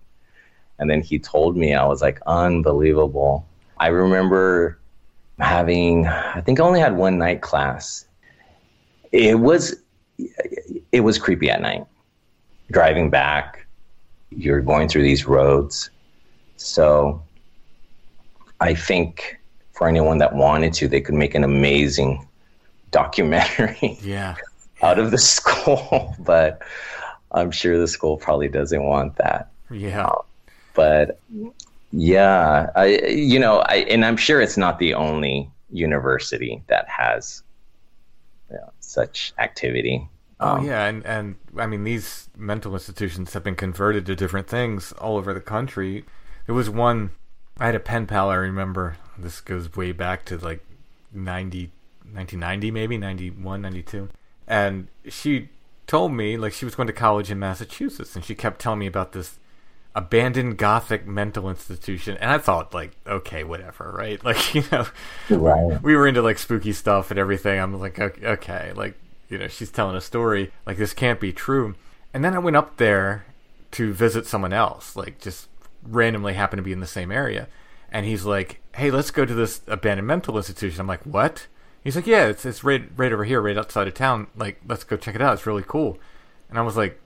And 0.78 0.90
then 0.90 1.00
he 1.00 1.18
told 1.20 1.56
me, 1.56 1.74
I 1.74 1.86
was 1.86 2.02
like, 2.02 2.20
"Unbelievable!" 2.28 3.48
I 3.78 3.88
remember 3.88 4.78
having. 5.40 6.06
I 6.08 6.42
think 6.42 6.60
I 6.60 6.64
only 6.64 6.82
had 6.82 6.98
one 6.98 7.18
night 7.18 7.40
class. 7.42 8.06
It 9.14 9.40
was, 9.40 9.84
it 10.92 11.00
was 11.00 11.18
creepy 11.18 11.50
at 11.50 11.62
night. 11.62 11.86
Driving 12.72 13.10
back, 13.10 13.66
you're 14.32 14.60
going 14.60 14.90
through 14.90 15.04
these 15.04 15.26
roads, 15.26 15.92
so 16.58 17.22
I 18.60 18.74
think 18.74 19.38
for 19.74 19.88
anyone 19.88 20.18
that 20.20 20.34
wanted 20.36 20.74
to, 20.76 20.88
they 20.88 21.02
could 21.02 21.16
make 21.16 21.36
an 21.36 21.44
amazing 21.44 22.28
documentary 22.92 23.98
Yeah. 24.02 24.36
out 24.82 25.00
of 25.00 25.12
the 25.12 25.18
school. 25.34 26.16
but 26.20 26.62
I'm 27.32 27.52
sure 27.52 27.78
the 27.78 27.88
school 27.88 28.18
probably 28.18 28.48
doesn't 28.48 28.84
want 28.84 29.18
that. 29.18 29.52
Yeah. 29.70 30.12
But 30.74 31.20
yeah, 31.92 32.70
I 32.76 32.86
you 33.08 33.40
know, 33.40 33.60
I 33.60 33.78
and 33.90 34.04
I'm 34.06 34.18
sure 34.18 34.42
it's 34.42 34.58
not 34.58 34.80
the 34.80 34.94
only 34.94 35.50
university 35.72 36.62
that 36.68 36.88
has 36.90 37.44
you 38.50 38.58
know, 38.58 38.72
such 38.80 39.34
activity. 39.40 40.08
Oh 40.40 40.58
Um, 40.58 40.66
yeah, 40.66 40.86
and 40.86 41.06
and 41.06 41.36
I 41.58 41.66
mean 41.68 41.84
these 41.84 42.30
mental 42.38 42.74
institutions 42.74 43.34
have 43.34 43.44
been 43.44 43.56
converted 43.56 44.06
to 44.08 44.16
different 44.16 44.48
things 44.48 44.92
all 44.94 45.18
over 45.18 45.34
the 45.34 45.40
country. 45.42 46.06
There 46.46 46.56
was 46.56 46.70
one 46.70 47.12
I 47.60 47.66
had 47.68 47.76
a 47.76 47.80
pen 47.80 48.06
pal 48.08 48.30
I 48.30 48.36
remember. 48.36 48.98
This 49.18 49.40
goes 49.42 49.76
way 49.76 49.92
back 49.92 50.26
to 50.26 50.38
like 50.38 50.64
90 51.14 51.72
1990 52.12 52.72
maybe 52.72 52.98
91 52.98 53.62
92 53.62 54.10
and 54.48 54.88
she 55.08 55.50
told 55.88 56.12
me 56.12 56.38
like 56.38 56.54
she 56.54 56.66
was 56.66 56.76
going 56.76 56.88
to 56.88 56.94
college 56.94 57.32
in 57.32 57.40
Massachusetts 57.40 58.16
and 58.16 58.24
she 58.24 58.36
kept 58.36 58.60
telling 58.60 58.80
me 58.80 58.88
about 58.88 59.12
this 59.14 59.40
abandoned 59.96 60.58
gothic 60.58 61.08
mental 61.08 61.50
institution 61.50 62.18
and 62.20 62.30
I 62.30 62.38
thought 62.38 62.74
like 62.74 62.92
okay 63.08 63.44
whatever 63.44 63.92
right 63.98 64.24
like 64.30 64.54
you 64.54 64.64
know 64.72 64.86
Right. 65.30 65.82
we 65.82 65.96
were 65.96 66.08
into 66.08 66.22
like 66.22 66.38
spooky 66.38 66.74
stuff 66.74 67.10
and 67.12 67.20
everything. 67.20 67.60
I'm 67.60 67.80
like, 67.80 68.00
okay, 68.00 68.26
okay, 68.28 68.72
like 68.76 68.96
you 69.30 69.38
know, 69.40 69.48
she's 69.48 69.72
telling 69.72 69.96
a 69.96 70.02
story. 70.02 70.52
Like 70.66 70.78
this 70.78 70.94
can't 70.94 71.20
be 71.20 71.34
true. 71.34 71.74
And 72.14 72.24
then 72.24 72.36
I 72.36 72.40
went 72.40 72.56
up 72.58 72.78
there 72.78 73.26
to 73.72 73.92
visit 73.94 74.28
someone 74.28 74.54
else, 74.54 74.96
like 74.96 75.20
just 75.20 75.48
randomly 75.86 76.34
happened 76.34 76.60
to 76.60 76.64
be 76.64 76.72
in 76.72 76.80
the 76.80 76.88
same 76.88 77.12
area. 77.12 77.48
And 77.92 78.06
he's 78.06 78.26
like, 78.26 78.62
hey, 78.76 78.92
let's 78.92 79.12
go 79.12 79.26
to 79.26 79.34
this 79.34 79.62
abandoned 79.68 80.08
mental 80.08 80.38
institution. 80.38 80.82
I'm 80.82 80.88
like, 80.88 81.04
what? 81.04 81.48
He's 81.84 81.96
like, 81.96 82.08
yeah, 82.08 82.26
it's 82.26 82.46
it's 82.46 82.64
right 82.64 82.90
right 82.98 83.14
over 83.14 83.24
here, 83.24 83.42
right 83.42 83.58
outside 83.58 83.88
of 83.88 83.94
town. 83.94 84.28
Like, 84.36 84.60
let's 84.68 84.84
go 84.84 84.98
check 84.98 85.16
it 85.16 85.22
out. 85.22 85.34
It's 85.34 85.46
really 85.46 85.64
cool. 85.66 86.00
And 86.50 86.58
I 86.58 86.64
was 86.64 86.76
like, 86.76 87.00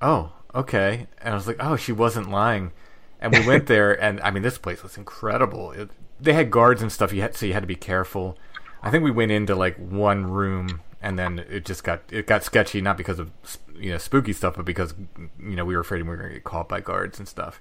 oh, 0.00 0.32
okay. 0.54 1.06
And 1.20 1.32
I 1.32 1.34
was 1.34 1.46
like, 1.46 1.58
oh, 1.60 1.76
she 1.76 1.92
wasn't 1.92 2.30
lying. 2.30 2.72
And 3.20 3.32
we 3.32 3.46
went 3.46 3.66
there, 3.68 3.92
and 4.02 4.20
I 4.20 4.30
mean, 4.30 4.42
this 4.42 4.58
place 4.58 4.82
was 4.82 4.96
incredible. 4.96 5.70
It, 5.72 5.90
they 6.20 6.32
had 6.32 6.50
guards 6.50 6.82
and 6.82 6.90
stuff. 6.90 7.12
You 7.12 7.20
had 7.22 7.36
so 7.36 7.46
you 7.46 7.52
had 7.52 7.62
to 7.62 7.66
be 7.66 7.76
careful. 7.76 8.38
I 8.82 8.90
think 8.90 9.04
we 9.04 9.10
went 9.10 9.32
into 9.32 9.54
like 9.54 9.76
one 9.76 10.26
room, 10.26 10.80
and 11.00 11.18
then 11.18 11.44
it 11.50 11.64
just 11.64 11.84
got 11.84 12.00
it 12.10 12.26
got 12.26 12.42
sketchy, 12.42 12.80
not 12.80 12.96
because 12.96 13.18
of 13.18 13.30
you 13.76 13.90
know 13.90 13.98
spooky 13.98 14.32
stuff, 14.32 14.56
but 14.56 14.64
because 14.64 14.94
you 15.38 15.56
know 15.56 15.64
we 15.64 15.74
were 15.74 15.80
afraid 15.80 16.02
we 16.02 16.08
were 16.08 16.16
going 16.16 16.30
to 16.30 16.34
get 16.34 16.44
caught 16.44 16.68
by 16.68 16.80
guards 16.80 17.18
and 17.18 17.28
stuff. 17.28 17.60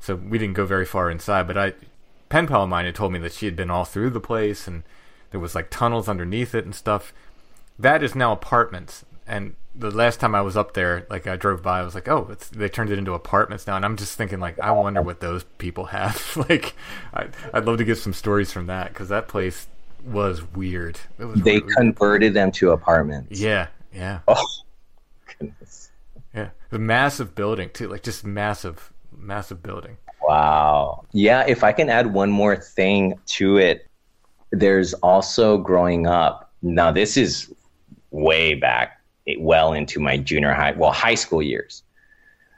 So 0.00 0.14
we 0.14 0.38
didn't 0.38 0.54
go 0.54 0.64
very 0.64 0.86
far 0.86 1.10
inside. 1.10 1.46
But 1.46 1.58
I, 1.58 1.72
pen 2.28 2.46
pal 2.46 2.64
of 2.64 2.68
mine 2.68 2.84
had 2.84 2.94
told 2.94 3.12
me 3.12 3.18
that 3.20 3.32
she 3.32 3.46
had 3.46 3.56
been 3.56 3.70
all 3.70 3.84
through 3.84 4.10
the 4.10 4.20
place, 4.20 4.66
and 4.66 4.82
there 5.30 5.40
was 5.40 5.54
like 5.54 5.70
tunnels 5.70 6.08
underneath 6.08 6.54
it 6.54 6.64
and 6.64 6.74
stuff. 6.74 7.12
That 7.78 8.02
is 8.02 8.14
now 8.14 8.32
apartments, 8.32 9.04
and 9.26 9.54
the 9.78 9.90
last 9.90 10.18
time 10.18 10.34
I 10.34 10.40
was 10.40 10.56
up 10.56 10.74
there, 10.74 11.06
like 11.08 11.26
I 11.26 11.36
drove 11.36 11.62
by, 11.62 11.80
I 11.80 11.82
was 11.84 11.94
like, 11.94 12.08
oh, 12.08 12.34
they 12.52 12.68
turned 12.68 12.90
it 12.90 12.98
into 12.98 13.14
apartments 13.14 13.66
now, 13.66 13.76
and 13.76 13.84
I'm 13.84 13.96
just 13.96 14.16
thinking, 14.16 14.40
like, 14.40 14.58
I 14.58 14.72
wonder 14.72 15.00
what 15.00 15.20
those 15.20 15.44
people 15.58 15.86
have. 15.86 16.36
like, 16.48 16.74
I, 17.14 17.28
would 17.54 17.66
love 17.66 17.78
to 17.78 17.84
get 17.84 17.98
some 17.98 18.12
stories 18.12 18.52
from 18.52 18.66
that 18.66 18.88
because 18.88 19.08
that 19.10 19.28
place 19.28 19.68
was 20.04 20.42
weird. 20.54 20.98
Was 21.18 21.40
they 21.42 21.58
really 21.58 21.74
converted 21.74 22.34
weird. 22.34 22.34
them 22.34 22.52
to 22.52 22.72
apartments. 22.72 23.38
Yeah, 23.40 23.68
yeah. 23.92 24.20
Oh, 24.26 24.46
goodness. 25.38 25.90
Yeah, 26.34 26.50
the 26.70 26.78
massive 26.78 27.34
building 27.34 27.70
too, 27.72 27.88
like 27.88 28.02
just 28.02 28.24
massive, 28.24 28.92
massive 29.18 29.62
building. 29.62 29.96
Wow. 30.22 31.06
Yeah, 31.12 31.44
if 31.46 31.64
I 31.64 31.72
can 31.72 31.88
add 31.88 32.12
one 32.12 32.30
more 32.30 32.56
thing 32.56 33.18
to 33.26 33.56
it, 33.58 33.88
there's 34.50 34.94
also 34.94 35.58
growing 35.58 36.06
up. 36.06 36.52
Now, 36.62 36.90
this 36.90 37.16
is 37.16 37.52
way 38.10 38.54
back 38.54 39.00
well 39.38 39.72
into 39.72 40.00
my 40.00 40.16
junior 40.16 40.52
high, 40.52 40.72
well, 40.72 40.92
high 40.92 41.14
school 41.14 41.42
years, 41.42 41.82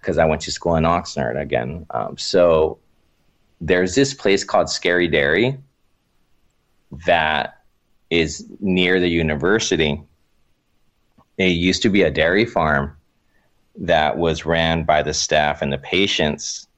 because 0.00 0.18
I 0.18 0.24
went 0.24 0.42
to 0.42 0.52
school 0.52 0.76
in 0.76 0.84
Oxnard 0.84 1.40
again. 1.40 1.86
Um, 1.90 2.16
so 2.16 2.78
there's 3.60 3.94
this 3.94 4.14
place 4.14 4.44
called 4.44 4.70
Scary 4.70 5.08
Dairy 5.08 5.58
that 7.06 7.62
is 8.10 8.46
near 8.60 9.00
the 9.00 9.08
university. 9.08 10.02
It 11.38 11.52
used 11.52 11.82
to 11.82 11.88
be 11.88 12.02
a 12.02 12.10
dairy 12.10 12.46
farm 12.46 12.96
that 13.80 14.18
was 14.18 14.44
ran 14.44 14.84
by 14.84 15.02
the 15.02 15.14
staff 15.14 15.62
and 15.62 15.72
the 15.72 15.78
patients 15.78 16.68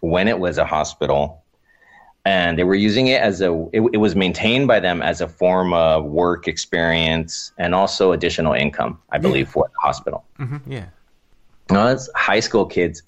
when 0.00 0.28
it 0.28 0.38
was 0.38 0.58
a 0.58 0.64
hospital 0.64 1.42
and 2.24 2.58
they 2.58 2.64
were 2.64 2.74
using 2.74 3.06
it 3.06 3.22
as 3.22 3.40
a 3.40 3.52
it, 3.72 3.80
it, 3.92 3.98
was 3.98 4.14
maintained 4.16 4.66
by 4.66 4.80
them 4.80 5.00
as 5.00 5.20
a 5.20 5.28
form 5.28 5.72
of 5.72 6.04
work 6.04 6.48
experience 6.48 7.52
and 7.58 7.74
also 7.74 8.12
additional 8.12 8.52
income 8.52 9.00
i 9.10 9.18
believe 9.18 9.46
yeah. 9.46 9.52
for 9.52 9.68
the 9.68 9.80
hospital 9.80 10.24
mm-hmm. 10.38 10.70
yeah 10.70 10.86
no, 11.70 11.86
that's 11.86 12.10
high 12.16 12.40
school 12.40 12.66
kids 12.66 13.02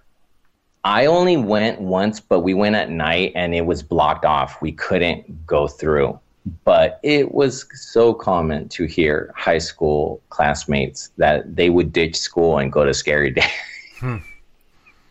i 0.85 1.07
only 1.07 1.37
went 1.37 1.81
once 1.81 2.21
but 2.21 2.41
we 2.41 2.55
went 2.55 2.77
at 2.77 2.89
night 2.89 3.33
and 3.35 3.55
it 3.55 3.67
was 3.67 3.83
blocked 3.83 4.25
off 4.25 4.63
we 4.63 4.71
couldn't 4.71 5.47
go 5.47 5.67
through 5.67 6.19
but 6.65 6.99
it 7.03 7.33
was 7.33 7.67
so 7.75 8.15
common 8.15 8.69
to 8.69 8.85
hear 8.85 9.33
high 9.37 9.59
school 9.59 10.23
classmates 10.31 11.11
that 11.19 11.57
they 11.57 11.71
would 11.71 11.93
ditch 11.93 12.17
school 12.17 12.59
and 12.59 12.73
go 12.73 12.85
to 12.85 12.95
scary 12.95 13.31
day 13.41 13.51
hmm. 13.99 14.17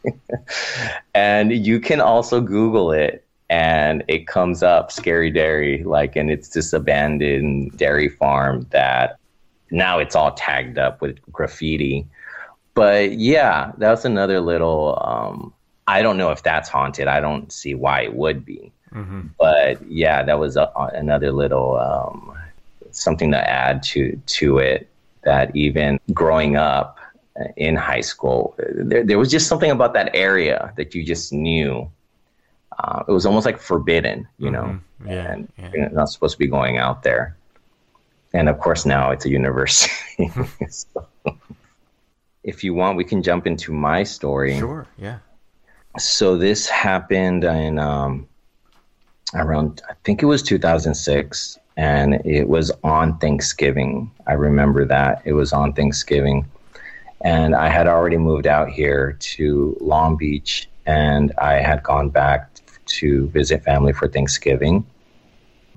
and 1.13 1.51
you 1.51 1.79
can 1.79 2.01
also 2.01 2.41
google 2.41 2.91
it 2.91 3.25
and 3.49 4.03
it 4.07 4.27
comes 4.27 4.63
up 4.63 4.91
scary 4.91 5.31
dairy 5.31 5.83
like 5.83 6.15
and 6.15 6.29
it's 6.29 6.49
this 6.49 6.73
abandoned 6.73 7.75
dairy 7.77 8.09
farm 8.09 8.65
that 8.71 9.17
now 9.71 9.99
it's 9.99 10.15
all 10.15 10.31
tagged 10.31 10.77
up 10.77 11.01
with 11.01 11.19
graffiti. 11.31 12.05
But 12.73 13.13
yeah 13.13 13.71
that's 13.77 14.05
another 14.05 14.39
little 14.39 14.97
um, 15.01 15.53
i 15.87 16.01
don't 16.01 16.17
know 16.17 16.31
if 16.31 16.43
that's 16.43 16.69
haunted. 16.69 17.07
I 17.07 17.19
don't 17.19 17.51
see 17.51 17.75
why 17.75 18.01
it 18.01 18.13
would 18.13 18.45
be 18.45 18.71
mm-hmm. 18.93 19.21
but 19.37 19.81
yeah 19.89 20.23
that 20.23 20.39
was 20.39 20.57
a, 20.57 20.71
another 20.93 21.31
little 21.31 21.77
um, 21.77 22.33
something 22.91 23.31
to 23.31 23.49
add 23.49 23.81
to 23.83 24.19
to 24.25 24.57
it 24.57 24.87
that 25.23 25.55
even 25.55 25.99
growing 26.13 26.55
up 26.55 26.97
in 27.55 27.75
high 27.75 28.01
school 28.01 28.55
there, 28.57 29.03
there 29.03 29.19
was 29.19 29.29
just 29.29 29.47
something 29.47 29.71
about 29.71 29.93
that 29.93 30.09
area 30.13 30.73
that 30.77 30.93
you 30.93 31.03
just 31.03 31.31
knew 31.31 31.89
uh, 32.79 33.03
it 33.07 33.11
was 33.11 33.25
almost 33.25 33.45
like 33.45 33.59
forbidden, 33.59 34.27
you 34.37 34.49
know, 34.49 34.63
mm-hmm. 34.63 35.09
yeah, 35.09 35.31
and 35.33 35.51
yeah. 35.57 35.71
you're 35.73 35.89
not 35.89 36.09
supposed 36.09 36.33
to 36.33 36.39
be 36.39 36.47
going 36.47 36.77
out 36.77 37.03
there. 37.03 37.35
And 38.33 38.47
of 38.47 38.59
course, 38.59 38.85
now 38.85 39.11
it's 39.11 39.25
a 39.25 39.29
university. 39.29 40.31
so, 40.69 41.07
if 42.43 42.63
you 42.63 42.73
want, 42.73 42.95
we 42.95 43.03
can 43.03 43.21
jump 43.21 43.47
into 43.47 43.73
my 43.73 44.03
story. 44.03 44.57
Sure. 44.57 44.87
Yeah. 44.97 45.17
So 45.97 46.37
this 46.37 46.69
happened 46.69 47.43
in 47.43 47.79
um, 47.79 48.27
around, 49.33 49.81
I 49.89 49.93
think 50.03 50.21
it 50.23 50.25
was 50.25 50.41
2006, 50.43 51.59
and 51.77 52.15
it 52.25 52.47
was 52.47 52.71
on 52.83 53.17
Thanksgiving. 53.19 54.11
I 54.27 54.33
remember 54.33 54.85
that 54.85 55.21
it 55.25 55.33
was 55.33 55.53
on 55.53 55.73
Thanksgiving, 55.73 56.45
and 57.21 57.55
I 57.55 57.69
had 57.69 57.87
already 57.87 58.17
moved 58.17 58.47
out 58.47 58.69
here 58.69 59.17
to 59.19 59.77
Long 59.79 60.17
Beach, 60.17 60.69
and 60.85 61.31
I 61.37 61.55
had 61.55 61.83
gone 61.83 62.09
back 62.09 62.49
to 62.85 63.27
visit 63.29 63.63
family 63.63 63.93
for 63.93 64.07
Thanksgiving. 64.07 64.85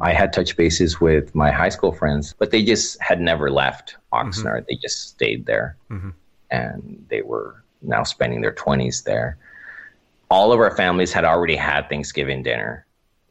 I 0.01 0.13
had 0.13 0.33
touch 0.33 0.57
bases 0.57 1.01
with 1.01 1.35
my 1.35 1.51
high 1.51 1.69
school 1.69 1.93
friends, 1.93 2.35
but 2.37 2.51
they 2.51 2.65
just 2.65 3.01
had 3.01 3.21
never 3.21 3.51
left 3.51 3.97
Oxnard. 4.13 4.45
Mm-hmm. 4.45 4.65
They 4.69 4.75
just 4.77 5.11
stayed 5.11 5.47
there 5.47 5.77
mm-hmm. 5.91 6.11
and 6.51 7.07
they 7.09 7.23
were 7.23 7.63
now 7.83 8.03
spending 8.03 8.41
their 8.41 8.53
20s 8.53 9.05
there. 9.05 9.37
All 10.29 10.53
of 10.53 10.59
our 10.59 10.75
families 10.75 11.13
had 11.13 11.25
already 11.25 11.57
had 11.57 11.89
Thanksgiving 11.89 12.43
dinner. 12.43 12.85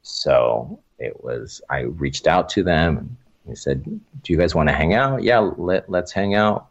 So 0.03 0.79
it 0.99 1.23
was, 1.23 1.61
I 1.69 1.81
reached 1.81 2.27
out 2.27 2.49
to 2.49 2.63
them 2.63 2.97
and 2.97 3.17
they 3.45 3.55
said, 3.55 3.83
Do 3.83 4.33
you 4.33 4.37
guys 4.37 4.55
want 4.55 4.69
to 4.69 4.75
hang 4.75 4.93
out? 4.93 5.23
Yeah, 5.23 5.39
let, 5.39 5.89
let's 5.89 6.11
hang 6.11 6.35
out. 6.35 6.67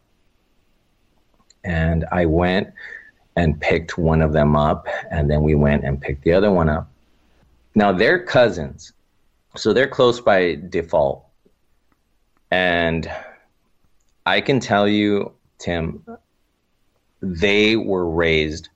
And 1.63 2.05
I 2.11 2.25
went 2.25 2.69
and 3.35 3.59
picked 3.59 3.97
one 3.97 4.21
of 4.21 4.33
them 4.33 4.55
up, 4.55 4.87
and 5.09 5.29
then 5.29 5.43
we 5.43 5.55
went 5.55 5.83
and 5.83 6.01
picked 6.01 6.23
the 6.23 6.33
other 6.33 6.51
one 6.51 6.69
up. 6.69 6.89
Now 7.75 7.91
they're 7.91 8.23
cousins, 8.23 8.91
so 9.55 9.71
they're 9.71 9.87
close 9.87 10.19
by 10.19 10.55
default. 10.69 11.25
And 12.49 13.09
I 14.25 14.41
can 14.41 14.59
tell 14.59 14.87
you, 14.87 15.31
Tim, 15.59 16.03
they 17.21 17.75
were 17.77 18.09
raised 18.09 18.69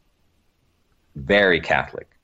very 1.15 1.59
Catholic. 1.59 2.14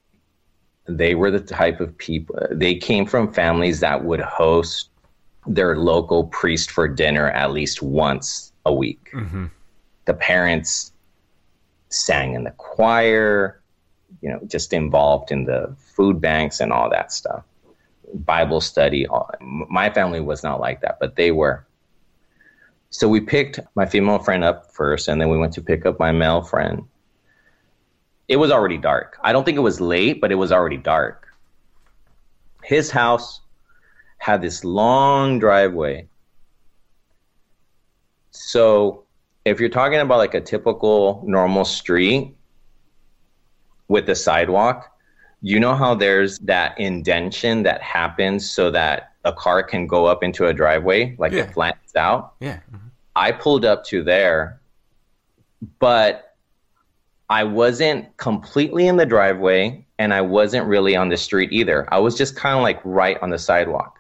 They 0.98 1.16
were 1.16 1.32
the 1.32 1.40
type 1.40 1.80
of 1.80 1.98
people, 1.98 2.36
they 2.52 2.76
came 2.76 3.06
from 3.06 3.32
families 3.32 3.80
that 3.80 4.04
would 4.04 4.22
host 4.22 4.90
their 5.48 5.78
local 5.78 6.26
priest 6.26 6.72
for 6.72 6.88
dinner 6.88 7.32
at 7.32 7.52
least 7.52 7.82
once 7.82 8.52
a 8.66 8.74
week. 8.74 9.10
Mm-hmm. 9.14 9.46
The 10.06 10.14
parents 10.14 10.92
sang 11.90 12.36
in 12.36 12.44
the 12.44 12.52
choir 12.52 13.62
you 14.22 14.30
know, 14.30 14.40
just 14.48 14.74
involved 14.74 15.32
in 15.32 15.46
the 15.46 15.76
food 15.78 16.20
banks 16.22 16.60
and 16.60 16.72
all 16.72 16.90
that 16.90 17.12
stuff. 17.12 17.44
Bible 18.14 18.62
study. 18.62 19.08
My 19.40 19.90
family 19.90 20.20
was 20.20 20.44
not 20.44 20.60
like 20.60 20.82
that, 20.82 20.98
but 21.00 21.16
they 21.16 21.32
were. 21.32 21.66
So 22.90 23.08
we 23.08 23.22
picked 23.22 23.60
my 23.76 23.86
female 23.86 24.20
friend 24.20 24.44
up 24.44 24.72
first, 24.74 25.08
and 25.08 25.22
then 25.22 25.30
we 25.30 25.38
went 25.38 25.54
to 25.54 25.62
pick 25.62 25.86
up 25.86 25.98
my 25.98 26.12
male 26.12 26.42
friend. 26.42 26.86
It 28.32 28.38
was 28.38 28.50
already 28.50 28.78
dark. 28.78 29.18
I 29.24 29.34
don't 29.34 29.44
think 29.44 29.58
it 29.58 29.62
was 29.62 29.82
late, 29.82 30.22
but 30.22 30.32
it 30.32 30.36
was 30.36 30.52
already 30.52 30.78
dark. 30.78 31.28
His 32.64 32.90
house 32.90 33.42
had 34.20 34.42
this 34.42 34.64
long 34.64 35.38
driveway. 35.38 36.08
So 38.32 39.04
if 39.44 39.60
you're 39.60 39.70
talking 39.70 40.00
about 40.00 40.18
like 40.18 40.34
a 40.34 40.42
typical 40.42 41.24
normal 41.28 41.66
street, 41.66 42.36
with 43.92 44.06
the 44.06 44.16
sidewalk, 44.16 44.90
you 45.42 45.60
know 45.60 45.76
how 45.76 45.94
there's 45.94 46.40
that 46.40 46.80
indention 46.80 47.64
that 47.64 47.82
happens 47.82 48.50
so 48.50 48.72
that 48.72 49.12
a 49.26 49.34
car 49.34 49.62
can 49.62 49.86
go 49.86 50.06
up 50.06 50.24
into 50.24 50.48
a 50.48 50.54
driveway, 50.54 51.14
like 51.20 51.34
yeah. 51.34 51.44
it 51.44 51.54
flattens 51.54 51.96
out? 51.98 52.36
Yeah. 52.40 52.62
Mm-hmm. 52.72 52.88
I 53.18 53.34
pulled 53.34 53.66
up 53.66 53.84
to 53.88 54.02
there, 54.02 54.62
but 55.80 56.31
I 57.32 57.46
wasn't 57.46 58.18
completely 58.18 58.88
in 58.88 58.98
the 58.98 59.06
driveway 59.06 59.86
and 59.98 60.14
I 60.14 60.20
wasn't 60.20 60.68
really 60.68 60.98
on 60.98 61.08
the 61.08 61.16
street 61.16 61.54
either. 61.54 61.88
I 61.90 61.98
was 61.98 62.18
just 62.18 62.36
kind 62.36 62.58
of 62.58 62.62
like 62.62 62.82
right 62.84 63.18
on 63.22 63.30
the 63.30 63.40
sidewalk. 63.40 63.98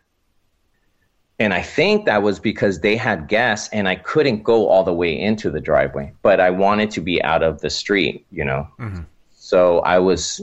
And 1.39 1.53
I 1.53 1.61
think 1.61 2.05
that 2.07 2.23
was 2.23 2.41
because 2.41 2.81
they 2.81 2.97
had 2.97 3.29
guests 3.29 3.69
and 3.71 3.87
I 3.87 3.95
couldn't 3.95 4.43
go 4.43 4.67
all 4.67 4.83
the 4.83 4.93
way 4.93 5.17
into 5.17 5.49
the 5.49 5.61
driveway, 5.61 6.11
but 6.21 6.41
I 6.41 6.49
wanted 6.49 6.91
to 6.91 7.01
be 7.01 7.23
out 7.23 7.41
of 7.41 7.61
the 7.61 7.69
street, 7.69 8.25
you 8.31 8.43
know? 8.43 8.67
Mm-hmm. 8.77 9.03
So 9.31 9.79
I 9.79 9.97
was 9.99 10.41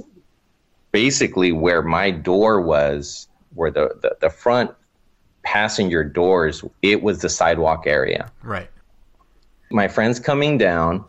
basically 0.91 1.53
where 1.53 1.83
my 1.83 2.11
door 2.11 2.63
was, 2.63 3.29
where 3.55 3.71
the, 3.71 3.91
the, 4.01 4.17
the 4.23 4.31
front 4.31 4.71
passenger 5.43 6.03
doors, 6.03 6.65
it 6.81 7.03
was 7.03 7.21
the 7.21 7.29
sidewalk 7.29 7.87
area. 7.87 8.33
Right. 8.43 8.71
My 9.71 9.89
friend's 9.89 10.19
coming 10.19 10.57
down 10.57 11.05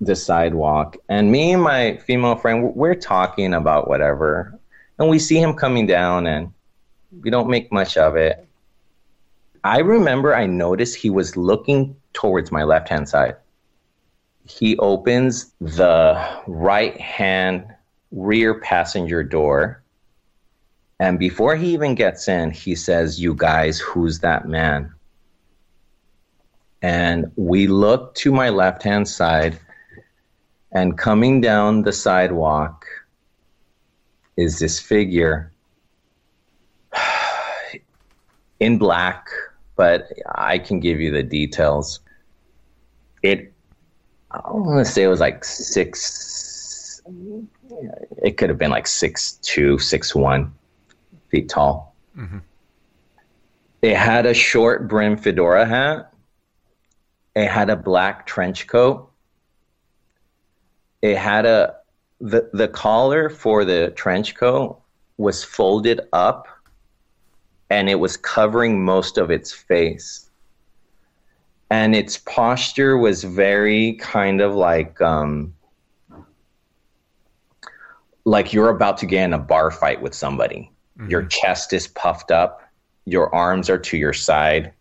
the 0.00 0.16
sidewalk, 0.16 0.96
and 1.08 1.30
me 1.30 1.52
and 1.52 1.62
my 1.62 1.96
female 1.98 2.36
friend, 2.36 2.74
we're 2.74 2.94
talking 2.94 3.54
about 3.54 3.88
whatever. 3.88 4.58
And 4.98 5.08
we 5.08 5.18
see 5.18 5.38
him 5.40 5.54
coming 5.54 5.86
down, 5.86 6.26
and 6.26 6.52
we 7.22 7.30
don't 7.30 7.50
make 7.50 7.72
much 7.72 7.96
of 7.96 8.16
it. 8.16 8.46
I 9.62 9.80
remember 9.80 10.34
I 10.34 10.46
noticed 10.46 10.96
he 10.96 11.10
was 11.10 11.36
looking 11.36 11.96
towards 12.12 12.50
my 12.50 12.64
left 12.64 12.88
hand 12.88 13.08
side. 13.08 13.36
He 14.46 14.76
opens 14.78 15.52
the 15.60 16.42
right 16.46 16.98
hand 16.98 17.66
rear 18.10 18.58
passenger 18.60 19.22
door. 19.22 19.82
And 20.98 21.18
before 21.18 21.56
he 21.56 21.72
even 21.72 21.94
gets 21.94 22.26
in, 22.28 22.50
he 22.50 22.74
says, 22.74 23.20
You 23.20 23.34
guys, 23.34 23.78
who's 23.78 24.20
that 24.20 24.48
man? 24.48 24.92
And 26.82 27.30
we 27.36 27.66
look 27.66 28.14
to 28.16 28.32
my 28.32 28.48
left 28.48 28.82
hand 28.82 29.08
side, 29.08 29.58
and 30.72 30.96
coming 30.96 31.40
down 31.40 31.82
the 31.82 31.92
sidewalk 31.92 32.86
is 34.36 34.58
this 34.58 34.78
figure 34.78 35.52
in 38.60 38.78
black, 38.78 39.28
but 39.76 40.12
I 40.34 40.58
can 40.58 40.80
give 40.80 41.00
you 41.00 41.10
the 41.10 41.22
details. 41.22 42.00
It, 43.22 43.52
I 44.30 44.38
want 44.50 44.86
to 44.86 44.90
say 44.90 45.02
it 45.02 45.08
was 45.08 45.20
like 45.20 45.44
six, 45.44 47.02
it 48.22 48.36
could 48.36 48.48
have 48.48 48.58
been 48.58 48.70
like 48.70 48.86
six 48.86 49.32
two, 49.42 49.78
six 49.78 50.14
one 50.14 50.54
feet 51.28 51.48
tall. 51.48 51.94
Mm-hmm. 52.16 52.38
It 53.82 53.96
had 53.96 54.26
a 54.26 54.34
short 54.34 54.88
brim 54.88 55.16
fedora 55.16 55.66
hat. 55.66 56.12
It 57.34 57.48
had 57.48 57.70
a 57.70 57.76
black 57.76 58.26
trench 58.26 58.66
coat. 58.66 59.09
It 61.02 61.16
had 61.16 61.46
a 61.46 61.76
the 62.20 62.50
the 62.52 62.68
collar 62.68 63.30
for 63.30 63.64
the 63.64 63.90
trench 63.96 64.34
coat 64.34 64.80
was 65.16 65.42
folded 65.42 66.00
up 66.12 66.46
and 67.70 67.88
it 67.88 67.94
was 67.94 68.16
covering 68.16 68.84
most 68.84 69.16
of 69.16 69.30
its 69.30 69.52
face. 69.52 70.28
And 71.70 71.94
its 71.94 72.18
posture 72.18 72.98
was 72.98 73.22
very 73.22 73.92
kind 73.94 74.40
of 74.40 74.54
like 74.54 75.00
um, 75.00 75.54
like 78.24 78.52
you're 78.52 78.70
about 78.70 78.98
to 78.98 79.06
get 79.06 79.24
in 79.24 79.32
a 79.32 79.38
bar 79.38 79.70
fight 79.70 80.02
with 80.02 80.14
somebody. 80.14 80.70
Mm-hmm. 80.98 81.10
Your 81.10 81.24
chest 81.26 81.72
is 81.72 81.86
puffed 81.86 82.32
up, 82.32 82.62
your 83.04 83.32
arms 83.32 83.70
are 83.70 83.78
to 83.78 83.96
your 83.96 84.12
side. 84.12 84.72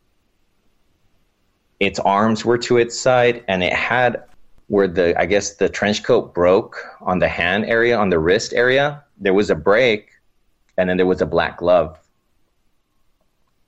Its 1.80 2.00
arms 2.00 2.44
were 2.44 2.58
to 2.58 2.78
its 2.78 3.00
side, 3.00 3.44
and 3.48 3.64
it 3.64 3.72
had 3.72 4.24
where 4.70 4.88
the 4.88 5.20
I 5.20 5.26
guess 5.26 5.56
the 5.56 5.70
trench 5.70 6.04
coat 6.04 6.34
broke 6.34 6.78
on 7.02 7.20
the 7.20 7.28
hand 7.28 7.66
area, 7.66 7.98
on 7.98 8.10
the 8.10 8.20
wrist 8.20 8.54
area. 8.54 9.04
There 9.18 9.34
was 9.34 9.50
a 9.50 9.56
break, 9.56 10.10
and 10.78 10.90
then 10.90 10.98
there 10.98 11.06
was 11.06 11.22
a 11.22 11.26
black 11.26 11.58
glove, 11.58 12.00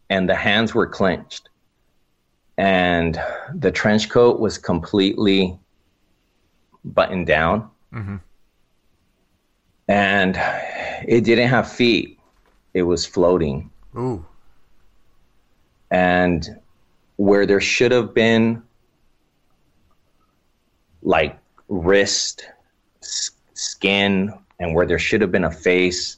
and 0.09 0.29
the 0.29 0.35
hands 0.35 0.73
were 0.73 0.87
clenched, 0.87 1.49
and 2.57 3.21
the 3.53 3.71
trench 3.71 4.09
coat 4.09 4.39
was 4.39 4.57
completely 4.57 5.59
buttoned 6.83 7.27
down. 7.27 7.69
Mm-hmm 7.93 8.17
and 9.91 10.37
it 11.05 11.25
didn't 11.25 11.49
have 11.49 11.69
feet. 11.69 12.17
It 12.73 12.83
was 12.83 13.05
floating. 13.05 13.69
Ooh. 13.97 14.25
And 15.91 16.47
where 17.17 17.45
there 17.45 17.59
should 17.59 17.91
have 17.91 18.13
been 18.13 18.63
like 21.01 21.37
wrist, 21.67 22.45
s- 23.01 23.31
skin, 23.53 24.33
and 24.59 24.75
where 24.75 24.85
there 24.85 24.99
should 24.99 25.21
have 25.21 25.31
been 25.31 25.43
a 25.43 25.51
face, 25.51 26.17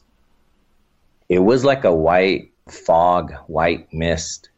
it 1.30 1.40
was 1.40 1.64
like 1.64 1.84
a 1.84 1.94
white 1.96 2.52
fog, 2.68 3.34
white 3.48 3.92
mist. 3.94 4.50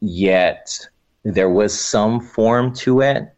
Yet 0.00 0.88
there 1.24 1.50
was 1.50 1.78
some 1.78 2.20
form 2.20 2.74
to 2.74 3.00
it 3.00 3.34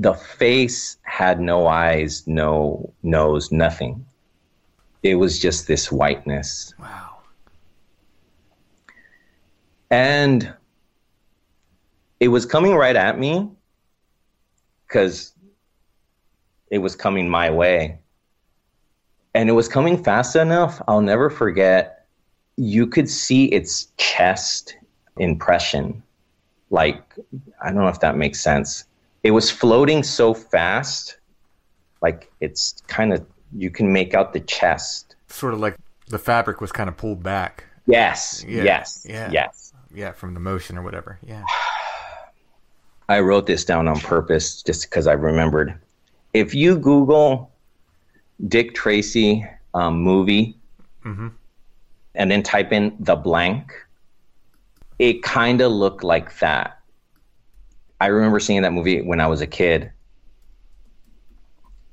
the 0.00 0.14
face 0.14 0.96
had 1.02 1.40
no 1.40 1.66
eyes, 1.66 2.26
no 2.26 2.90
nose, 3.02 3.52
nothing. 3.52 4.06
It 5.02 5.16
was 5.16 5.38
just 5.38 5.66
this 5.66 5.92
whiteness. 5.92 6.72
Wow. 6.78 7.18
And 9.90 10.54
it 12.18 12.28
was 12.28 12.46
coming 12.46 12.74
right 12.74 12.96
at 12.96 13.18
me 13.18 13.50
because 14.90 15.32
it 16.70 16.78
was 16.78 16.96
coming 16.96 17.28
my 17.28 17.50
way. 17.50 17.98
And 19.32 19.48
it 19.48 19.52
was 19.52 19.68
coming 19.68 20.02
fast 20.02 20.34
enough. 20.34 20.82
I'll 20.88 21.00
never 21.00 21.30
forget. 21.30 22.06
You 22.56 22.86
could 22.86 23.08
see 23.08 23.46
its 23.46 23.88
chest 23.96 24.76
impression. 25.16 26.02
Like, 26.70 27.02
I 27.62 27.66
don't 27.66 27.82
know 27.82 27.88
if 27.88 28.00
that 28.00 28.16
makes 28.16 28.40
sense 28.40 28.84
it 29.22 29.30
was 29.32 29.50
floating 29.50 30.02
so 30.02 30.34
fast, 30.34 31.18
like 32.00 32.30
it's 32.40 32.80
kind 32.86 33.12
of 33.12 33.24
you 33.52 33.70
can 33.70 33.92
make 33.92 34.14
out 34.14 34.32
the 34.32 34.40
chest. 34.40 35.16
Sort 35.28 35.54
of 35.54 35.60
like 35.60 35.76
the 36.08 36.18
fabric 36.18 36.60
was 36.60 36.72
kind 36.72 36.88
of 36.88 36.96
pulled 36.96 37.22
back. 37.22 37.64
Yes. 37.86 38.44
Yeah, 38.46 38.62
yes. 38.62 39.06
yeah. 39.08 39.30
Yes. 39.30 39.72
Yeah, 39.92 40.12
from 40.12 40.34
the 40.34 40.40
motion 40.40 40.78
or 40.78 40.82
whatever. 40.82 41.18
Yeah. 41.22 41.44
I 43.10 43.20
wrote 43.20 43.46
this 43.46 43.66
down 43.66 43.88
on 43.88 44.00
purpose 44.00 44.62
just 44.62 44.88
because 44.88 45.06
I 45.06 45.12
remembered. 45.12 45.78
If 46.32 46.54
you 46.54 46.78
Google 46.78 47.52
Dick 48.48 48.74
Tracy 48.74 49.46
um, 49.74 50.00
movie 50.02 50.58
Mm-hmm. 51.04 51.28
and 52.14 52.30
then 52.30 52.42
type 52.44 52.72
in 52.72 52.96
the 53.00 53.16
blank, 53.16 53.72
it 55.00 55.22
kind 55.24 55.60
of 55.60 55.72
looked 55.72 56.04
like 56.04 56.38
that. 56.38 56.80
I 58.00 58.06
remember 58.08 58.40
seeing 58.40 58.62
that 58.62 58.72
movie 58.72 59.02
when 59.02 59.20
I 59.20 59.26
was 59.28 59.40
a 59.40 59.46
kid. 59.46 59.92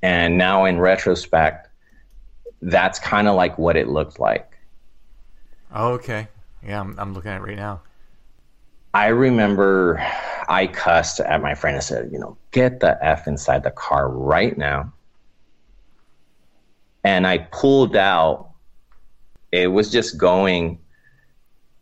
And 0.02 0.38
now 0.38 0.64
in 0.64 0.80
retrospect, 0.80 1.68
that's 2.62 3.00
kind 3.00 3.28
of 3.28 3.36
like 3.36 3.58
what 3.58 3.76
it 3.76 3.88
looked 3.88 4.20
like. 4.20 4.58
Oh, 5.74 5.92
okay. 5.94 6.28
Yeah, 6.62 6.80
I'm, 6.80 6.98
I'm 6.98 7.14
looking 7.14 7.30
at 7.30 7.40
it 7.40 7.44
right 7.44 7.56
now. 7.56 7.82
I 8.98 9.06
remember 9.06 10.04
I 10.48 10.66
cussed 10.66 11.20
at 11.20 11.40
my 11.40 11.54
friend 11.54 11.76
and 11.76 11.84
said, 11.84 12.10
you 12.10 12.18
know, 12.18 12.36
get 12.50 12.80
the 12.80 12.98
F 13.00 13.28
inside 13.28 13.62
the 13.62 13.70
car 13.70 14.10
right 14.10 14.58
now. 14.58 14.92
And 17.04 17.24
I 17.24 17.38
pulled 17.38 17.94
out, 17.94 18.50
it 19.52 19.68
was 19.68 19.92
just 19.92 20.18
going, 20.18 20.80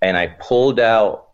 and 0.02 0.14
I 0.14 0.26
pulled 0.26 0.78
out 0.78 1.28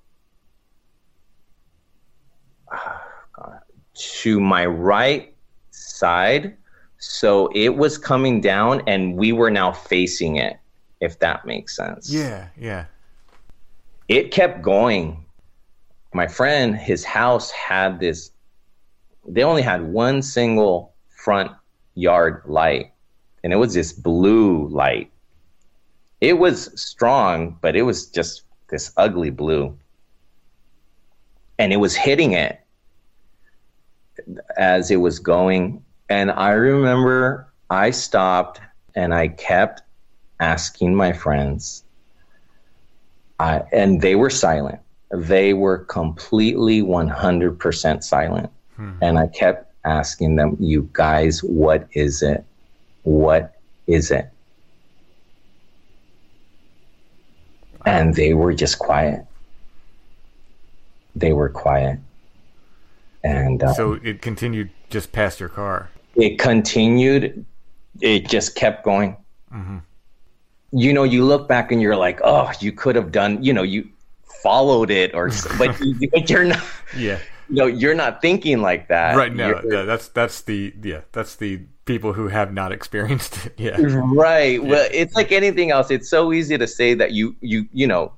to 3.94 4.38
my 4.38 4.64
right 4.64 5.34
side. 5.72 6.56
So 6.98 7.50
it 7.56 7.70
was 7.70 7.98
coming 7.98 8.40
down 8.40 8.82
and 8.86 9.16
we 9.16 9.32
were 9.32 9.50
now 9.50 9.72
facing 9.72 10.36
it, 10.36 10.60
if 11.00 11.18
that 11.18 11.44
makes 11.44 11.74
sense. 11.74 12.08
Yeah, 12.08 12.50
yeah. 12.56 12.84
It 14.06 14.30
kept 14.30 14.62
going. 14.62 15.26
My 16.12 16.26
friend, 16.26 16.76
his 16.76 17.04
house 17.04 17.50
had 17.50 17.98
this, 17.98 18.32
they 19.26 19.42
only 19.42 19.62
had 19.62 19.82
one 19.82 20.20
single 20.22 20.92
front 21.08 21.52
yard 21.94 22.42
light, 22.46 22.92
and 23.42 23.52
it 23.52 23.56
was 23.56 23.74
this 23.74 23.92
blue 23.92 24.68
light. 24.68 25.10
It 26.20 26.38
was 26.38 26.80
strong, 26.80 27.56
but 27.60 27.74
it 27.76 27.82
was 27.82 28.06
just 28.06 28.42
this 28.68 28.92
ugly 28.96 29.30
blue. 29.30 29.76
And 31.58 31.72
it 31.72 31.76
was 31.76 31.94
hitting 31.94 32.32
it 32.32 32.60
as 34.56 34.90
it 34.90 34.96
was 34.96 35.18
going. 35.18 35.84
And 36.08 36.30
I 36.30 36.50
remember 36.50 37.52
I 37.70 37.90
stopped 37.90 38.60
and 38.94 39.14
I 39.14 39.28
kept 39.28 39.82
asking 40.40 40.94
my 40.94 41.12
friends, 41.12 41.84
I, 43.38 43.62
and 43.72 44.00
they 44.00 44.14
were 44.14 44.30
silent. 44.30 44.80
They 45.12 45.52
were 45.52 45.78
completely 45.78 46.82
100% 46.82 48.02
silent. 48.02 48.50
And 49.00 49.16
I 49.16 49.28
kept 49.28 49.72
asking 49.84 50.34
them, 50.36 50.56
You 50.58 50.88
guys, 50.92 51.38
what 51.44 51.86
is 51.92 52.20
it? 52.22 52.44
What 53.04 53.54
is 53.86 54.10
it? 54.10 54.28
And 57.86 58.14
they 58.14 58.34
were 58.34 58.54
just 58.54 58.78
quiet. 58.78 59.24
They 61.14 61.32
were 61.32 61.48
quiet. 61.48 61.98
And 63.24 63.62
uh, 63.62 63.72
So 63.74 63.94
it 64.02 64.22
continued 64.22 64.70
just 64.90 65.12
past 65.12 65.40
your 65.40 65.48
car. 65.48 65.90
it 66.16 66.38
continued. 66.38 67.44
It 68.00 68.28
just 68.28 68.54
kept 68.56 68.84
going. 68.84 69.16
Mm-hmm. 69.54 69.78
you 70.72 70.92
know, 70.94 71.04
you 71.04 71.24
look 71.26 71.46
back 71.46 71.70
and 71.70 71.82
you're 71.82 71.94
like, 71.96 72.18
oh, 72.24 72.50
you 72.60 72.72
could 72.72 72.96
have 72.96 73.12
done, 73.12 73.42
you 73.44 73.52
know, 73.52 73.62
you 73.62 73.86
followed 74.42 74.90
it 74.90 75.14
or, 75.14 75.30
but, 75.58 75.80
but 76.12 76.30
you're 76.30 76.44
not, 76.44 76.62
Yeah. 76.96 77.18
you 77.48 77.56
know, 77.56 77.66
you're 77.66 77.94
not 77.94 78.20
thinking 78.22 78.60
like 78.60 78.88
that. 78.88 79.16
Right. 79.16 79.34
No, 79.34 79.60
no, 79.64 79.86
that's 79.86 80.08
that's 80.08 80.42
the 80.42 80.74
yeah, 80.82 81.02
that's 81.12 81.36
the 81.36 81.60
people 81.84 82.12
who 82.12 82.28
have 82.28 82.52
not 82.52 82.72
experienced 82.72 83.46
it. 83.46 83.54
Yeah. 83.56 83.76
Right. 83.80 84.62
Well, 84.62 84.88
it's 84.92 85.14
like 85.14 85.32
anything 85.32 85.70
else. 85.70 85.90
It's 85.90 86.08
so 86.08 86.32
easy 86.32 86.56
to 86.58 86.66
say 86.66 86.94
that 86.94 87.12
you 87.12 87.36
you 87.40 87.66
you 87.72 87.86
know, 87.86 88.12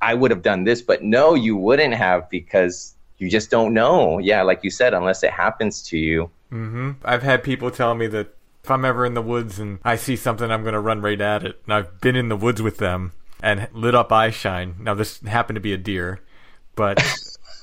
I 0.00 0.14
would 0.14 0.30
have 0.30 0.42
done 0.42 0.64
this, 0.64 0.82
but 0.82 1.02
no, 1.02 1.34
you 1.34 1.56
wouldn't 1.56 1.94
have 1.94 2.28
because 2.30 2.94
you 3.18 3.30
just 3.30 3.50
don't 3.50 3.72
know. 3.72 4.18
Yeah, 4.18 4.42
like 4.42 4.64
you 4.64 4.70
said, 4.70 4.92
unless 4.94 5.22
it 5.22 5.30
happens 5.30 5.82
to 5.88 5.96
you. 5.98 6.30
mm-hmm. 6.52 6.92
I've 7.04 7.22
had 7.22 7.42
people 7.42 7.70
tell 7.70 7.94
me 7.94 8.06
that 8.08 8.34
if 8.64 8.70
I'm 8.70 8.84
ever 8.84 9.06
in 9.06 9.14
the 9.14 9.22
woods 9.22 9.58
and 9.58 9.78
I 9.84 9.96
see 9.96 10.16
something, 10.16 10.50
I'm 10.50 10.62
going 10.62 10.72
to 10.74 10.80
run 10.80 11.00
right 11.00 11.20
at 11.20 11.44
it. 11.44 11.60
And 11.64 11.74
I've 11.74 12.00
been 12.00 12.16
in 12.16 12.28
the 12.28 12.36
woods 12.36 12.60
with 12.62 12.78
them 12.78 13.12
and 13.44 13.68
lit 13.74 13.94
up 13.94 14.10
eye 14.10 14.30
shine. 14.30 14.74
Now 14.80 14.94
this 14.94 15.20
happened 15.20 15.56
to 15.56 15.60
be 15.60 15.74
a 15.74 15.76
deer, 15.76 16.20
but 16.74 16.98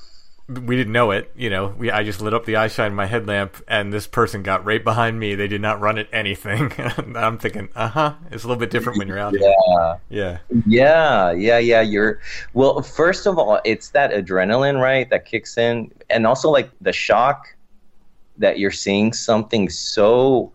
we 0.48 0.76
didn't 0.76 0.92
know 0.92 1.10
it. 1.10 1.32
You 1.34 1.50
know, 1.50 1.74
we 1.76 1.90
I 1.90 2.04
just 2.04 2.20
lit 2.22 2.32
up 2.32 2.44
the 2.44 2.54
eye 2.54 2.68
shine 2.68 2.92
in 2.92 2.94
my 2.94 3.06
headlamp, 3.06 3.56
and 3.66 3.92
this 3.92 4.06
person 4.06 4.44
got 4.44 4.64
right 4.64 4.82
behind 4.82 5.18
me. 5.18 5.34
They 5.34 5.48
did 5.48 5.60
not 5.60 5.80
run 5.80 5.98
at 5.98 6.06
anything. 6.12 6.72
I'm 7.16 7.36
thinking, 7.36 7.68
uh 7.74 7.88
huh. 7.88 8.14
It's 8.30 8.44
a 8.44 8.46
little 8.46 8.60
bit 8.60 8.70
different 8.70 8.96
when 9.00 9.08
you're 9.08 9.18
out 9.18 9.32
there. 9.32 9.42
Yeah. 9.42 9.96
Yeah. 10.08 10.38
Yeah, 10.66 11.32
yeah, 11.32 11.58
yeah. 11.58 11.80
You're 11.80 12.20
well. 12.54 12.80
First 12.80 13.26
of 13.26 13.36
all, 13.36 13.60
it's 13.64 13.90
that 13.90 14.12
adrenaline, 14.12 14.80
right, 14.80 15.10
that 15.10 15.24
kicks 15.26 15.58
in, 15.58 15.90
and 16.10 16.28
also 16.28 16.48
like 16.48 16.70
the 16.80 16.92
shock 16.92 17.56
that 18.38 18.60
you're 18.60 18.70
seeing 18.70 19.12
something 19.12 19.68
so. 19.68 20.52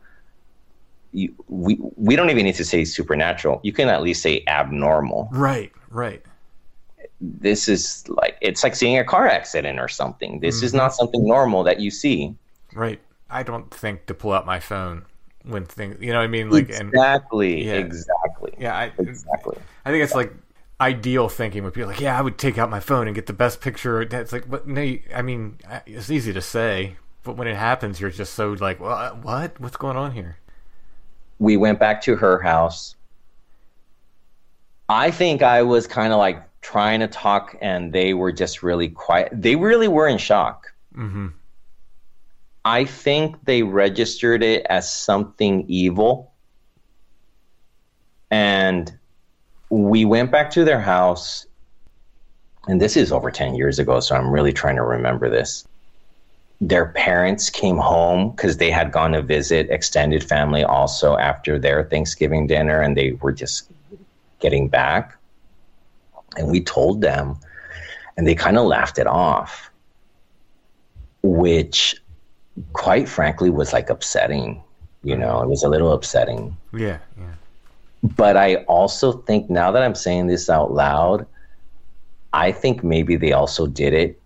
You, 1.17 1.33
we 1.47 1.79
we 1.95 2.15
don't 2.15 2.29
even 2.29 2.45
need 2.45 2.55
to 2.55 2.63
say 2.63 2.85
supernatural. 2.85 3.59
You 3.63 3.73
can 3.73 3.89
at 3.89 4.03
least 4.03 4.21
say 4.21 4.43
abnormal. 4.47 5.29
Right. 5.31 5.71
Right. 5.89 6.21
This 7.19 7.67
is 7.67 8.07
like 8.07 8.37
it's 8.41 8.63
like 8.63 8.75
seeing 8.75 8.99
a 8.99 9.03
car 9.03 9.27
accident 9.27 9.79
or 9.79 9.87
something. 9.87 10.39
This 10.41 10.61
is 10.61 10.71
mm-hmm. 10.71 10.77
not 10.77 10.93
something 10.93 11.25
normal 11.25 11.63
that 11.63 11.79
you 11.79 11.89
see. 11.89 12.35
Right. 12.73 12.99
I 13.31 13.41
don't 13.41 13.73
think 13.73 14.05
to 14.05 14.13
pull 14.13 14.31
out 14.31 14.45
my 14.45 14.59
phone 14.59 15.05
when 15.43 15.65
things. 15.65 15.97
You 15.99 16.11
know 16.11 16.19
what 16.19 16.25
I 16.25 16.27
mean? 16.27 16.51
Like 16.51 16.69
and 16.69 16.89
exactly, 16.89 17.65
Yeah. 17.65 17.73
exactly. 17.73 18.53
Yeah, 18.59 18.77
I, 18.77 18.91
Exactly. 18.99 19.57
I 19.85 19.91
think 19.91 20.03
it's 20.03 20.13
like 20.13 20.33
ideal 20.79 21.29
thinking 21.29 21.63
would 21.63 21.73
be 21.73 21.83
like, 21.83 21.99
yeah, 21.99 22.17
I 22.17 22.21
would 22.21 22.37
take 22.37 22.59
out 22.59 22.69
my 22.69 22.79
phone 22.79 23.07
and 23.07 23.15
get 23.15 23.25
the 23.25 23.33
best 23.33 23.59
picture. 23.59 24.01
It's 24.01 24.31
like, 24.31 24.47
but 24.49 24.67
no, 24.67 24.81
you- 24.81 25.01
I 25.15 25.23
mean, 25.23 25.57
it's 25.87 26.11
easy 26.11 26.31
to 26.33 26.41
say, 26.41 26.97
but 27.23 27.37
when 27.37 27.47
it 27.47 27.55
happens, 27.55 27.99
you're 27.99 28.11
just 28.11 28.33
so 28.35 28.51
like, 28.51 28.79
well, 28.79 29.17
what? 29.21 29.59
What's 29.59 29.77
going 29.77 29.97
on 29.97 30.11
here? 30.11 30.37
We 31.39 31.57
went 31.57 31.79
back 31.79 32.01
to 32.01 32.15
her 32.15 32.39
house. 32.41 32.95
I 34.89 35.11
think 35.11 35.41
I 35.41 35.63
was 35.63 35.87
kind 35.87 36.13
of 36.13 36.19
like 36.19 36.43
trying 36.61 37.01
to 37.01 37.07
talk, 37.07 37.55
and 37.61 37.93
they 37.93 38.13
were 38.13 38.31
just 38.31 38.63
really 38.63 38.89
quiet. 38.89 39.29
They 39.31 39.55
really 39.55 39.87
were 39.87 40.07
in 40.07 40.17
shock. 40.17 40.73
Mm-hmm. 40.95 41.27
I 42.65 42.85
think 42.85 43.45
they 43.45 43.63
registered 43.63 44.43
it 44.43 44.65
as 44.69 44.91
something 44.91 45.65
evil. 45.67 46.33
And 48.29 48.91
we 49.69 50.03
went 50.05 50.31
back 50.31 50.49
to 50.51 50.65
their 50.65 50.81
house, 50.81 51.45
and 52.67 52.81
this 52.81 52.97
is 52.97 53.11
over 53.11 53.31
10 53.31 53.55
years 53.55 53.79
ago, 53.79 53.99
so 53.99 54.15
I'm 54.15 54.29
really 54.29 54.51
trying 54.51 54.75
to 54.75 54.83
remember 54.83 55.29
this. 55.29 55.65
Their 56.59 56.87
parents 56.87 57.49
came 57.49 57.77
home 57.77 58.31
because 58.31 58.57
they 58.57 58.71
had 58.71 58.91
gone 58.91 59.11
to 59.11 59.21
visit 59.21 59.69
extended 59.69 60.23
family 60.23 60.63
also 60.63 61.15
after 61.17 61.59
their 61.59 61.83
Thanksgiving 61.83 62.47
dinner, 62.47 62.81
and 62.81 62.97
they 62.97 63.11
were 63.11 63.31
just 63.31 63.69
getting 64.39 64.67
back. 64.67 65.15
And 66.35 66.49
we 66.49 66.61
told 66.61 67.01
them, 67.01 67.37
and 68.17 68.27
they 68.27 68.35
kind 68.35 68.57
of 68.57 68.65
laughed 68.65 68.97
it 68.97 69.07
off, 69.07 69.69
which 71.21 71.95
quite 72.73 73.07
frankly 73.07 73.49
was 73.49 73.73
like 73.73 73.89
upsetting. 73.89 74.63
You 75.03 75.15
know, 75.15 75.41
it 75.41 75.47
was 75.47 75.63
a 75.63 75.69
little 75.69 75.93
upsetting. 75.93 76.57
Yeah, 76.73 76.97
yeah. 77.17 77.33
But 78.03 78.35
I 78.35 78.55
also 78.65 79.11
think 79.11 79.49
now 79.49 79.71
that 79.71 79.83
I'm 79.83 79.95
saying 79.95 80.27
this 80.27 80.49
out 80.49 80.73
loud, 80.73 81.25
I 82.33 82.51
think 82.51 82.83
maybe 82.83 83.15
they 83.15 83.31
also 83.31 83.67
did 83.67 83.93
it 83.93 84.19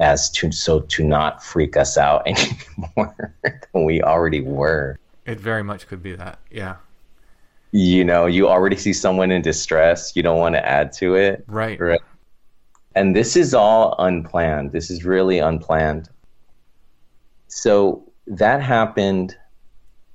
as 0.00 0.30
to 0.30 0.52
so 0.52 0.80
to 0.80 1.04
not 1.04 1.42
freak 1.42 1.76
us 1.76 1.96
out 1.96 2.22
anymore 2.26 3.34
than 3.42 3.84
we 3.84 4.02
already 4.02 4.40
were. 4.40 4.98
It 5.26 5.40
very 5.40 5.62
much 5.62 5.86
could 5.86 6.02
be 6.02 6.14
that. 6.16 6.38
Yeah. 6.50 6.76
You 7.72 8.04
know, 8.04 8.26
you 8.26 8.48
already 8.48 8.76
see 8.76 8.92
someone 8.92 9.30
in 9.30 9.42
distress, 9.42 10.16
you 10.16 10.22
don't 10.22 10.38
want 10.38 10.54
to 10.54 10.66
add 10.66 10.92
to 10.94 11.16
it. 11.16 11.44
Right. 11.46 11.78
Right. 11.78 12.00
And 12.94 13.14
this 13.14 13.36
is 13.36 13.54
all 13.54 13.94
unplanned. 13.98 14.72
This 14.72 14.90
is 14.90 15.04
really 15.04 15.38
unplanned. 15.38 16.08
So 17.48 18.10
that 18.26 18.62
happened. 18.62 19.36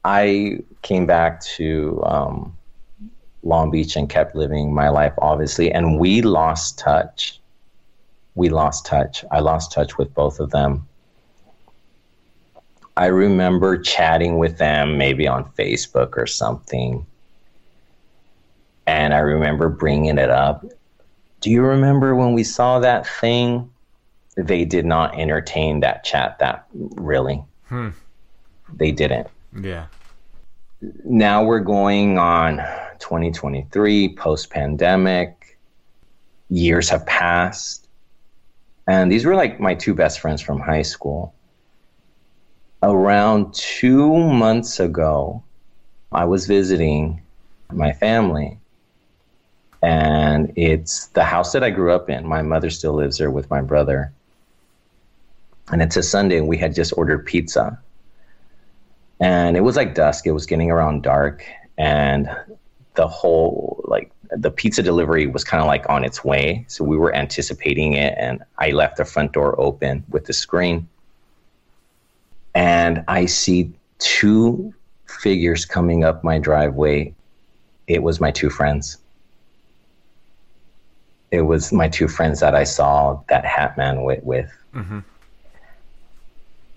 I 0.03 0.59
came 0.81 1.05
back 1.05 1.41
to 1.55 2.01
um, 2.05 2.57
Long 3.43 3.71
Beach 3.71 3.95
and 3.95 4.09
kept 4.09 4.35
living 4.35 4.73
my 4.73 4.89
life, 4.89 5.13
obviously. 5.19 5.71
And 5.71 5.99
we 5.99 6.21
lost 6.21 6.79
touch. 6.79 7.39
We 8.35 8.49
lost 8.49 8.85
touch. 8.85 9.23
I 9.31 9.39
lost 9.39 9.71
touch 9.71 9.97
with 9.97 10.13
both 10.13 10.39
of 10.39 10.51
them. 10.51 10.87
I 12.95 13.07
remember 13.07 13.77
chatting 13.77 14.37
with 14.37 14.57
them 14.57 14.97
maybe 14.97 15.27
on 15.27 15.45
Facebook 15.57 16.15
or 16.17 16.27
something. 16.27 17.05
And 18.85 19.13
I 19.13 19.19
remember 19.19 19.69
bringing 19.69 20.17
it 20.17 20.29
up. 20.29 20.65
Do 21.41 21.49
you 21.49 21.61
remember 21.63 22.15
when 22.15 22.33
we 22.33 22.43
saw 22.43 22.79
that 22.79 23.07
thing? 23.07 23.69
They 24.35 24.65
did 24.65 24.85
not 24.85 25.17
entertain 25.19 25.79
that 25.81 26.03
chat 26.03 26.39
that 26.39 26.65
really. 26.71 27.43
Hmm. 27.67 27.89
They 28.73 28.91
didn't 28.91 29.27
Yeah. 29.61 29.85
now 31.05 31.43
we're 31.43 31.59
going 31.59 32.17
on 32.17 32.57
2023 32.99 34.15
post 34.15 34.49
pandemic 34.49 35.59
years 36.49 36.89
have 36.89 37.05
passed 37.05 37.82
and 38.87 39.11
these 39.11 39.25
were 39.25 39.35
like 39.35 39.59
my 39.59 39.75
two 39.75 39.93
best 39.93 40.19
friends 40.19 40.41
from 40.41 40.59
high 40.59 40.81
school. 40.81 41.33
Around 42.81 43.53
two 43.53 44.13
months 44.17 44.79
ago 44.79 45.43
i 46.11 46.25
was 46.25 46.45
visiting 46.45 47.21
my 47.71 47.91
family. 47.93 48.57
And 49.81 50.53
it's 50.55 51.07
the 51.07 51.23
house 51.23 51.51
that 51.53 51.63
i 51.63 51.69
grew 51.69 51.91
up 51.91 52.09
in. 52.09 52.25
My 52.25 52.41
mother 52.41 52.69
still 52.69 52.93
lives 52.93 53.17
there 53.17 53.31
with 53.31 53.49
my 53.49 53.61
brother. 53.61 54.11
And 55.71 55.81
it's 55.81 55.97
a 55.97 56.03
sunday 56.03 56.37
and 56.37 56.47
we 56.47 56.57
had 56.57 56.75
just 56.75 56.93
ordered 56.97 57.25
pizza. 57.25 57.79
And 59.19 59.55
it 59.55 59.61
was 59.61 59.75
like 59.75 59.95
dusk. 59.95 60.27
It 60.27 60.31
was 60.31 60.45
getting 60.45 60.69
around 60.69 61.03
dark. 61.03 61.45
And 61.77 62.29
the 62.95 63.07
whole 63.07 63.83
like 63.87 64.11
the 64.35 64.51
pizza 64.51 64.81
delivery 64.81 65.27
was 65.27 65.43
kind 65.43 65.61
of 65.61 65.67
like 65.67 65.87
on 65.89 66.03
its 66.03 66.23
way 66.23 66.65
so 66.67 66.83
we 66.83 66.97
were 66.97 67.13
anticipating 67.15 67.93
it 67.93 68.13
and 68.17 68.43
i 68.57 68.69
left 68.71 68.97
the 68.97 69.05
front 69.05 69.31
door 69.31 69.59
open 69.59 70.03
with 70.09 70.25
the 70.25 70.33
screen 70.33 70.87
and 72.55 73.03
i 73.07 73.25
see 73.25 73.71
two 73.99 74.73
figures 75.07 75.65
coming 75.65 76.03
up 76.03 76.23
my 76.23 76.39
driveway 76.39 77.13
it 77.87 78.01
was 78.01 78.19
my 78.19 78.31
two 78.31 78.49
friends 78.49 78.97
it 81.31 81.41
was 81.41 81.71
my 81.71 81.87
two 81.87 82.07
friends 82.07 82.39
that 82.39 82.55
i 82.55 82.63
saw 82.63 83.19
that 83.29 83.45
hat 83.45 83.77
man 83.77 84.03
with, 84.03 84.23
with 84.23 84.51
Mm-hmm. 84.73 84.99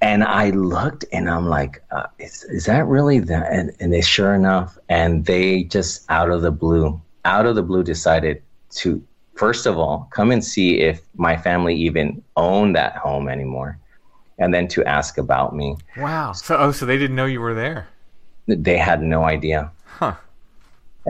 and 0.03 0.23
I 0.23 0.51
looked 0.51 1.07
and 1.11 1.31
I'm 1.31 1.49
like, 1.49 1.83
uh, 1.91 2.09
is, 2.19 2.45
is 2.45 2.67
that 2.67 2.87
really 2.87 3.21
that? 3.21 3.51
And, 3.51 3.73
and 3.81 3.91
they 3.91 4.03
sure 4.03 4.35
enough, 4.35 4.77
and 4.91 5.25
they 5.25 5.63
just 5.65 6.05
out 6.11 6.31
of 6.31 6.43
the 6.43 6.51
blue, 6.51 7.01
out 7.27 7.45
of 7.45 7.57
the 7.57 7.63
blue 7.63 7.83
decided 7.83 8.43
to, 8.71 9.03
first 9.35 9.67
of 9.67 9.77
all, 9.77 10.09
come 10.13 10.31
and 10.31 10.43
see 10.43 10.81
if 10.81 11.03
my 11.17 11.37
family 11.37 11.75
even 11.75 12.23
owned 12.37 12.75
that 12.77 12.97
home 12.97 13.29
anymore. 13.29 13.79
And 14.39 14.55
then 14.55 14.69
to 14.69 14.85
ask 14.85 15.19
about 15.19 15.55
me. 15.57 15.77
Wow. 15.97 16.33
So, 16.33 16.57
oh, 16.57 16.73
so 16.73 16.87
they 16.87 16.99
didn't 16.99 17.17
know 17.17 17.25
you 17.27 17.41
were 17.41 17.55
there. 17.55 17.89
They 18.47 18.77
had 18.79 19.03
no 19.03 19.25
idea. 19.25 19.71
Huh. 19.85 20.15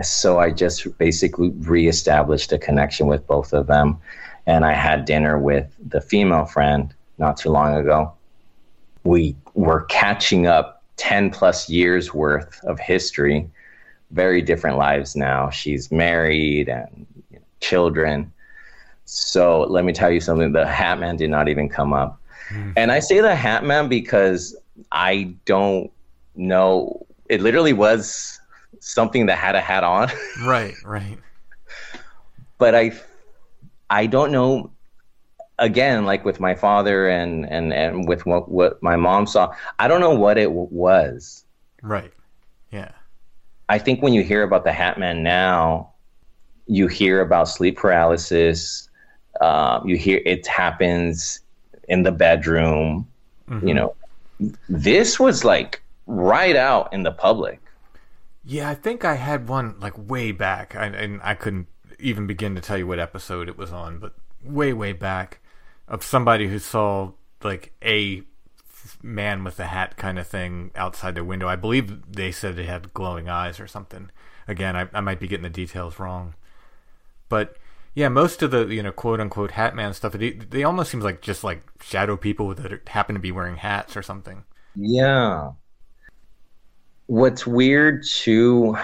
So 0.03 0.39
I 0.39 0.51
just 0.51 0.97
basically 0.99 1.51
reestablished 1.51 2.53
a 2.53 2.59
connection 2.59 3.07
with 3.07 3.27
both 3.27 3.53
of 3.53 3.67
them. 3.67 3.99
And 4.47 4.64
I 4.64 4.73
had 4.73 5.05
dinner 5.05 5.39
with 5.39 5.75
the 5.89 6.01
female 6.01 6.45
friend 6.45 6.95
not 7.19 7.37
too 7.37 7.51
long 7.51 7.75
ago. 7.75 8.12
We 9.05 9.35
were 9.55 9.83
catching 9.87 10.47
up 10.47 10.83
10 10.97 11.31
plus 11.31 11.69
years 11.69 12.14
worth 12.14 12.62
of 12.64 12.79
history, 12.79 13.51
very 14.11 14.43
different 14.43 14.77
lives 14.79 15.17
now. 15.17 15.51
She's 15.51 15.91
married 15.91 16.69
and 16.69 17.07
you 17.31 17.39
know, 17.39 17.45
children. 17.61 18.33
So 19.05 19.63
let 19.69 19.85
me 19.85 19.93
tell 19.93 20.11
you 20.11 20.21
something 20.21 20.53
the 20.53 20.67
Hat 20.67 20.99
Man 20.99 21.17
did 21.17 21.31
not 21.31 21.49
even 21.49 21.69
come 21.69 21.93
up. 21.93 22.21
Hmm. 22.49 22.73
And 22.77 22.93
I 22.93 23.01
say 23.01 23.21
the 23.21 23.35
Hat 23.35 23.65
Man 23.65 23.89
because 23.89 24.57
I 24.93 25.35
don't 25.45 25.91
know. 26.35 27.07
It 27.29 27.41
literally 27.41 27.73
was 27.73 28.41
something 28.81 29.27
that 29.27 29.39
had 29.39 29.55
a 29.55 29.61
hat 29.61 29.83
on. 29.85 30.11
Right, 30.45 30.75
right. 30.85 31.19
but 32.59 32.75
I 32.75 32.93
I 33.91 34.07
don't 34.07 34.31
know 34.33 34.71
again 35.59 36.05
like 36.05 36.25
with 36.25 36.39
my 36.39 36.55
father 36.55 37.09
and 37.09 37.49
and 37.51 37.73
and 37.73 38.07
with 38.07 38.27
what 38.27 38.51
what 38.51 38.83
my 38.83 38.95
mom 38.97 39.27
saw 39.27 39.55
I 39.79 39.89
don't 39.89 40.01
know 40.01 40.15
what 40.15 40.37
it 40.37 40.45
w- 40.49 40.69
was 40.71 41.45
Right. 41.83 42.13
I 43.69 43.79
think 43.79 44.03
when 44.03 44.12
you 44.12 44.23
hear 44.23 44.43
about 44.43 44.64
the 44.64 44.73
Hat 44.73 44.99
Man 44.99 45.23
now 45.23 45.93
you 46.67 46.89
hear 46.89 47.21
about 47.21 47.49
sleep 47.49 47.77
paralysis 47.77 48.89
uh, 49.41 49.81
you 49.85 49.97
hear 49.97 50.21
it 50.25 50.47
happens 50.47 51.41
in 51.89 52.03
the 52.03 52.12
bedroom 52.12 53.07
you 53.62 53.75
know. 53.75 53.95
This 54.69 55.19
was 55.19 55.45
like 55.45 55.83
right 56.07 56.57
out 56.57 56.93
in 56.93 57.03
the 57.03 57.12
public. 57.12 57.61
Yeah, 58.45 58.69
I 58.69 58.75
think 58.75 59.05
I 59.05 59.14
had 59.14 59.49
one 59.49 59.79
like 59.81 59.95
way 59.97 60.33
back, 60.33 60.77
I, 60.77 60.87
and 60.87 61.21
I 61.23 61.35
couldn't 61.35 61.69
even 61.99 62.27
begin 62.27 62.55
to 62.55 62.61
tell 62.61 62.79
you 62.79 62.87
what 62.87 62.99
episode 62.99 63.49
it 63.49 63.57
was 63.57 63.73
on, 63.73 63.99
but 63.99 64.14
way, 64.45 64.73
way 64.73 64.93
back, 64.93 65.41
of 65.89 66.05
somebody 66.05 66.49
who 66.49 66.59
saw 66.59 67.12
like 67.43 67.73
a 67.83 68.23
man 69.03 69.45
with 69.45 69.59
a 69.61 69.66
hat 69.66 69.97
kind 69.97 70.18
of 70.18 70.26
thing 70.26 70.70
outside 70.74 71.14
their 71.14 71.24
window. 71.24 71.49
I 71.49 71.57
believe 71.57 72.12
they 72.12 72.32
said 72.32 72.57
they 72.57 72.64
had 72.66 72.95
glowing 72.95 73.28
eyes 73.28 73.61
or 73.61 73.66
something. 73.66 74.11
Again, 74.49 74.76
I, 74.76 74.89
I 74.93 75.01
might 75.01 75.20
be 75.20 75.28
getting 75.28 75.43
the 75.45 75.51
details 75.51 75.99
wrong, 75.99 76.34
but 77.28 77.57
yeah, 77.95 78.09
most 78.09 78.43
of 78.43 78.51
the 78.51 78.66
you 78.66 78.82
know 78.82 78.93
quote 78.93 79.20
unquote 79.20 79.53
hat 79.53 79.74
man 79.74 79.95
stuff, 79.95 80.12
they, 80.12 80.32
they 80.32 80.64
almost 80.64 80.91
seems 80.91 81.05
like 81.05 81.22
just 81.22 81.43
like 81.45 81.62
shadow 81.82 82.16
people 82.16 82.55
that 82.55 82.89
happen 82.89 83.14
to 83.14 83.20
be 83.20 83.32
wearing 83.32 83.57
hats 83.57 83.97
or 83.97 84.03
something. 84.03 84.45
Yeah. 84.76 85.53
What's 87.07 87.47
weird 87.47 88.05
too, 88.05 88.76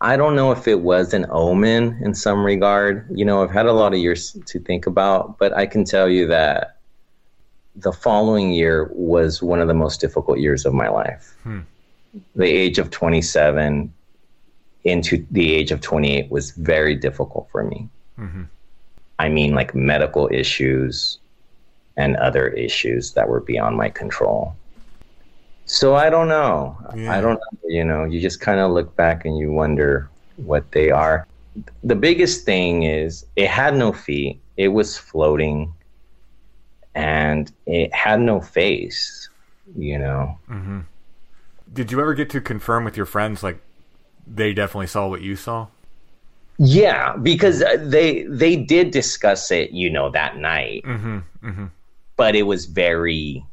I 0.00 0.16
don't 0.16 0.36
know 0.36 0.52
if 0.52 0.68
it 0.68 0.80
was 0.80 1.14
an 1.14 1.26
omen 1.30 1.98
in 2.02 2.14
some 2.14 2.44
regard. 2.44 3.06
You 3.10 3.24
know, 3.24 3.42
I've 3.42 3.50
had 3.50 3.66
a 3.66 3.72
lot 3.72 3.94
of 3.94 3.98
years 3.98 4.36
to 4.46 4.60
think 4.60 4.86
about, 4.86 5.38
but 5.38 5.52
I 5.56 5.66
can 5.66 5.84
tell 5.84 6.08
you 6.08 6.26
that 6.28 6.75
the 7.76 7.92
following 7.92 8.52
year 8.52 8.90
was 8.92 9.42
one 9.42 9.60
of 9.60 9.68
the 9.68 9.74
most 9.74 10.00
difficult 10.00 10.38
years 10.38 10.64
of 10.64 10.72
my 10.72 10.88
life. 10.88 11.36
Hmm. 11.42 11.60
The 12.34 12.46
age 12.46 12.78
of 12.78 12.90
27 12.90 13.92
into 14.84 15.26
the 15.30 15.52
age 15.52 15.72
of 15.72 15.80
28 15.80 16.30
was 16.30 16.52
very 16.52 16.94
difficult 16.94 17.48
for 17.50 17.64
me. 17.64 17.88
Mm-hmm. 18.18 18.44
I 19.18 19.28
mean, 19.28 19.54
like 19.54 19.74
medical 19.74 20.28
issues 20.32 21.18
and 21.96 22.16
other 22.16 22.48
issues 22.48 23.12
that 23.14 23.28
were 23.28 23.40
beyond 23.40 23.76
my 23.76 23.88
control. 23.88 24.54
So 25.64 25.96
I 25.96 26.10
don't 26.10 26.28
know. 26.28 26.78
I 26.90 27.20
don't 27.20 27.34
know. 27.34 27.68
You 27.68 27.84
know, 27.84 28.04
you 28.04 28.20
just 28.20 28.40
kind 28.40 28.60
of 28.60 28.70
look 28.70 28.94
back 28.94 29.24
and 29.24 29.36
you 29.36 29.50
wonder 29.50 30.08
what 30.36 30.70
they 30.70 30.90
are. 30.90 31.26
The 31.82 31.96
biggest 31.96 32.44
thing 32.44 32.84
is 32.84 33.26
it 33.34 33.48
had 33.48 33.74
no 33.74 33.92
feet, 33.92 34.40
it 34.56 34.68
was 34.68 34.96
floating, 34.96 35.72
and 36.96 37.52
it 37.66 37.94
had 37.94 38.20
no 38.20 38.40
face, 38.40 39.28
you 39.76 39.98
know. 39.98 40.36
Did 41.72 41.92
you 41.92 42.00
ever 42.00 42.14
get 42.14 42.30
to 42.30 42.40
confirm 42.40 42.84
with 42.84 42.96
your 42.96 43.06
friends 43.06 43.42
like 43.42 43.60
they 44.26 44.52
definitely 44.52 44.86
saw 44.88 45.06
what 45.06 45.20
you 45.20 45.36
saw? 45.36 45.68
Yeah, 46.58 47.14
because 47.16 47.62
they 47.78 48.22
they 48.22 48.56
did 48.56 48.90
discuss 48.90 49.50
it, 49.50 49.70
you 49.72 49.90
know, 49.90 50.10
that 50.10 50.38
night. 50.38 50.82
Mm-hmm. 50.84 51.18
Mm-hmm. 51.46 51.66
but 52.16 52.34
it 52.34 52.44
was 52.44 52.64
very 52.64 53.44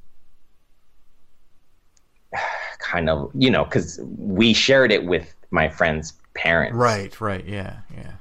kind 2.80 3.10
of 3.10 3.30
you 3.34 3.50
know 3.52 3.64
because 3.66 4.00
we 4.18 4.54
shared 4.54 4.92
it 4.92 5.06
with 5.06 5.36
my 5.52 5.70
friend's 5.70 6.14
parents 6.34 6.76
Right, 6.76 7.20
right, 7.22 7.46
yeah, 7.46 7.78
yeah. 7.96 8.14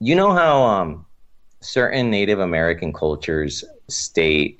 you 0.00 0.14
know 0.14 0.32
how 0.32 0.62
um 0.62 1.06
certain 1.60 2.10
native 2.10 2.38
american 2.40 2.92
cultures 2.92 3.64
state 3.88 4.58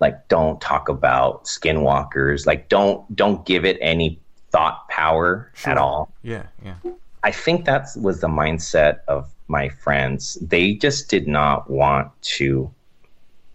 like 0.00 0.28
don't 0.28 0.60
talk 0.60 0.88
about 0.88 1.44
skinwalkers 1.44 2.46
like 2.46 2.68
don't 2.68 3.14
don't 3.16 3.46
give 3.46 3.64
it 3.64 3.78
any 3.80 4.18
thought 4.50 4.88
power 4.88 5.50
at 5.64 5.78
all 5.78 6.12
Yeah, 6.22 6.46
yeah. 6.64 6.76
I 7.22 7.32
think 7.32 7.64
that 7.64 7.88
was 8.00 8.20
the 8.20 8.28
mindset 8.28 9.00
of 9.08 9.28
my 9.48 9.68
friends. 9.68 10.38
They 10.40 10.74
just 10.74 11.08
did 11.10 11.26
not 11.26 11.68
want 11.68 12.10
to 12.22 12.70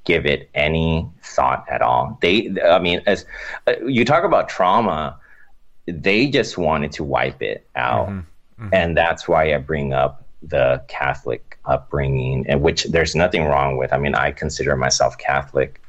give 0.03 0.25
it 0.25 0.49
any 0.53 1.07
thought 1.23 1.65
at 1.69 1.81
all. 1.81 2.17
They, 2.21 2.53
I 2.65 2.79
mean, 2.79 3.01
as 3.05 3.25
uh, 3.67 3.73
you 3.85 4.03
talk 4.03 4.23
about 4.23 4.49
trauma, 4.49 5.17
they 5.85 6.27
just 6.27 6.57
wanted 6.57 6.91
to 6.93 7.03
wipe 7.03 7.41
it 7.41 7.67
out, 7.75 8.09
and 8.73 8.97
that's 8.97 9.27
why 9.27 9.53
I 9.53 9.57
bring 9.57 9.93
up 9.93 10.25
the 10.41 10.83
Catholic 10.87 11.57
upbringing, 11.65 12.45
and 12.47 12.61
which 12.61 12.85
there's 12.85 13.15
nothing 13.15 13.45
wrong 13.45 13.77
with. 13.77 13.93
I 13.93 13.97
mean, 13.97 14.15
I 14.15 14.31
consider 14.31 14.75
myself 14.75 15.17
Catholic. 15.17 15.81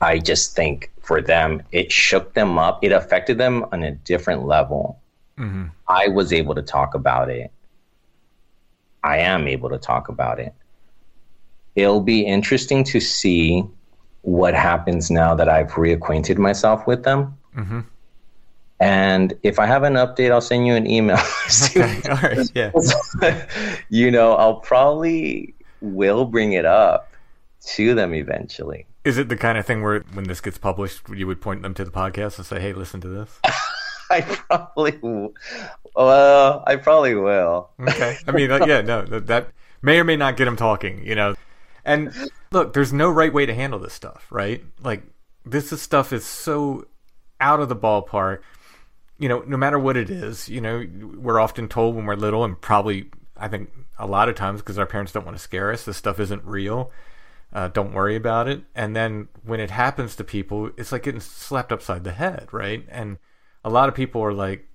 I 0.00 0.18
just 0.18 0.54
think 0.54 0.90
for 1.00 1.22
them, 1.22 1.62
it 1.72 1.92
shook 1.92 2.34
them 2.34 2.58
up. 2.58 2.82
It 2.82 2.92
affected 2.92 3.38
them 3.38 3.64
on 3.72 3.82
a 3.82 3.92
different 3.92 4.46
level. 4.46 5.00
Mm-hmm. 5.38 5.66
I 5.88 6.08
was 6.08 6.32
able 6.32 6.54
to 6.54 6.62
talk 6.62 6.94
about 6.94 7.30
it. 7.30 7.50
I 9.04 9.18
am 9.18 9.46
able 9.46 9.68
to 9.70 9.78
talk 9.78 10.08
about 10.08 10.40
it. 10.40 10.52
It'll 11.76 12.00
be 12.00 12.22
interesting 12.22 12.82
to 12.84 13.00
see 13.00 13.64
what 14.22 14.54
happens 14.54 15.10
now 15.10 15.34
that 15.36 15.48
I've 15.48 15.72
reacquainted 15.72 16.38
myself 16.38 16.86
with 16.86 17.04
them. 17.04 17.38
Mm-hmm. 17.56 17.80
And 18.78 19.34
if 19.42 19.58
I 19.58 19.66
have 19.66 19.84
an 19.84 19.94
update, 19.94 20.30
I'll 20.30 20.40
send 20.40 20.66
you 20.66 20.74
an 20.74 20.88
email. 20.90 21.18
Okay, 21.76 22.00
all 22.08 22.16
right, 22.16 22.50
yeah. 22.54 23.46
you 23.88 24.10
know, 24.10 24.34
I'll 24.34 24.60
probably 24.60 25.54
will 25.80 26.24
bring 26.24 26.52
it 26.52 26.64
up 26.64 27.12
to 27.74 27.94
them 27.94 28.14
eventually. 28.14 28.86
Is 29.04 29.18
it 29.18 29.28
the 29.28 29.36
kind 29.36 29.56
of 29.56 29.64
thing 29.64 29.82
where 29.82 30.00
when 30.12 30.24
this 30.24 30.40
gets 30.40 30.58
published, 30.58 31.02
you 31.14 31.26
would 31.26 31.40
point 31.40 31.62
them 31.62 31.74
to 31.74 31.84
the 31.84 31.90
podcast 31.90 32.38
and 32.38 32.46
say, 32.46 32.60
"Hey, 32.60 32.72
listen 32.72 33.00
to 33.02 33.08
this"? 33.08 33.38
I 34.10 34.20
probably, 34.20 34.92
w- 34.92 35.32
well, 35.94 36.62
I 36.66 36.76
probably 36.76 37.14
will. 37.14 37.70
Okay. 37.80 38.16
I 38.26 38.32
mean, 38.32 38.50
yeah, 38.50 38.80
no, 38.80 39.02
that, 39.02 39.26
that 39.26 39.48
may 39.82 39.98
or 39.98 40.04
may 40.04 40.16
not 40.16 40.36
get 40.36 40.44
them 40.44 40.56
talking, 40.56 41.04
you 41.04 41.14
know. 41.14 41.34
And 41.84 42.12
look, 42.50 42.72
there's 42.72 42.92
no 42.92 43.10
right 43.10 43.32
way 43.32 43.46
to 43.46 43.54
handle 43.54 43.78
this 43.78 43.92
stuff, 43.94 44.26
right? 44.30 44.64
Like 44.82 45.04
this 45.44 45.72
is 45.72 45.80
stuff 45.80 46.12
is 46.12 46.24
so 46.26 46.86
out 47.40 47.60
of 47.60 47.68
the 47.68 47.76
ballpark. 47.76 48.40
You 49.18 49.28
know, 49.28 49.40
no 49.46 49.56
matter 49.56 49.78
what 49.78 49.96
it 49.96 50.10
is, 50.10 50.48
you 50.48 50.60
know, 50.60 50.86
we're 51.18 51.40
often 51.40 51.68
told 51.68 51.96
when 51.96 52.06
we're 52.06 52.16
little, 52.16 52.44
and 52.44 52.60
probably 52.60 53.10
I 53.36 53.48
think 53.48 53.70
a 53.98 54.06
lot 54.06 54.28
of 54.28 54.34
times 54.34 54.60
because 54.60 54.78
our 54.78 54.86
parents 54.86 55.12
don't 55.12 55.24
want 55.24 55.36
to 55.36 55.42
scare 55.42 55.72
us, 55.72 55.84
this 55.84 55.96
stuff 55.96 56.20
isn't 56.20 56.44
real. 56.44 56.90
Uh, 57.52 57.68
don't 57.68 57.94
worry 57.94 58.16
about 58.16 58.48
it. 58.48 58.62
And 58.74 58.94
then 58.94 59.28
when 59.44 59.60
it 59.60 59.70
happens 59.70 60.16
to 60.16 60.24
people, 60.24 60.70
it's 60.76 60.92
like 60.92 61.04
getting 61.04 61.20
slapped 61.20 61.72
upside 61.72 62.04
the 62.04 62.12
head, 62.12 62.48
right? 62.52 62.84
And 62.88 63.18
a 63.64 63.70
lot 63.70 63.88
of 63.88 63.94
people 63.94 64.22
are 64.22 64.32
like, 64.34 64.68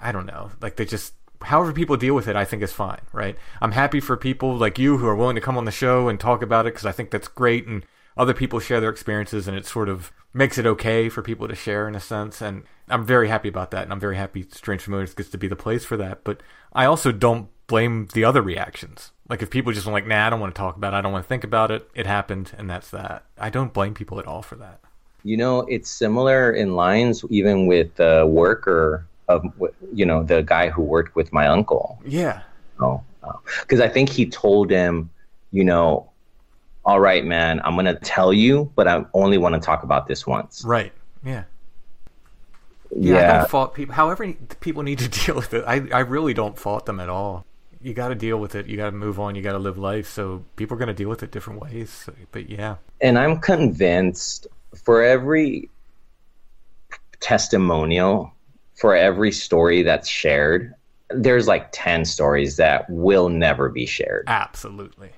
I 0.00 0.12
don't 0.12 0.26
know, 0.26 0.50
like 0.60 0.76
they 0.76 0.84
just 0.84 1.14
however 1.42 1.72
people 1.72 1.96
deal 1.96 2.14
with 2.14 2.28
it, 2.28 2.36
I 2.36 2.44
think 2.44 2.62
is 2.62 2.72
fine, 2.72 3.00
right? 3.12 3.36
I'm 3.60 3.72
happy 3.72 4.00
for 4.00 4.16
people 4.16 4.56
like 4.56 4.78
you 4.78 4.98
who 4.98 5.06
are 5.06 5.16
willing 5.16 5.36
to 5.36 5.40
come 5.40 5.56
on 5.56 5.64
the 5.64 5.70
show 5.70 6.08
and 6.08 6.18
talk 6.18 6.42
about 6.42 6.66
it 6.66 6.74
because 6.74 6.86
I 6.86 6.92
think 6.92 7.10
that's 7.10 7.28
great, 7.28 7.66
and 7.66 7.84
other 8.18 8.34
people 8.34 8.58
share 8.58 8.80
their 8.80 8.90
experiences, 8.90 9.46
and 9.48 9.56
it 9.56 9.64
sort 9.64 9.88
of 9.88 10.12
makes 10.34 10.58
it 10.58 10.66
okay 10.66 11.08
for 11.08 11.22
people 11.22 11.48
to 11.48 11.54
share 11.54 11.88
in 11.88 11.94
a 11.94 12.00
sense. 12.00 12.42
And 12.42 12.64
I'm 12.88 13.06
very 13.06 13.28
happy 13.28 13.48
about 13.48 13.70
that, 13.70 13.84
and 13.84 13.92
I'm 13.92 14.00
very 14.00 14.16
happy 14.16 14.46
Strange 14.50 14.82
Familiars 14.82 15.14
gets 15.14 15.30
to 15.30 15.38
be 15.38 15.48
the 15.48 15.56
place 15.56 15.84
for 15.84 15.96
that. 15.96 16.24
But 16.24 16.42
I 16.72 16.84
also 16.84 17.12
don't 17.12 17.48
blame 17.68 18.08
the 18.14 18.24
other 18.24 18.42
reactions. 18.42 19.12
Like 19.28 19.42
if 19.42 19.50
people 19.50 19.72
just 19.72 19.86
are 19.86 19.92
like, 19.92 20.06
nah, 20.06 20.26
I 20.26 20.30
don't 20.30 20.40
want 20.40 20.54
to 20.54 20.58
talk 20.58 20.76
about 20.76 20.94
it, 20.94 20.96
I 20.96 21.00
don't 21.00 21.12
want 21.12 21.24
to 21.24 21.28
think 21.28 21.44
about 21.44 21.70
it, 21.70 21.88
it 21.94 22.06
happened, 22.06 22.52
and 22.58 22.68
that's 22.68 22.90
that. 22.90 23.24
I 23.38 23.50
don't 23.50 23.72
blame 23.72 23.94
people 23.94 24.18
at 24.18 24.26
all 24.26 24.42
for 24.42 24.56
that. 24.56 24.80
You 25.22 25.36
know, 25.36 25.60
it's 25.60 25.90
similar 25.90 26.52
in 26.52 26.74
lines 26.74 27.24
even 27.28 27.66
with 27.66 27.94
the 27.96 28.26
worker 28.26 29.06
of, 29.28 29.44
you 29.92 30.06
know, 30.06 30.22
the 30.22 30.42
guy 30.42 30.70
who 30.70 30.82
worked 30.82 31.14
with 31.14 31.32
my 31.32 31.46
uncle. 31.46 32.00
Yeah. 32.04 32.42
Oh, 32.80 33.02
oh. 33.22 33.40
because 33.60 33.80
I 33.80 33.88
think 33.88 34.08
he 34.08 34.24
told 34.24 34.70
him, 34.70 35.10
you 35.50 35.64
know, 35.64 36.08
all 36.88 37.00
right, 37.00 37.22
man, 37.24 37.60
I'm 37.64 37.76
gonna 37.76 37.98
tell 38.00 38.32
you, 38.32 38.72
but 38.74 38.88
I 38.88 39.04
only 39.12 39.36
want 39.36 39.54
to 39.54 39.60
talk 39.60 39.82
about 39.82 40.06
this 40.06 40.26
once. 40.26 40.64
Right. 40.64 40.92
Yeah. 41.22 41.44
Yeah, 42.96 43.34
I 43.34 43.38
don't 43.40 43.50
fault 43.50 43.74
people. 43.74 43.94
However, 43.94 44.32
people 44.60 44.82
need 44.82 44.98
to 45.00 45.08
deal 45.26 45.34
with 45.36 45.52
it. 45.52 45.64
I, 45.66 45.86
I 45.92 46.00
really 46.00 46.32
don't 46.32 46.58
fault 46.58 46.86
them 46.86 46.98
at 46.98 47.10
all. 47.10 47.44
You 47.82 47.92
got 47.92 48.08
to 48.08 48.14
deal 48.14 48.38
with 48.38 48.54
it. 48.54 48.66
You 48.66 48.78
got 48.78 48.86
to 48.86 48.92
move 48.96 49.20
on. 49.20 49.34
You 49.34 49.42
got 49.42 49.52
to 49.52 49.58
live 49.58 49.76
life. 49.78 50.08
So 50.08 50.42
people 50.56 50.74
are 50.76 50.78
going 50.78 50.88
to 50.88 50.94
deal 50.94 51.10
with 51.10 51.22
it 51.22 51.30
different 51.30 51.60
ways. 51.60 51.90
So- 51.90 52.14
But 52.32 52.48
yeah, 52.48 52.76
and 53.02 53.18
I'm 53.18 53.38
convinced 53.38 54.46
for 54.82 55.02
every 55.02 55.68
testimonial, 57.20 58.32
for 58.74 58.96
every 58.96 59.32
story 59.32 59.82
that's 59.82 60.08
shared, 60.08 60.72
there's 61.10 61.46
like 61.46 61.68
ten 61.72 62.04
stories 62.06 62.56
that 62.56 62.88
will 62.88 63.28
never 63.28 63.68
be 63.68 63.86
shared. 63.86 64.24
absolutely, 64.28 65.10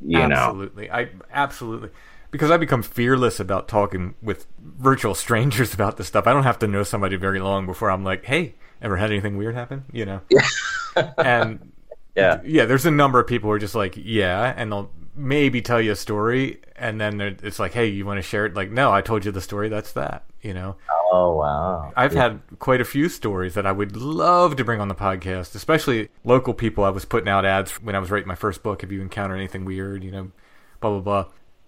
You 0.00 0.26
know, 0.28 0.34
absolutely. 0.34 0.90
I 0.90 1.08
absolutely 1.32 1.90
because 2.30 2.50
I 2.50 2.56
become 2.56 2.82
fearless 2.82 3.38
about 3.40 3.68
talking 3.68 4.14
with 4.22 4.46
virtual 4.60 5.14
strangers 5.24 5.72
about 5.74 5.96
this 5.96 6.06
stuff. 6.08 6.26
I 6.26 6.32
don't 6.32 6.42
have 6.44 6.58
to 6.60 6.66
know 6.68 6.82
somebody 6.82 7.16
very 7.16 7.40
long 7.40 7.66
before 7.66 7.90
I'm 7.90 8.04
like, 8.04 8.24
"Hey, 8.24 8.54
ever 8.82 8.96
had 8.96 9.10
anything 9.10 9.36
weird 9.36 9.54
happen?" 9.54 9.84
You 9.92 10.04
know. 10.06 10.20
and 11.18 11.72
Yeah. 12.14 12.40
yeah, 12.44 12.64
there's 12.66 12.86
a 12.86 12.90
number 12.90 13.18
of 13.20 13.26
people 13.26 13.48
who 13.48 13.54
are 13.54 13.58
just 13.58 13.74
like, 13.74 13.94
"Yeah," 13.96 14.52
and 14.56 14.70
they'll 14.72 14.90
maybe 15.16 15.62
tell 15.62 15.80
you 15.80 15.92
a 15.92 15.96
story, 15.96 16.60
and 16.76 17.00
then 17.00 17.20
it's 17.20 17.58
like, 17.58 17.72
"Hey, 17.72 17.86
you 17.86 18.06
want 18.06 18.18
to 18.18 18.22
share 18.22 18.46
it?" 18.46 18.54
Like, 18.54 18.70
no, 18.70 18.92
I 18.92 19.00
told 19.00 19.24
you 19.24 19.32
the 19.32 19.40
story. 19.40 19.68
That's 19.68 19.92
that. 19.92 20.24
You 20.42 20.54
know. 20.54 20.76
Oh 21.12 21.36
wow. 21.36 21.92
I've 21.96 22.12
had 22.12 22.40
quite 22.58 22.80
a 22.80 22.84
few 22.84 23.08
stories 23.08 23.54
that 23.54 23.66
I 23.66 23.72
would 23.72 23.96
love 23.96 24.56
to 24.56 24.64
bring 24.64 24.80
on 24.80 24.88
the 24.88 24.94
podcast, 24.94 25.54
especially 25.54 26.08
local 26.24 26.54
people. 26.54 26.82
I 26.84 26.90
was 26.90 27.04
putting 27.04 27.28
out 27.28 27.44
ads 27.44 27.80
when 27.82 27.94
I 27.94 27.98
was 28.00 28.10
writing 28.10 28.26
my 28.28 28.34
first 28.34 28.62
book. 28.62 28.82
If 28.82 28.90
you 28.90 29.00
encounter 29.00 29.36
anything 29.36 29.64
weird, 29.64 30.02
you 30.02 30.10
know, 30.10 30.32
blah 30.80 30.90
blah 30.90 31.00
blah, 31.00 31.26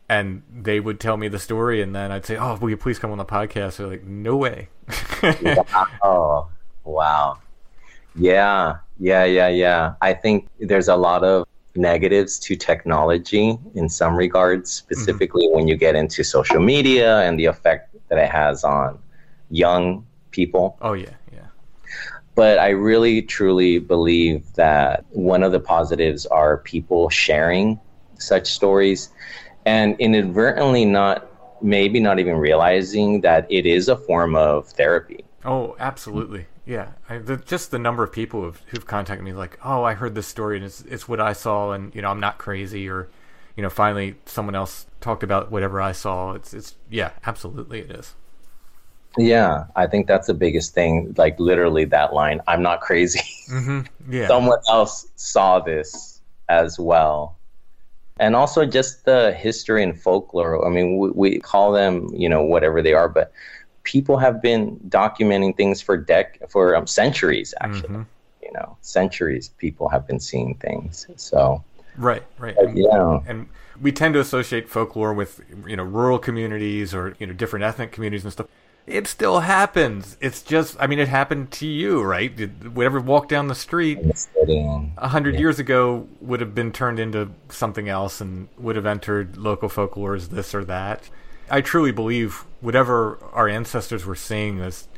and 0.08 0.42
they 0.52 0.80
would 0.80 0.98
tell 0.98 1.16
me 1.16 1.28
the 1.28 1.38
story, 1.38 1.80
and 1.80 1.94
then 1.94 2.10
I'd 2.10 2.26
say, 2.26 2.36
"Oh, 2.36 2.56
will 2.56 2.70
you 2.70 2.76
please 2.76 2.98
come 2.98 3.12
on 3.12 3.18
the 3.18 3.24
podcast?" 3.24 3.76
They're 3.76 3.86
like, 3.86 4.04
"No 4.04 4.36
way." 4.36 4.68
Oh, 6.02 6.48
wow. 6.84 7.38
Yeah, 8.14 8.78
yeah, 8.98 9.24
yeah, 9.24 9.48
yeah. 9.48 9.94
I 10.00 10.14
think 10.14 10.48
there's 10.58 10.88
a 10.88 10.96
lot 10.96 11.22
of 11.22 11.46
negatives 11.76 12.38
to 12.40 12.56
technology 12.56 13.58
in 13.74 13.88
some 13.88 14.16
regards, 14.16 14.70
mm-hmm. 14.70 14.94
specifically 14.94 15.48
when 15.50 15.68
you 15.68 15.76
get 15.76 15.94
into 15.94 16.24
social 16.24 16.60
media 16.60 17.20
and 17.20 17.38
the 17.38 17.46
effect 17.46 17.94
that 18.08 18.18
it 18.18 18.30
has 18.30 18.64
on 18.64 18.98
young 19.50 20.06
people. 20.30 20.76
oh 20.82 20.92
yeah, 20.92 21.10
yeah. 21.32 21.46
But 22.34 22.58
I 22.58 22.70
really 22.70 23.22
truly 23.22 23.78
believe 23.78 24.52
that 24.54 25.04
one 25.10 25.42
of 25.42 25.52
the 25.52 25.60
positives 25.60 26.26
are 26.26 26.58
people 26.58 27.08
sharing 27.08 27.80
such 28.18 28.52
stories 28.52 29.10
and 29.64 29.96
inadvertently 29.98 30.84
not, 30.84 31.26
maybe 31.62 31.98
not 32.00 32.18
even 32.18 32.36
realizing 32.36 33.22
that 33.22 33.46
it 33.50 33.66
is 33.66 33.88
a 33.88 33.96
form 33.96 34.36
of 34.36 34.68
therapy. 34.68 35.24
Oh, 35.44 35.76
absolutely. 35.78 36.46
Yeah, 36.66 36.92
I, 37.08 37.18
the, 37.18 37.36
just 37.36 37.70
the 37.70 37.78
number 37.78 38.02
of 38.02 38.10
people 38.10 38.42
who've, 38.42 38.60
who've 38.66 38.86
contacted 38.86 39.24
me, 39.24 39.32
like, 39.32 39.58
"Oh, 39.64 39.84
I 39.84 39.94
heard 39.94 40.16
this 40.16 40.26
story, 40.26 40.56
and 40.56 40.64
it's 40.64 40.80
it's 40.82 41.08
what 41.08 41.20
I 41.20 41.32
saw, 41.32 41.70
and 41.70 41.94
you 41.94 42.02
know, 42.02 42.10
I'm 42.10 42.18
not 42.18 42.38
crazy," 42.38 42.88
or, 42.88 43.08
you 43.56 43.62
know, 43.62 43.70
finally 43.70 44.16
someone 44.26 44.56
else 44.56 44.86
talked 45.00 45.22
about 45.22 45.52
whatever 45.52 45.80
I 45.80 45.92
saw. 45.92 46.32
It's 46.32 46.52
it's 46.52 46.74
yeah, 46.90 47.10
absolutely, 47.24 47.80
it 47.80 47.92
is. 47.92 48.14
Yeah, 49.18 49.64
I 49.76 49.86
think 49.86 50.06
that's 50.06 50.26
the 50.26 50.34
biggest 50.34 50.74
thing. 50.74 51.14
Like 51.16 51.38
literally 51.40 51.84
that 51.86 52.12
line, 52.12 52.40
I'm 52.46 52.62
not 52.62 52.80
crazy. 52.80 53.22
Mm-hmm. 53.50 53.82
Yeah, 54.08 54.28
Someone 54.28 54.58
else 54.70 55.08
saw 55.16 55.58
this 55.58 56.20
as 56.48 56.78
well. 56.78 57.36
And 58.20 58.36
also 58.36 58.64
just 58.64 59.04
the 59.04 59.32
history 59.32 59.82
and 59.82 60.00
folklore. 60.00 60.64
I 60.64 60.70
mean, 60.70 60.98
we, 60.98 61.10
we 61.10 61.38
call 61.40 61.72
them, 61.72 62.08
you 62.14 62.28
know, 62.28 62.42
whatever 62.42 62.82
they 62.82 62.92
are, 62.94 63.08
but 63.08 63.32
people 63.86 64.18
have 64.18 64.42
been 64.42 64.76
documenting 64.88 65.56
things 65.56 65.80
for 65.80 65.96
dec 66.10 66.26
for 66.50 66.76
um, 66.76 66.86
centuries 66.86 67.54
actually. 67.60 68.04
You 68.42 68.52
know, 68.52 68.76
centuries 68.80 69.48
people 69.64 69.88
have 69.88 70.06
been 70.06 70.20
seeing 70.20 70.54
things. 70.56 71.06
So, 71.16 71.64
right, 71.96 72.22
right. 72.38 72.54
But, 72.54 72.66
And- 72.68 72.78
yeah. 72.78 73.18
and 73.26 73.48
we 73.80 73.90
tend 73.92 74.14
to 74.14 74.20
associate 74.20 74.68
folklore 74.68 75.12
with 75.14 75.40
you 75.66 75.76
know 75.76 75.82
rural 75.84 76.18
communities 76.18 76.94
or 76.94 77.16
you 77.18 77.26
know 77.26 77.32
different 77.32 77.64
ethnic 77.64 77.92
communities 77.92 78.24
and 78.24 78.32
stuff. 78.32 78.46
It 78.86 79.08
still 79.08 79.40
happens. 79.40 80.16
It's 80.20 80.42
just, 80.42 80.76
I 80.78 80.86
mean, 80.86 81.00
it 81.00 81.08
happened 81.08 81.50
to 81.58 81.66
you, 81.66 82.04
right? 82.04 82.30
Whatever 82.72 83.00
walked 83.00 83.30
down 83.30 83.48
the 83.48 83.54
street 83.56 83.98
a 84.48 85.08
hundred 85.08 85.40
years 85.40 85.58
ago 85.58 86.06
would 86.20 86.38
have 86.38 86.54
been 86.54 86.70
turned 86.70 87.00
into 87.00 87.30
something 87.48 87.88
else 87.88 88.20
and 88.20 88.46
would 88.58 88.76
have 88.76 88.86
entered 88.86 89.36
local 89.36 89.68
folklore 89.68 90.14
as 90.14 90.28
this 90.28 90.54
or 90.54 90.64
that. 90.66 91.10
I 91.50 91.60
truly 91.60 91.92
believe 91.92 92.44
whatever 92.60 93.18
our 93.32 93.48
ancestors 93.48 94.04
were 94.04 94.14
saying 94.14 94.58
is 94.58 94.88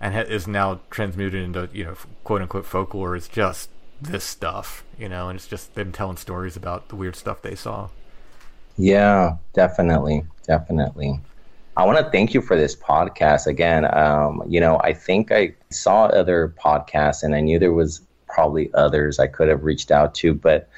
and 0.00 0.14
ha- 0.14 0.20
is 0.20 0.46
now 0.46 0.80
transmuted 0.90 1.42
into 1.42 1.68
you 1.72 1.84
know 1.84 1.94
quote 2.24 2.42
unquote 2.42 2.66
folklore 2.66 3.16
is 3.16 3.28
just 3.28 3.70
this 4.00 4.24
stuff, 4.24 4.84
you 4.98 5.08
know, 5.08 5.28
and 5.28 5.36
it's 5.36 5.46
just 5.46 5.74
them 5.74 5.92
telling 5.92 6.16
stories 6.16 6.56
about 6.56 6.88
the 6.88 6.96
weird 6.96 7.16
stuff 7.16 7.42
they 7.42 7.54
saw. 7.54 7.88
Yeah, 8.76 9.36
definitely, 9.54 10.24
definitely. 10.46 11.18
I 11.76 11.84
want 11.84 11.98
to 11.98 12.10
thank 12.10 12.34
you 12.34 12.40
for 12.40 12.56
this 12.56 12.74
podcast 12.74 13.46
again. 13.46 13.92
Um, 13.96 14.42
you 14.48 14.60
know, 14.60 14.80
I 14.82 14.92
think 14.92 15.32
I 15.32 15.54
saw 15.70 16.06
other 16.06 16.54
podcasts, 16.62 17.22
and 17.22 17.34
I 17.34 17.40
knew 17.40 17.58
there 17.58 17.72
was 17.72 18.02
probably 18.28 18.70
others 18.74 19.18
I 19.18 19.26
could 19.26 19.48
have 19.48 19.64
reached 19.64 19.90
out 19.90 20.14
to, 20.16 20.34
but 20.34 20.68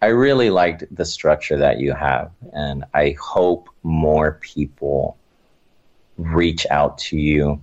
I 0.00 0.06
really 0.06 0.50
liked 0.50 0.84
the 0.94 1.04
structure 1.04 1.56
that 1.58 1.80
you 1.80 1.92
have, 1.92 2.30
and 2.52 2.84
I 2.94 3.16
hope 3.20 3.68
more 3.82 4.38
people 4.42 5.16
reach 6.16 6.66
out 6.70 6.98
to 6.98 7.18
you. 7.18 7.60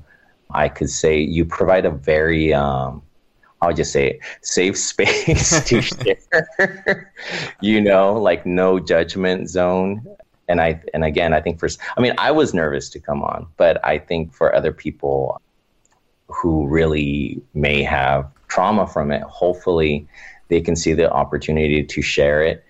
I 0.51 0.69
could 0.69 0.89
say 0.89 1.19
you 1.19 1.45
provide 1.45 1.85
a 1.85 1.91
very 1.91 2.53
um, 2.53 3.01
I'll 3.61 3.73
just 3.73 3.91
say 3.91 4.11
it, 4.11 4.19
safe 4.41 4.77
space 4.77 5.63
to 5.65 5.81
share. 6.57 7.11
you 7.61 7.81
know, 7.81 8.13
like 8.13 8.45
no 8.45 8.79
judgment 8.79 9.49
zone. 9.49 10.05
And 10.47 10.61
I 10.61 10.81
and 10.93 11.03
again, 11.03 11.33
I 11.33 11.41
think 11.41 11.59
for 11.59 11.67
I 11.97 12.01
mean, 12.01 12.13
I 12.17 12.31
was 12.31 12.53
nervous 12.53 12.89
to 12.89 12.99
come 12.99 13.23
on, 13.23 13.47
but 13.57 13.83
I 13.83 13.97
think 13.97 14.33
for 14.33 14.53
other 14.53 14.71
people 14.71 15.41
who 16.27 16.67
really 16.67 17.41
may 17.53 17.81
have 17.81 18.29
trauma 18.47 18.85
from 18.85 19.11
it, 19.11 19.23
hopefully 19.23 20.07
they 20.47 20.61
can 20.61 20.75
see 20.75 20.93
the 20.93 21.11
opportunity 21.11 21.83
to 21.83 22.01
share 22.01 22.43
it 22.43 22.63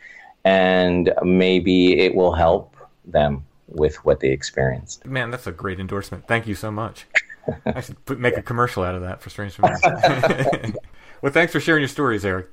and 0.46 1.12
maybe 1.24 2.00
it 2.00 2.16
will 2.16 2.34
help 2.34 2.78
them 3.04 3.44
with 3.68 3.96
what 4.06 4.20
they 4.20 4.30
experienced. 4.30 5.06
Man, 5.06 5.32
that's 5.32 5.48
a 5.48 5.52
great 5.52 5.80
endorsement. 5.80 6.28
Thank 6.28 6.48
you 6.48 6.56
so 6.56 6.72
much. 6.72 7.08
I 7.66 7.82
should 7.82 8.04
put, 8.06 8.20
make 8.20 8.38
a 8.38 8.42
commercial 8.42 8.84
out 8.84 8.96
of 8.96 9.02
that 9.02 9.22
for 9.22 9.30
Strange 9.30 9.54
Familiars. 9.54 9.82
well, 11.22 11.32
thanks 11.32 11.52
for 11.52 11.60
sharing 11.60 11.82
your 11.82 11.90
stories, 11.90 12.24
Eric. 12.24 12.48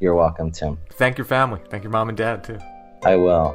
You're 0.00 0.14
welcome, 0.14 0.50
Tim. 0.50 0.78
Thank 0.94 1.18
your 1.18 1.24
family. 1.26 1.60
Thank 1.68 1.84
your 1.84 1.92
mom 1.92 2.08
and 2.08 2.18
dad 2.18 2.44
too. 2.44 2.58
I 3.04 3.16
will. 3.16 3.54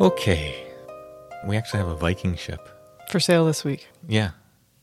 Okay. 0.00 0.64
We 1.46 1.56
actually 1.56 1.78
have 1.80 1.88
a 1.88 1.96
Viking 1.96 2.36
ship. 2.36 2.68
For 3.10 3.20
sale 3.20 3.46
this 3.46 3.64
week. 3.64 3.88
Yeah. 4.06 4.30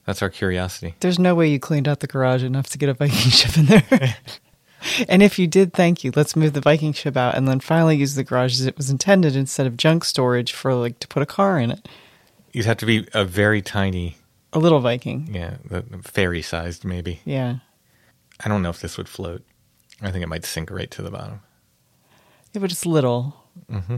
That's 0.05 0.21
our 0.21 0.29
curiosity. 0.29 0.95
There's 0.99 1.19
no 1.19 1.33
way 1.35 1.47
you 1.49 1.59
cleaned 1.59 1.87
out 1.87 1.99
the 1.99 2.07
garage 2.07 2.43
enough 2.43 2.67
to 2.69 2.77
get 2.77 2.89
a 2.89 2.93
Viking 2.93 3.15
ship 3.31 3.57
in 3.57 3.65
there. 3.65 4.15
and 5.09 5.23
if 5.23 5.39
you 5.39 5.47
did, 5.47 5.73
thank 5.73 6.03
you. 6.03 6.11
Let's 6.15 6.35
move 6.35 6.53
the 6.53 6.61
Viking 6.61 6.93
ship 6.93 7.17
out 7.17 7.35
and 7.35 7.47
then 7.47 7.59
finally 7.59 7.95
use 7.97 8.15
the 8.15 8.23
garage 8.23 8.53
as 8.59 8.65
it 8.65 8.77
was 8.77 8.89
intended 8.89 9.35
instead 9.35 9.65
of 9.67 9.77
junk 9.77 10.03
storage 10.05 10.51
for 10.53 10.73
like 10.75 10.99
to 10.99 11.07
put 11.07 11.23
a 11.23 11.25
car 11.25 11.59
in 11.59 11.71
it. 11.71 11.87
You'd 12.53 12.65
have 12.65 12.77
to 12.77 12.85
be 12.85 13.07
a 13.13 13.25
very 13.25 13.61
tiny, 13.61 14.17
A 14.53 14.59
little 14.59 14.79
Viking. 14.79 15.29
yeah, 15.33 15.55
the 15.65 15.83
fairy 16.03 16.41
sized 16.41 16.85
maybe. 16.85 17.19
Yeah. 17.25 17.57
I 18.43 18.47
don't 18.49 18.61
know 18.61 18.69
if 18.69 18.81
this 18.81 18.97
would 18.97 19.09
float. 19.09 19.43
I 20.01 20.11
think 20.11 20.23
it 20.23 20.27
might 20.27 20.45
sink 20.45 20.69
right 20.71 20.89
to 20.91 21.01
the 21.01 21.11
bottom. 21.11 21.41
Yeah, 22.53 22.61
but 22.61 22.71
it's 22.71 22.85
little. 22.85 23.35
hmm 23.69 23.97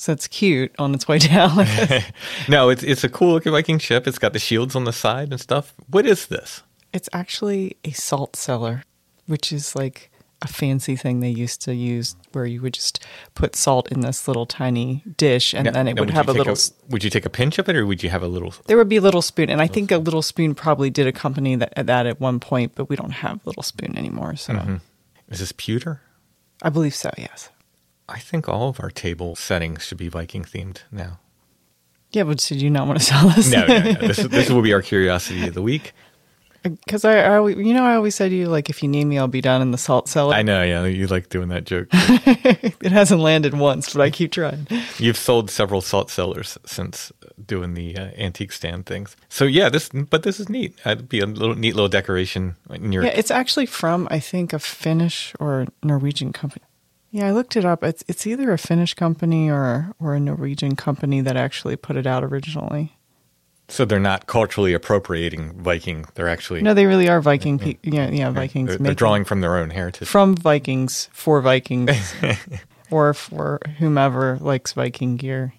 So 0.00 0.12
it's 0.12 0.28
cute 0.28 0.72
on 0.78 0.94
its 0.94 1.08
way 1.08 1.18
down. 1.32 1.66
no, 2.48 2.68
it's 2.70 2.84
it's 2.84 3.02
a 3.02 3.08
cool 3.08 3.32
looking 3.32 3.50
Viking 3.52 3.80
ship. 3.80 4.06
It's 4.06 4.18
got 4.18 4.32
the 4.32 4.38
shields 4.38 4.76
on 4.76 4.84
the 4.84 4.92
side 4.92 5.30
and 5.32 5.40
stuff. 5.40 5.74
What 5.90 6.06
is 6.06 6.26
this? 6.26 6.62
it's 6.90 7.08
actually 7.12 7.76
a 7.84 7.90
salt 7.90 8.34
cellar, 8.34 8.82
which 9.26 9.52
is 9.52 9.76
like 9.76 10.10
a 10.40 10.46
fancy 10.48 10.96
thing 10.96 11.20
they 11.20 11.28
used 11.28 11.60
to 11.60 11.74
use 11.74 12.16
where 12.32 12.46
you 12.46 12.62
would 12.62 12.72
just 12.74 13.04
put 13.34 13.54
salt 13.56 13.92
in 13.92 14.00
this 14.00 14.26
little 14.28 14.46
tiny 14.46 15.02
dish 15.16 15.52
and 15.52 15.64
Now- 15.66 15.72
then 15.72 15.88
it 15.88 15.94
now 15.96 16.02
would 16.02 16.10
have 16.10 16.28
a 16.28 16.32
little. 16.32 16.52
s- 16.52 16.72
would 16.88 17.02
you 17.04 17.10
take 17.10 17.26
a 17.26 17.30
pinch 17.30 17.58
of 17.58 17.68
it, 17.68 17.76
or 17.76 17.84
would 17.84 18.02
you 18.04 18.08
have 18.10 18.22
a 18.22 18.28
little? 18.28 18.54
there 18.68 18.76
would 18.78 18.88
be 18.88 18.96
a 18.96 19.00
little 19.02 19.20
spoon, 19.20 19.50
and 19.50 19.60
I 19.60 19.66
think 19.66 19.90
a 19.90 19.98
little 19.98 20.22
spoon 20.22 20.54
probably 20.54 20.88
did 20.90 21.06
accompany 21.08 21.56
that, 21.56 21.74
that 21.86 22.06
at 22.06 22.20
one 22.20 22.38
point, 22.40 22.72
but 22.76 22.88
we 22.88 22.94
don't 22.96 23.10
have 23.10 23.40
little 23.44 23.62
spoon 23.64 23.98
anymore. 23.98 24.36
So 24.36 24.54
Mhm. 24.54 24.80
Is 25.28 25.40
this 25.40 25.52
pewter? 25.52 26.00
I 26.62 26.70
believe 26.70 26.94
so. 26.94 27.10
Yes. 27.18 27.50
I 28.08 28.18
think 28.18 28.48
all 28.48 28.68
of 28.68 28.80
our 28.80 28.90
table 28.90 29.36
settings 29.36 29.84
should 29.84 29.98
be 29.98 30.08
Viking 30.08 30.44
themed 30.44 30.78
now. 30.90 31.20
Yeah, 32.12 32.24
but 32.24 32.38
did 32.38 32.62
you 32.62 32.70
not 32.70 32.86
want 32.86 32.98
to 32.98 33.04
sell 33.04 33.28
this? 33.28 33.50
No, 33.52 33.66
no, 33.66 33.78
no. 33.80 33.92
This, 33.92 34.16
this 34.16 34.48
will 34.50 34.62
be 34.62 34.72
our 34.72 34.80
curiosity 34.92 35.46
of 35.46 35.54
the 35.54 35.62
week. 35.62 35.92
Because 36.62 37.04
I, 37.04 37.18
I, 37.18 37.36
always- 37.36 37.56
you 37.58 37.72
know, 37.74 37.84
I 37.84 37.94
always 37.94 38.14
said 38.14 38.30
to 38.30 38.34
you 38.34 38.48
like, 38.48 38.68
if 38.70 38.82
you 38.82 38.88
need 38.88 39.04
me, 39.04 39.18
I'll 39.18 39.28
be 39.28 39.40
down 39.40 39.62
in 39.62 39.70
the 39.70 39.78
salt 39.78 40.08
cellar. 40.08 40.34
I 40.34 40.42
know, 40.42 40.62
yeah, 40.62 40.84
you 40.86 41.06
like 41.06 41.28
doing 41.28 41.48
that 41.48 41.64
joke. 41.64 41.88
it 41.92 42.90
hasn't 42.92 43.20
landed 43.20 43.54
once, 43.54 43.92
but 43.92 44.02
I 44.02 44.10
keep 44.10 44.32
trying. 44.32 44.66
You've 44.98 45.16
sold 45.18 45.50
several 45.50 45.80
salt 45.80 46.10
cellars 46.10 46.58
since 46.66 47.12
doing 47.44 47.74
the 47.74 47.96
uh, 47.96 48.10
antique 48.16 48.52
stand 48.52 48.86
things. 48.86 49.16
So 49.28 49.44
yeah, 49.44 49.68
this 49.68 49.88
but 49.90 50.24
this 50.24 50.40
is 50.40 50.48
neat. 50.48 50.74
It'd 50.84 51.08
be 51.08 51.20
a 51.20 51.26
little 51.26 51.54
neat 51.54 51.74
little 51.74 51.88
decoration 51.88 52.56
in 52.70 52.90
your 52.90 53.04
Yeah, 53.04 53.10
it's 53.10 53.30
actually 53.30 53.66
from 53.66 54.08
I 54.10 54.18
think 54.18 54.52
a 54.52 54.58
Finnish 54.58 55.34
or 55.38 55.66
Norwegian 55.84 56.32
company. 56.32 56.64
Yeah, 57.10 57.26
I 57.26 57.32
looked 57.32 57.56
it 57.56 57.64
up. 57.64 57.82
It's 57.82 58.04
it's 58.06 58.26
either 58.26 58.52
a 58.52 58.58
Finnish 58.58 58.94
company 58.94 59.50
or 59.50 59.94
or 59.98 60.14
a 60.14 60.20
Norwegian 60.20 60.76
company 60.76 61.20
that 61.22 61.36
actually 61.36 61.76
put 61.76 61.96
it 61.96 62.06
out 62.06 62.22
originally. 62.22 62.96
So 63.70 63.84
they're 63.84 64.00
not 64.00 64.26
culturally 64.26 64.72
appropriating 64.72 65.52
Viking. 65.62 66.06
They're 66.14 66.28
actually 66.28 66.62
No, 66.62 66.72
they 66.72 66.86
really 66.86 67.08
are 67.08 67.20
Viking. 67.20 67.58
Pe- 67.58 67.76
yeah, 67.82 68.08
yeah, 68.08 68.30
Vikings. 68.30 68.70
They're, 68.70 68.78
they're 68.78 68.94
drawing 68.94 69.24
from 69.24 69.42
their 69.42 69.56
own 69.56 69.70
heritage. 69.70 70.08
from 70.08 70.34
Vikings 70.36 71.10
for 71.12 71.42
Vikings, 71.42 72.14
or 72.90 73.12
for 73.12 73.60
whomever 73.78 74.38
likes 74.40 74.72
Viking 74.72 75.16
gear. 75.16 75.52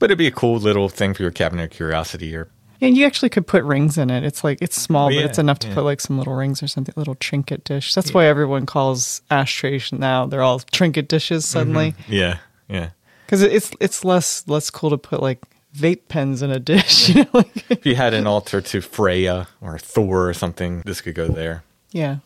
But 0.00 0.06
it'd 0.10 0.18
be 0.18 0.26
a 0.26 0.32
cool 0.32 0.58
little 0.58 0.88
thing 0.88 1.14
for 1.14 1.22
your 1.22 1.30
cabinet 1.30 1.64
of 1.64 1.70
curiosity. 1.70 2.34
Or 2.34 2.48
Yeah, 2.82 2.88
you 2.88 3.06
actually 3.06 3.28
could 3.28 3.46
put 3.46 3.62
rings 3.62 3.96
in 3.96 4.10
it. 4.10 4.24
It's 4.24 4.42
like 4.42 4.58
it's 4.60 4.80
small, 4.80 5.06
Oh, 5.06 5.14
but 5.14 5.24
it's 5.24 5.38
enough 5.38 5.60
to 5.60 5.68
yeah. 5.68 5.74
put 5.74 5.84
like 5.84 6.00
some 6.00 6.18
little 6.18 6.34
rings 6.34 6.64
or 6.64 6.66
something, 6.66 6.92
little 6.96 7.14
trinket 7.14 7.62
dish. 7.62 7.94
That's 7.94 8.12
why 8.12 8.26
everyone 8.26 8.66
calls 8.66 9.22
ashtrays 9.30 9.92
now. 9.92 10.26
They're 10.26 10.42
all 10.42 10.58
trinket 10.58 11.06
dishes 11.08 11.44
mm-hmm. 11.44 11.52
suddenly 11.58 11.94
yeah, 12.08 12.38
yeah. 12.68 12.90
because 13.24 13.40
it's 13.40 13.70
it's 13.78 14.04
less 14.04 14.46
less 14.48 14.68
cool 14.68 14.90
to 14.90 14.98
put 14.98 15.22
like 15.22 15.38
vape 15.76 16.08
pens 16.08 16.42
in 16.42 16.50
a 16.50 16.58
dish. 16.58 17.08
You 17.14 17.22
know, 17.22 17.30
like 17.34 17.64
If 17.70 17.86
you 17.86 17.94
had 17.94 18.14
an 18.14 18.26
altar 18.26 18.60
to 18.60 18.80
Freya 18.80 19.46
or 19.60 19.78
Thor 19.78 20.28
or 20.28 20.34
something, 20.34 20.82
this 20.84 21.00
could 21.00 21.14
go 21.14 21.28
there. 21.28 21.62
yeah. 21.92 22.16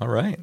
All 0.00 0.08
right. 0.08 0.38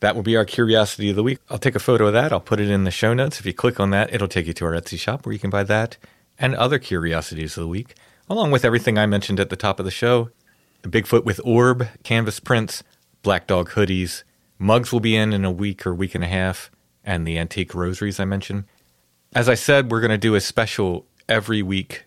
That 0.00 0.16
will 0.16 0.22
be 0.22 0.36
our 0.36 0.46
curiosity 0.46 1.10
of 1.10 1.16
the 1.16 1.22
week. 1.22 1.38
I'll 1.50 1.58
take 1.58 1.74
a 1.74 1.78
photo 1.78 2.06
of 2.06 2.14
that. 2.14 2.32
I'll 2.32 2.40
put 2.40 2.60
it 2.60 2.70
in 2.70 2.84
the 2.84 2.90
show 2.90 3.12
notes. 3.12 3.40
If 3.40 3.44
you 3.44 3.52
click 3.52 3.78
on 3.78 3.90
that, 3.90 4.12
it'll 4.14 4.26
take 4.26 4.46
you 4.46 4.54
to 4.54 4.64
our 4.64 4.72
Etsy 4.72 4.98
shop 4.98 5.26
where 5.26 5.34
you 5.34 5.38
can 5.38 5.50
buy 5.50 5.64
that 5.64 5.98
and 6.38 6.54
other 6.54 6.78
curiosities 6.78 7.56
of 7.58 7.62
the 7.62 7.68
week, 7.68 7.94
along 8.28 8.50
with 8.50 8.64
everything 8.64 8.98
I 8.98 9.06
mentioned 9.06 9.40
at 9.40 9.50
the 9.50 9.56
top 9.56 9.78
of 9.78 9.84
the 9.84 9.90
show. 9.90 10.30
Bigfoot 10.82 11.24
with 11.24 11.40
Orb, 11.44 11.88
canvas 12.04 12.40
prints, 12.40 12.82
Black 13.22 13.46
Dog 13.46 13.70
hoodies, 13.70 14.22
mugs 14.58 14.92
will 14.92 15.00
be 15.00 15.16
in 15.16 15.32
in 15.32 15.44
a 15.44 15.50
week 15.50 15.86
or 15.86 15.94
week 15.94 16.14
and 16.14 16.22
a 16.22 16.28
half, 16.28 16.70
and 17.04 17.26
the 17.26 17.38
antique 17.38 17.74
rosaries 17.74 18.20
I 18.20 18.24
mentioned. 18.24 18.64
As 19.34 19.48
I 19.48 19.54
said, 19.54 19.90
we're 19.90 20.00
going 20.00 20.10
to 20.10 20.18
do 20.18 20.34
a 20.34 20.40
special 20.40 21.06
every 21.28 21.62
week 21.62 22.04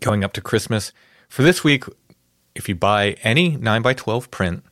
going 0.00 0.24
up 0.24 0.32
to 0.34 0.40
Christmas. 0.40 0.92
For 1.28 1.42
this 1.42 1.64
week, 1.64 1.84
if 2.54 2.68
you 2.68 2.74
buy 2.74 3.16
any 3.22 3.56
9 3.56 3.82
by 3.82 3.94
12 3.94 4.30
print, 4.30 4.64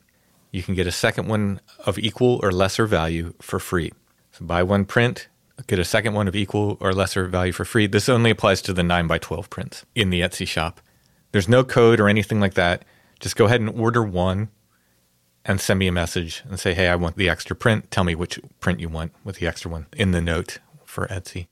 you 0.50 0.62
can 0.62 0.74
get 0.74 0.86
a 0.86 0.92
second 0.92 1.28
one 1.28 1.60
of 1.84 1.98
equal 1.98 2.40
or 2.42 2.52
lesser 2.52 2.86
value 2.86 3.34
for 3.40 3.58
free. 3.58 3.92
So 4.32 4.44
buy 4.44 4.62
one 4.62 4.84
print, 4.84 5.28
get 5.66 5.78
a 5.78 5.84
second 5.84 6.14
one 6.14 6.28
of 6.28 6.36
equal 6.36 6.76
or 6.80 6.92
lesser 6.92 7.26
value 7.26 7.52
for 7.52 7.64
free. 7.64 7.86
This 7.86 8.08
only 8.08 8.30
applies 8.30 8.62
to 8.62 8.72
the 8.72 8.82
9 8.82 9.06
by 9.06 9.18
12 9.18 9.50
prints 9.50 9.84
in 9.94 10.10
the 10.10 10.20
Etsy 10.20 10.46
shop. 10.46 10.80
There's 11.36 11.50
no 11.50 11.64
code 11.64 12.00
or 12.00 12.08
anything 12.08 12.40
like 12.40 12.54
that. 12.54 12.82
Just 13.20 13.36
go 13.36 13.44
ahead 13.44 13.60
and 13.60 13.68
order 13.68 14.02
one 14.02 14.48
and 15.44 15.60
send 15.60 15.78
me 15.78 15.86
a 15.86 15.92
message 15.92 16.42
and 16.48 16.58
say, 16.58 16.72
hey, 16.72 16.88
I 16.88 16.96
want 16.96 17.18
the 17.18 17.28
extra 17.28 17.54
print. 17.54 17.90
Tell 17.90 18.04
me 18.04 18.14
which 18.14 18.40
print 18.60 18.80
you 18.80 18.88
want 18.88 19.12
with 19.22 19.36
the 19.36 19.46
extra 19.46 19.70
one 19.70 19.84
in 19.94 20.12
the 20.12 20.22
note 20.22 20.60
for 20.86 21.06
Etsy. 21.08 21.48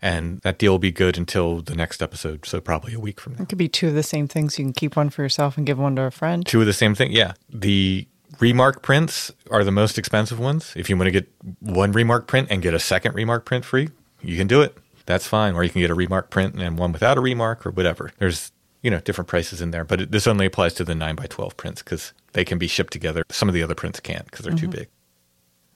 And 0.00 0.40
that 0.40 0.58
deal 0.58 0.72
will 0.72 0.78
be 0.78 0.90
good 0.90 1.18
until 1.18 1.60
the 1.60 1.74
next 1.74 2.00
episode. 2.00 2.46
So 2.46 2.62
probably 2.62 2.94
a 2.94 2.98
week 2.98 3.20
from 3.20 3.34
now. 3.34 3.42
It 3.42 3.50
could 3.50 3.58
be 3.58 3.68
two 3.68 3.88
of 3.88 3.94
the 3.94 4.02
same 4.02 4.26
things. 4.26 4.58
You 4.58 4.64
can 4.64 4.72
keep 4.72 4.96
one 4.96 5.10
for 5.10 5.20
yourself 5.20 5.58
and 5.58 5.66
give 5.66 5.78
one 5.78 5.96
to 5.96 6.04
a 6.04 6.10
friend. 6.10 6.46
Two 6.46 6.60
of 6.62 6.66
the 6.66 6.72
same 6.72 6.94
thing. 6.94 7.12
Yeah. 7.12 7.34
The 7.50 8.08
remark 8.40 8.80
prints 8.80 9.32
are 9.50 9.64
the 9.64 9.70
most 9.70 9.98
expensive 9.98 10.40
ones. 10.40 10.72
If 10.76 10.88
you 10.88 10.96
want 10.96 11.08
to 11.08 11.10
get 11.10 11.28
one 11.60 11.92
remark 11.92 12.26
print 12.26 12.48
and 12.50 12.62
get 12.62 12.72
a 12.72 12.80
second 12.80 13.14
remark 13.14 13.44
print 13.44 13.66
free, 13.66 13.90
you 14.22 14.38
can 14.38 14.46
do 14.46 14.62
it. 14.62 14.78
That's 15.04 15.26
fine. 15.26 15.54
Or 15.54 15.62
you 15.62 15.68
can 15.68 15.82
get 15.82 15.90
a 15.90 15.94
remark 15.94 16.30
print 16.30 16.54
and 16.54 16.78
one 16.78 16.92
without 16.92 17.18
a 17.18 17.20
remark 17.20 17.66
or 17.66 17.70
whatever. 17.70 18.12
There's, 18.16 18.50
you 18.86 18.90
know, 18.92 19.00
different 19.00 19.26
prices 19.26 19.60
in 19.60 19.72
there. 19.72 19.84
But 19.84 20.02
it, 20.02 20.12
this 20.12 20.28
only 20.28 20.46
applies 20.46 20.72
to 20.74 20.84
the 20.84 20.94
9 20.94 21.16
by 21.16 21.26
12 21.26 21.56
prints 21.56 21.82
because 21.82 22.12
they 22.34 22.44
can 22.44 22.56
be 22.56 22.68
shipped 22.68 22.92
together. 22.92 23.24
Some 23.32 23.48
of 23.48 23.52
the 23.52 23.64
other 23.64 23.74
prints 23.74 23.98
can't 23.98 24.24
because 24.26 24.44
they're 24.44 24.54
too 24.54 24.68
big. 24.68 24.86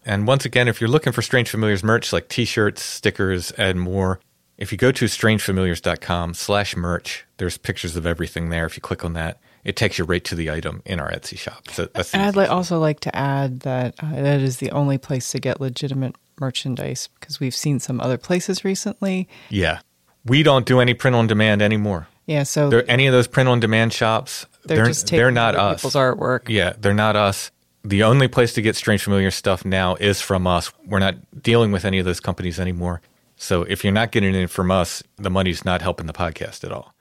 And 0.07 0.29
once 0.29 0.45
again, 0.45 0.69
if 0.69 0.81
you're 0.81 0.89
looking 0.89 1.13
for 1.13 1.21
Strange 1.21 1.51
Familiars 1.51 1.83
merch 1.83 2.13
like 2.13 2.29
t-shirts, 2.29 2.85
stickers, 2.85 3.51
and 3.51 3.81
more, 3.81 4.21
if 4.59 4.71
you 4.71 4.79
go 4.79 4.93
to 4.93 5.07
strangefamiliars.com 5.07 6.35
slash 6.35 6.77
merch, 6.77 7.27
there's 7.39 7.59
pictures 7.59 7.97
of 7.97 8.07
everything 8.07 8.51
there. 8.51 8.65
If 8.65 8.77
you 8.77 8.81
click 8.81 9.05
on 9.05 9.15
that, 9.15 9.41
it 9.65 9.75
takes 9.75 9.99
you 9.99 10.05
right 10.05 10.23
to 10.23 10.37
the 10.37 10.53
item 10.53 10.81
in 10.87 11.01
our 11.01 11.11
Etsy 11.11 11.37
shop. 11.37 11.69
So 11.73 11.87
that's 11.87 12.15
And 12.15 12.23
I'd 12.23 12.37
like, 12.37 12.49
also 12.49 12.79
like 12.79 13.01
to 13.01 13.17
add 13.17 13.61
that 13.61 13.97
uh, 13.99 14.23
that 14.23 14.41
is 14.41 14.59
the 14.59 14.71
only 14.71 14.99
place 14.99 15.33
to 15.33 15.41
get 15.41 15.61
legitimate 15.61 16.15
merchandise 16.41 17.09
because 17.19 17.41
we've 17.41 17.57
seen 17.57 17.81
some 17.81 18.01
other 18.01 18.19
places 18.19 18.65
recently. 18.65 19.29
Yeah. 19.49 19.81
We 20.25 20.45
don't 20.45 20.65
do 20.65 20.79
any 20.79 20.95
print 20.95 21.17
on 21.17 21.27
demand 21.27 21.61
anymore. 21.61 22.07
Yeah, 22.31 22.45
so 22.45 22.71
There, 22.71 22.89
any 22.89 23.09
of 23.09 23.13
those 23.13 23.27
print 23.27 23.49
on 23.49 23.59
demand 23.59 23.93
shops, 23.93 24.47
they're, 24.65 24.77
they're, 24.77 24.87
just 24.87 25.09
taking 25.09 25.19
they're 25.19 25.33
not 25.33 25.57
us. 25.57 25.81
people's 25.81 25.97
artwork. 25.97 26.49
Yeah, 26.49 26.75
they're 26.79 26.95
not 26.95 27.17
us. 27.17 27.51
The 27.83 28.05
only 28.05 28.29
place 28.29 28.53
to 28.53 28.63
get 28.63 28.77
Strange 28.77 29.03
Familiar 29.03 29.33
stuff 29.33 29.65
now 29.65 29.97
is 29.97 30.21
from 30.21 30.47
us. 30.47 30.73
We're 30.87 31.01
not 31.01 31.17
dealing 31.43 31.73
with 31.73 31.85
any 31.85 31.99
of 31.99 32.05
those 32.05 32.21
companies 32.21 32.61
anymore. 32.61 33.01
So 33.35 33.63
if 33.63 33.83
you're 33.83 33.93
not 33.93 34.13
getting 34.13 34.33
it 34.37 34.49
from 34.49 34.71
us, 34.71 35.03
the 35.17 35.29
money's 35.29 35.65
not 35.65 35.83
helping 35.83 36.07
the 36.07 36.13
podcast 36.13 36.63
at 36.63 36.71
all. 36.71 36.95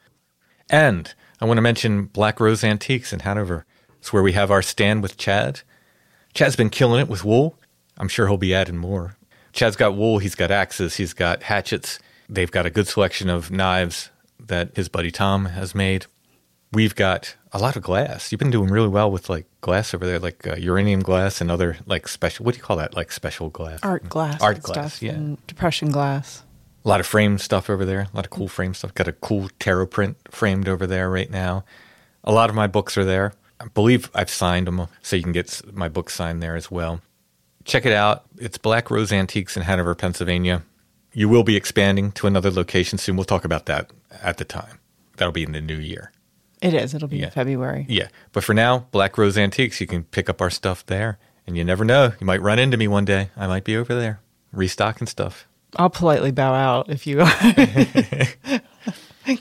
And 0.67 1.13
I 1.39 1.45
want 1.45 1.59
to 1.59 1.61
mention 1.61 2.05
Black 2.05 2.39
Rose 2.39 2.63
Antiques 2.63 3.13
in 3.13 3.19
Hanover. 3.19 3.67
It's 3.99 4.11
where 4.11 4.23
we 4.23 4.31
have 4.31 4.49
our 4.49 4.63
stand 4.63 5.03
with 5.03 5.17
Chad. 5.17 5.61
Chad's 6.33 6.55
been 6.55 6.71
killing 6.71 7.01
it 7.01 7.07
with 7.07 7.23
wool. 7.23 7.55
I'm 7.99 8.07
sure 8.07 8.25
he'll 8.25 8.37
be 8.37 8.55
adding 8.55 8.77
more. 8.77 9.15
Chad's 9.53 9.75
got 9.75 9.95
wool, 9.95 10.17
he's 10.17 10.33
got 10.33 10.49
axes, 10.49 10.95
he's 10.95 11.13
got 11.13 11.43
hatchets. 11.43 11.99
They've 12.27 12.49
got 12.49 12.65
a 12.65 12.71
good 12.71 12.87
selection 12.87 13.29
of 13.29 13.51
knives 13.51 14.09
that 14.49 14.75
his 14.75 14.89
buddy 14.89 15.09
Tom 15.11 15.45
has 15.45 15.73
made. 15.73 16.05
We've 16.71 16.93
got 16.93 17.35
a 17.51 17.57
lot 17.57 17.75
of 17.75 17.81
glass. 17.81 18.31
You've 18.31 18.37
been 18.39 18.51
doing 18.51 18.69
really 18.69 18.89
well 18.89 19.09
with 19.09 19.27
like 19.29 19.47
glass 19.61 19.93
over 19.95 20.05
there, 20.05 20.19
like 20.19 20.45
uh, 20.45 20.55
uranium 20.57 20.99
glass 20.99 21.41
and 21.41 21.49
other 21.49 21.77
like 21.87 22.07
special. 22.07 22.45
What 22.45 22.53
do 22.53 22.57
you 22.59 22.63
call 22.63 22.77
that? 22.77 22.95
Like 22.95 23.11
special 23.11 23.49
glass, 23.49 23.79
Art 23.81 24.07
glass, 24.07 24.39
art 24.41 24.61
glass. 24.61 24.93
stuff, 24.95 25.01
yeah, 25.01 25.13
and 25.13 25.47
depression 25.47 25.89
glass. 25.91 26.43
a 26.85 26.87
lot 26.87 26.99
of 26.99 27.07
frame 27.07 27.39
stuff 27.39 27.69
over 27.71 27.85
there. 27.85 28.01
A 28.01 28.15
lot 28.15 28.25
of 28.25 28.29
cool 28.29 28.47
frame 28.47 28.75
stuff. 28.75 28.93
Got 28.93 29.07
a 29.07 29.13
cool 29.13 29.49
tarot 29.59 29.87
print 29.87 30.17
framed 30.29 30.67
over 30.69 30.85
there 30.85 31.09
right 31.09 31.31
now. 31.31 31.63
A 32.23 32.31
lot 32.31 32.49
of 32.51 32.55
my 32.55 32.67
books 32.67 32.97
are 32.99 33.05
there. 33.05 33.33
I 33.59 33.65
believe 33.67 34.11
I've 34.13 34.29
signed 34.29 34.67
them, 34.67 34.87
so 35.01 35.15
you 35.15 35.23
can 35.23 35.31
get 35.31 35.61
my 35.73 35.89
book 35.89 36.09
signed 36.11 36.41
there 36.43 36.55
as 36.55 36.69
well. 36.69 37.01
Check 37.65 37.85
it 37.85 37.93
out. 37.93 38.25
It's 38.37 38.57
Black 38.59 38.91
Rose 38.91 39.11
Antiques 39.11 39.57
in 39.57 39.63
Hanover, 39.63 39.95
Pennsylvania. 39.95 40.63
You 41.13 41.27
will 41.29 41.43
be 41.43 41.55
expanding 41.55 42.11
to 42.13 42.27
another 42.27 42.51
location 42.51 42.97
soon. 42.97 43.15
We'll 43.15 43.25
talk 43.25 43.45
about 43.45 43.65
that 43.65 43.91
at 44.21 44.37
the 44.37 44.45
time. 44.45 44.79
That'll 45.17 45.31
be 45.31 45.43
in 45.43 45.51
the 45.53 45.61
new 45.61 45.77
year. 45.77 46.11
It 46.61 46.73
is. 46.73 46.93
It'll 46.93 47.07
be 47.07 47.17
Yeah. 47.19 47.29
February. 47.29 47.85
Yeah. 47.89 48.07
But 48.31 48.43
for 48.43 48.53
now, 48.53 48.87
Black 48.91 49.17
Rose 49.17 49.37
Antiques, 49.37 49.79
you 49.81 49.87
can 49.87 50.03
pick 50.03 50.29
up 50.29 50.41
our 50.41 50.49
stuff 50.49 50.85
there. 50.85 51.17
And 51.47 51.57
you 51.57 51.63
never 51.63 51.83
know. 51.83 52.13
You 52.19 52.27
might 52.27 52.41
run 52.43 52.59
into 52.59 52.77
me 52.77 52.87
one 52.87 53.05
day. 53.05 53.31
I 53.35 53.47
might 53.47 53.63
be 53.63 53.75
over 53.75 53.95
there 53.95 54.19
restocking 54.51 55.07
stuff. 55.07 55.47
I'll 55.77 55.89
politely 55.89 56.31
bow 56.31 56.53
out 56.53 56.89
if 56.89 57.07
you. 57.07 57.19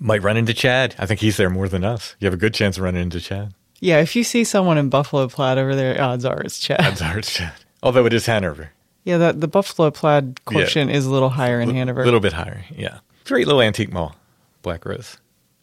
Might 0.00 0.22
run 0.22 0.36
into 0.36 0.54
Chad. 0.54 0.94
I 0.98 1.06
think 1.06 1.20
he's 1.20 1.36
there 1.36 1.50
more 1.50 1.68
than 1.68 1.84
us. 1.84 2.14
You 2.20 2.26
have 2.26 2.34
a 2.34 2.38
good 2.38 2.54
chance 2.54 2.76
of 2.76 2.84
running 2.84 3.02
into 3.02 3.20
Chad. 3.20 3.52
yeah, 3.80 4.00
if 4.00 4.14
you 4.14 4.22
see 4.24 4.44
someone 4.44 4.78
in 4.78 4.88
buffalo 4.88 5.26
plaid 5.28 5.58
over 5.58 5.74
there, 5.74 6.00
odds 6.00 6.24
are 6.24 6.40
it's 6.42 6.58
Chad. 6.58 6.80
Odds 6.80 7.02
are 7.02 7.18
it's 7.18 7.34
Chad. 7.34 7.52
Although 7.82 8.06
it 8.06 8.12
is 8.12 8.26
Hanover. 8.26 8.70
Yeah, 9.08 9.16
the, 9.16 9.32
the 9.32 9.48
buffalo 9.48 9.90
plaid 9.90 10.44
quotient 10.44 10.90
is 10.90 11.06
a 11.06 11.10
little 11.10 11.30
higher 11.30 11.62
in 11.62 11.70
Hanover. 11.70 12.02
A 12.02 12.04
little 12.04 12.20
bit 12.20 12.34
higher, 12.34 12.66
yeah. 12.76 12.98
Great 13.24 13.46
little 13.46 13.62
antique 13.62 13.90
mall, 13.90 14.16
Black 14.60 14.84
Rose. 14.84 15.16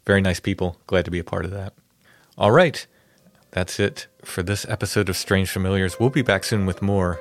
Very 0.08 0.20
nice 0.20 0.40
people. 0.40 0.78
Glad 0.88 1.06
to 1.06 1.12
be 1.12 1.20
a 1.20 1.24
part 1.24 1.46
of 1.46 1.52
that. 1.52 1.74
All 2.40 2.50
right. 2.50 2.88
That's 3.52 3.80
it 3.80 4.08
for 4.24 4.42
this 4.42 4.66
episode 4.68 5.10
of 5.10 5.16
Strange 5.16 5.52
Familiars. 5.52 6.00
We'll 6.00 6.10
be 6.10 6.24
back 6.24 6.44
soon 6.44 6.66
with 6.66 6.82
more. 6.82 7.20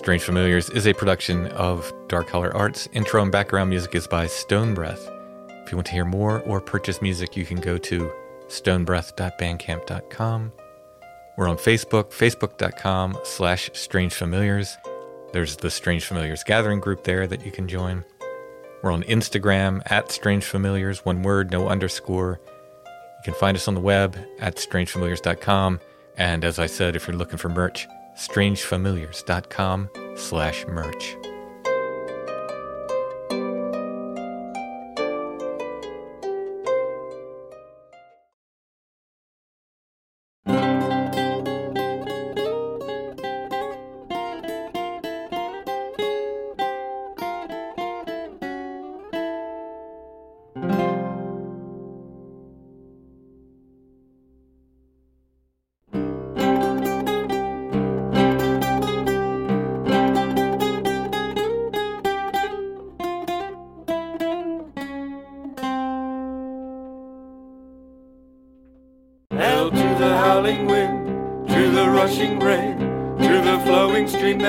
Strange 0.00 0.22
Familiars 0.22 0.70
is 0.70 0.86
a 0.86 0.94
production 0.94 1.48
of 1.48 1.92
Dark 2.08 2.26
Color 2.26 2.56
Arts. 2.56 2.88
Intro 2.94 3.20
and 3.20 3.30
background 3.30 3.68
music 3.68 3.94
is 3.94 4.06
by 4.06 4.26
Stone 4.26 4.72
Breath. 4.72 5.06
If 5.62 5.70
you 5.70 5.76
want 5.76 5.88
to 5.88 5.92
hear 5.92 6.06
more 6.06 6.40
or 6.40 6.58
purchase 6.58 7.02
music, 7.02 7.36
you 7.36 7.44
can 7.44 7.60
go 7.60 7.76
to 7.76 8.10
stonebreath.bandcamp.com. 8.48 10.52
We're 11.36 11.48
on 11.48 11.58
Facebook, 11.58 12.12
facebook.com 12.12 13.18
slash 13.24 13.68
strange 13.74 14.14
familiars. 14.14 14.78
There's 15.34 15.56
the 15.56 15.70
Strange 15.70 16.06
Familiars 16.06 16.44
Gathering 16.44 16.80
group 16.80 17.04
there 17.04 17.26
that 17.26 17.44
you 17.44 17.52
can 17.52 17.68
join. 17.68 18.06
We're 18.82 18.92
on 18.92 19.02
Instagram 19.02 19.82
at 19.84 20.10
Strange 20.10 20.44
Familiars, 20.44 21.04
one 21.04 21.22
word, 21.22 21.50
no 21.50 21.68
underscore. 21.68 22.40
You 22.86 23.22
can 23.22 23.34
find 23.34 23.54
us 23.54 23.68
on 23.68 23.74
the 23.74 23.82
web 23.82 24.16
at 24.38 24.56
strangefamiliars.com. 24.56 25.78
And 26.16 26.42
as 26.42 26.58
I 26.58 26.64
said, 26.64 26.96
if 26.96 27.06
you're 27.06 27.18
looking 27.18 27.36
for 27.36 27.50
merch, 27.50 27.86
strangefamiliars.com 28.20 29.90
slash 30.16 30.66
merch. 30.66 31.16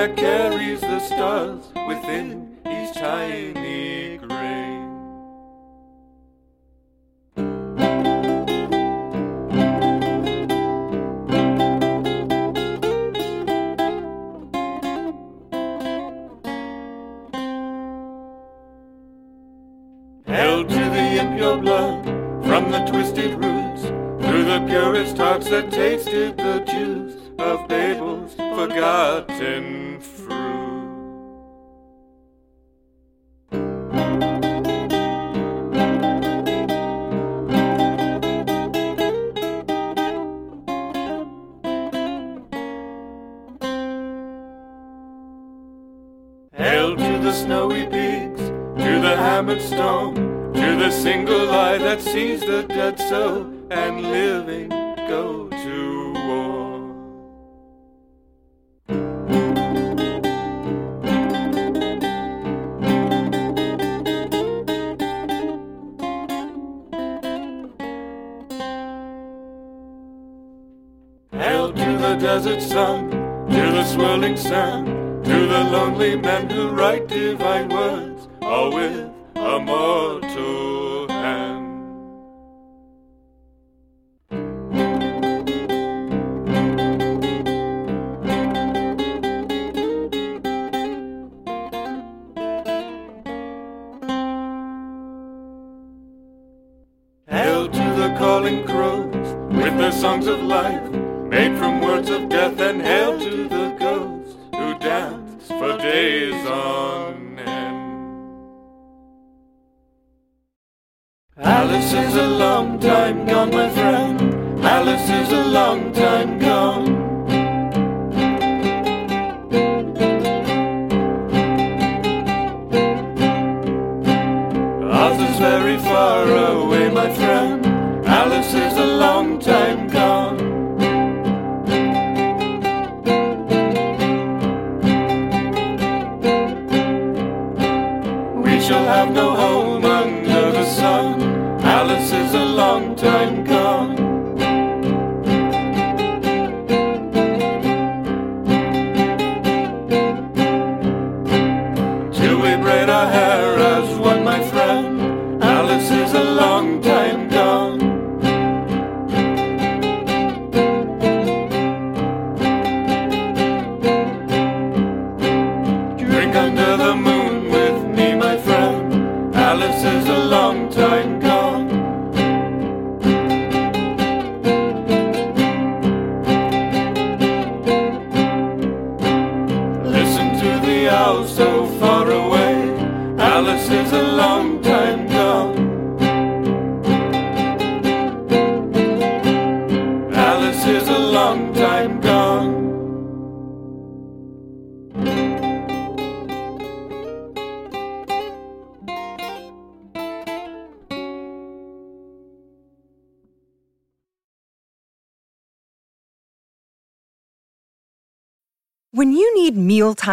care. 0.08 0.41